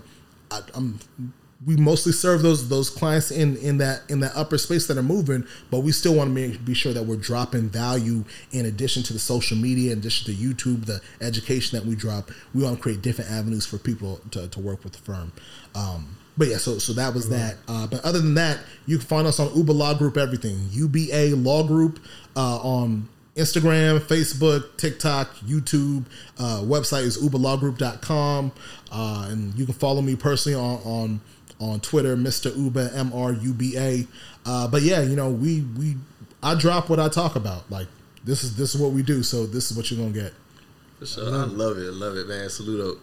[0.50, 0.98] I, I'm
[1.64, 5.02] we mostly serve those those clients in in that in that upper space that are
[5.02, 9.02] moving, but we still want to make, be sure that we're dropping value in addition
[9.04, 12.30] to the social media, in addition to YouTube, the education that we drop.
[12.54, 15.32] We want to create different avenues for people to, to work with the firm.
[15.74, 17.56] Um, but yeah, so so that was that.
[17.66, 21.34] Uh, but other than that, you can find us on Uba Law Group, everything UBA
[21.36, 22.00] Law Group
[22.36, 26.04] uh, on Instagram, Facebook, TikTok, YouTube.
[26.38, 28.52] Uh, website is ubalawgroup.com.
[28.90, 31.20] Uh, and you can follow me personally on, on,
[31.60, 32.56] on Twitter, Mr.
[32.56, 34.06] Uba, M R U B A.
[34.46, 35.96] Uh, but yeah, you know, we, we,
[36.42, 37.70] I drop what I talk about.
[37.70, 37.88] Like,
[38.24, 39.22] this is, this is what we do.
[39.22, 40.32] So this is what you're going to get.
[40.98, 41.26] For sure.
[41.26, 41.86] I love it.
[41.86, 42.48] I love it, man.
[42.48, 42.98] Soluto.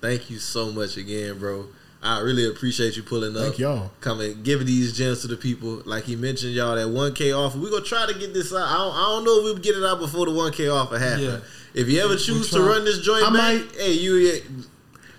[0.00, 1.66] Thank you so much again, bro.
[2.02, 3.42] I really appreciate you pulling up.
[3.42, 3.90] Thank y'all.
[4.00, 5.82] Coming, giving these gems to the people.
[5.84, 7.58] Like he mentioned, y'all, that 1K offer.
[7.58, 8.60] We're going to try to get this out.
[8.68, 11.22] I don't, I don't know if we'll get it out before the 1K offer happens.
[11.22, 11.38] Yeah.
[11.74, 14.40] If you ever choose to run this joint I might- hey, you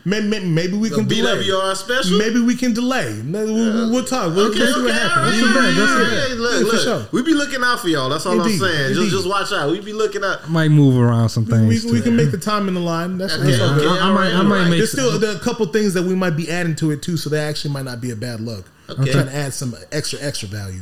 [0.10, 1.44] Maybe, maybe we The can delay.
[1.44, 2.18] BWR special?
[2.18, 3.14] Maybe we can delay.
[3.24, 4.36] Maybe we'll, we'll talk.
[4.36, 5.42] We'll, Okay, we'll see okay, what happens.
[5.44, 5.54] all right.
[5.54, 5.78] That's the best.
[5.78, 6.82] That's the Yeah, hey, look, Yeah, for look.
[6.84, 7.08] sure.
[7.12, 8.10] We be looking out for y'all.
[8.10, 8.88] That's all Indeed, I'm saying.
[8.90, 9.12] Just, indeed.
[9.12, 9.72] just watch out.
[9.72, 10.50] We be looking out.
[10.50, 11.86] Might move around some things.
[11.86, 12.04] We, we too.
[12.04, 13.18] can make the time in the line.
[13.20, 13.86] That's, Okay, that's okay.
[13.86, 15.94] okay, I- I might- I might make There's some- still there are a couple things
[15.94, 18.16] that we might be adding to it too, so that actually might not be a
[18.16, 18.66] bad look.
[18.90, 20.82] I'm trying to add some extra extra value.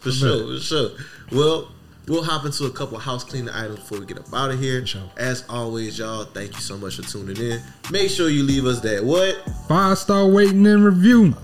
[0.00, 0.90] For sure, for sure.
[1.32, 1.68] Well,
[2.08, 4.84] we'll hop into a couple house cleaning items before we get up out of here.
[5.16, 7.60] As always, y'all, thank you so much for tuning in.
[7.90, 9.42] Make sure you leave us that what?
[9.68, 11.34] Five star waiting and review.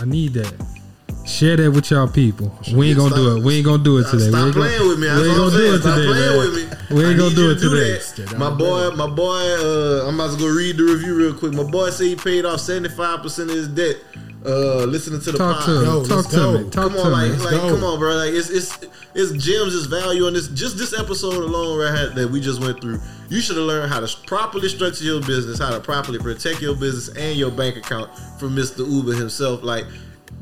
[0.00, 0.52] I need that.
[1.26, 2.56] Share that with y'all people.
[2.72, 3.42] We ain't gonna do it.
[3.42, 4.28] We ain't gonna do it today.
[4.28, 5.06] Stop playing gonna, with me.
[5.08, 6.06] We ain't gonna do it Stop today.
[6.06, 6.96] playing with me.
[6.96, 8.38] We ain't gonna do it today.
[8.38, 11.52] My boy, my boy, uh, I'm about to go read the review real quick.
[11.52, 13.96] My boy said he paid off 75% of his debt.
[14.46, 15.64] Uh, listening to the Talk pod.
[15.66, 15.84] to him.
[15.84, 16.58] Yo, Talk to go.
[16.58, 16.70] me.
[16.70, 17.36] Talk come to on, me.
[17.36, 18.14] like, like, come on, bro.
[18.14, 18.78] Like, it's it's
[19.14, 20.48] it's gems, it's value on this.
[20.48, 23.00] Just this episode alone, right that we just went through.
[23.28, 26.76] You should have learned how to properly structure your business, how to properly protect your
[26.76, 28.88] business and your bank account from Mr.
[28.88, 29.64] Uba himself.
[29.64, 29.84] Like,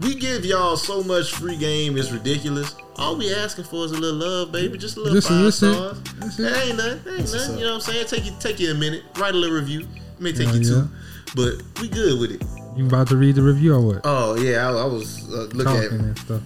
[0.00, 2.74] we give y'all so much free game, it's ridiculous.
[2.96, 4.76] All we asking for is a little love, baby.
[4.76, 5.74] Just a little Listen, five listen.
[5.74, 6.36] stars.
[6.36, 7.04] That ain't nothing.
[7.04, 7.58] That ain't nothing.
[7.58, 8.06] You know what I'm saying?
[8.06, 9.02] Take you take you a minute.
[9.16, 9.80] Write a little review.
[9.80, 10.82] It may take Hell you yeah.
[10.82, 10.88] two,
[11.34, 12.42] but we good with it.
[12.76, 14.00] You about to read the review or what?
[14.04, 16.42] Oh yeah, I, I was uh, look at and stuff.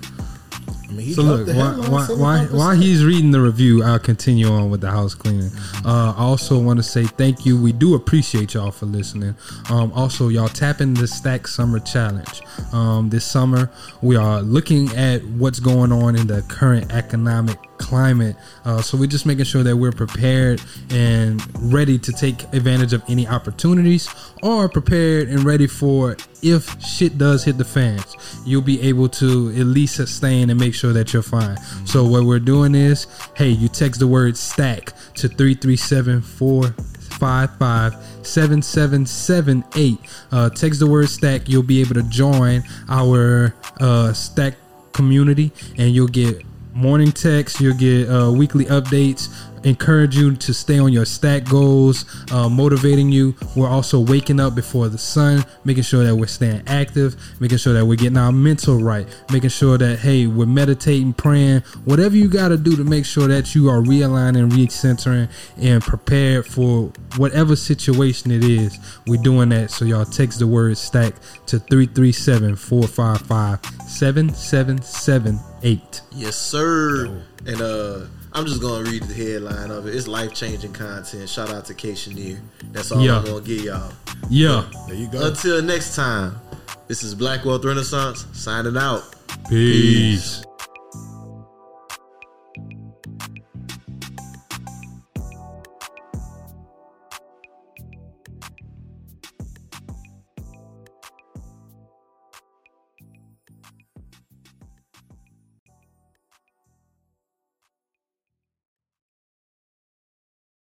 [0.89, 4.71] I mean, so look, why, why, why, while he's reading the review, I'll continue on
[4.71, 5.51] with the house cleaning.
[5.85, 7.61] Uh, I also want to say thank you.
[7.61, 9.35] We do appreciate y'all for listening.
[9.71, 12.43] Um, also, y'all tapping the Stack Summer Challenge.
[12.73, 18.37] Um, this summer, we are looking at what's going on in the current economic climate.
[18.65, 20.61] Uh, so we're just making sure that we're prepared
[20.91, 21.43] and
[21.73, 24.09] ready to take advantage of any opportunities
[24.43, 28.17] or prepared and ready for if shit does hit the fans.
[28.45, 31.57] You'll be able to at least sustain and make sure that you're fine.
[31.87, 33.07] So what we're doing is,
[33.37, 37.95] hey, you text the word stack to 337 455
[38.27, 39.99] 7778.
[40.31, 41.49] Uh, text the word stack.
[41.49, 44.55] You'll be able to join our uh, stack
[44.93, 46.43] community and you'll get
[46.79, 47.61] morning texts.
[47.61, 49.29] You'll get uh, weekly updates
[49.65, 53.35] encourage you to stay on your stack goals, uh, motivating you.
[53.57, 57.73] We're also waking up before the sun, making sure that we're staying active, making sure
[57.75, 62.29] that we're getting our mental right, making sure that, hey, we're meditating, praying, whatever you
[62.29, 67.57] got to do to make sure that you are realigning, recentering, and prepared for whatever
[67.57, 68.79] situation it is.
[69.07, 69.71] We're doing that.
[69.71, 71.15] So y'all text the word stack
[71.47, 76.03] to 337 455 7778.
[76.13, 77.23] Yes, sir.
[77.47, 78.07] And uh
[78.39, 79.97] I'm just gonna read the headline of it.
[79.97, 81.29] It's life changing content.
[81.29, 82.39] Shout out to K Chenier.
[82.71, 83.19] That's all Yeah.
[83.19, 83.93] I'm gonna get y'all.
[84.31, 84.65] Yeah.
[84.87, 85.27] There you go.
[85.27, 86.39] Until next time,
[86.87, 89.03] this is Black Wealth Renaissance signing out.
[89.49, 90.45] Peace.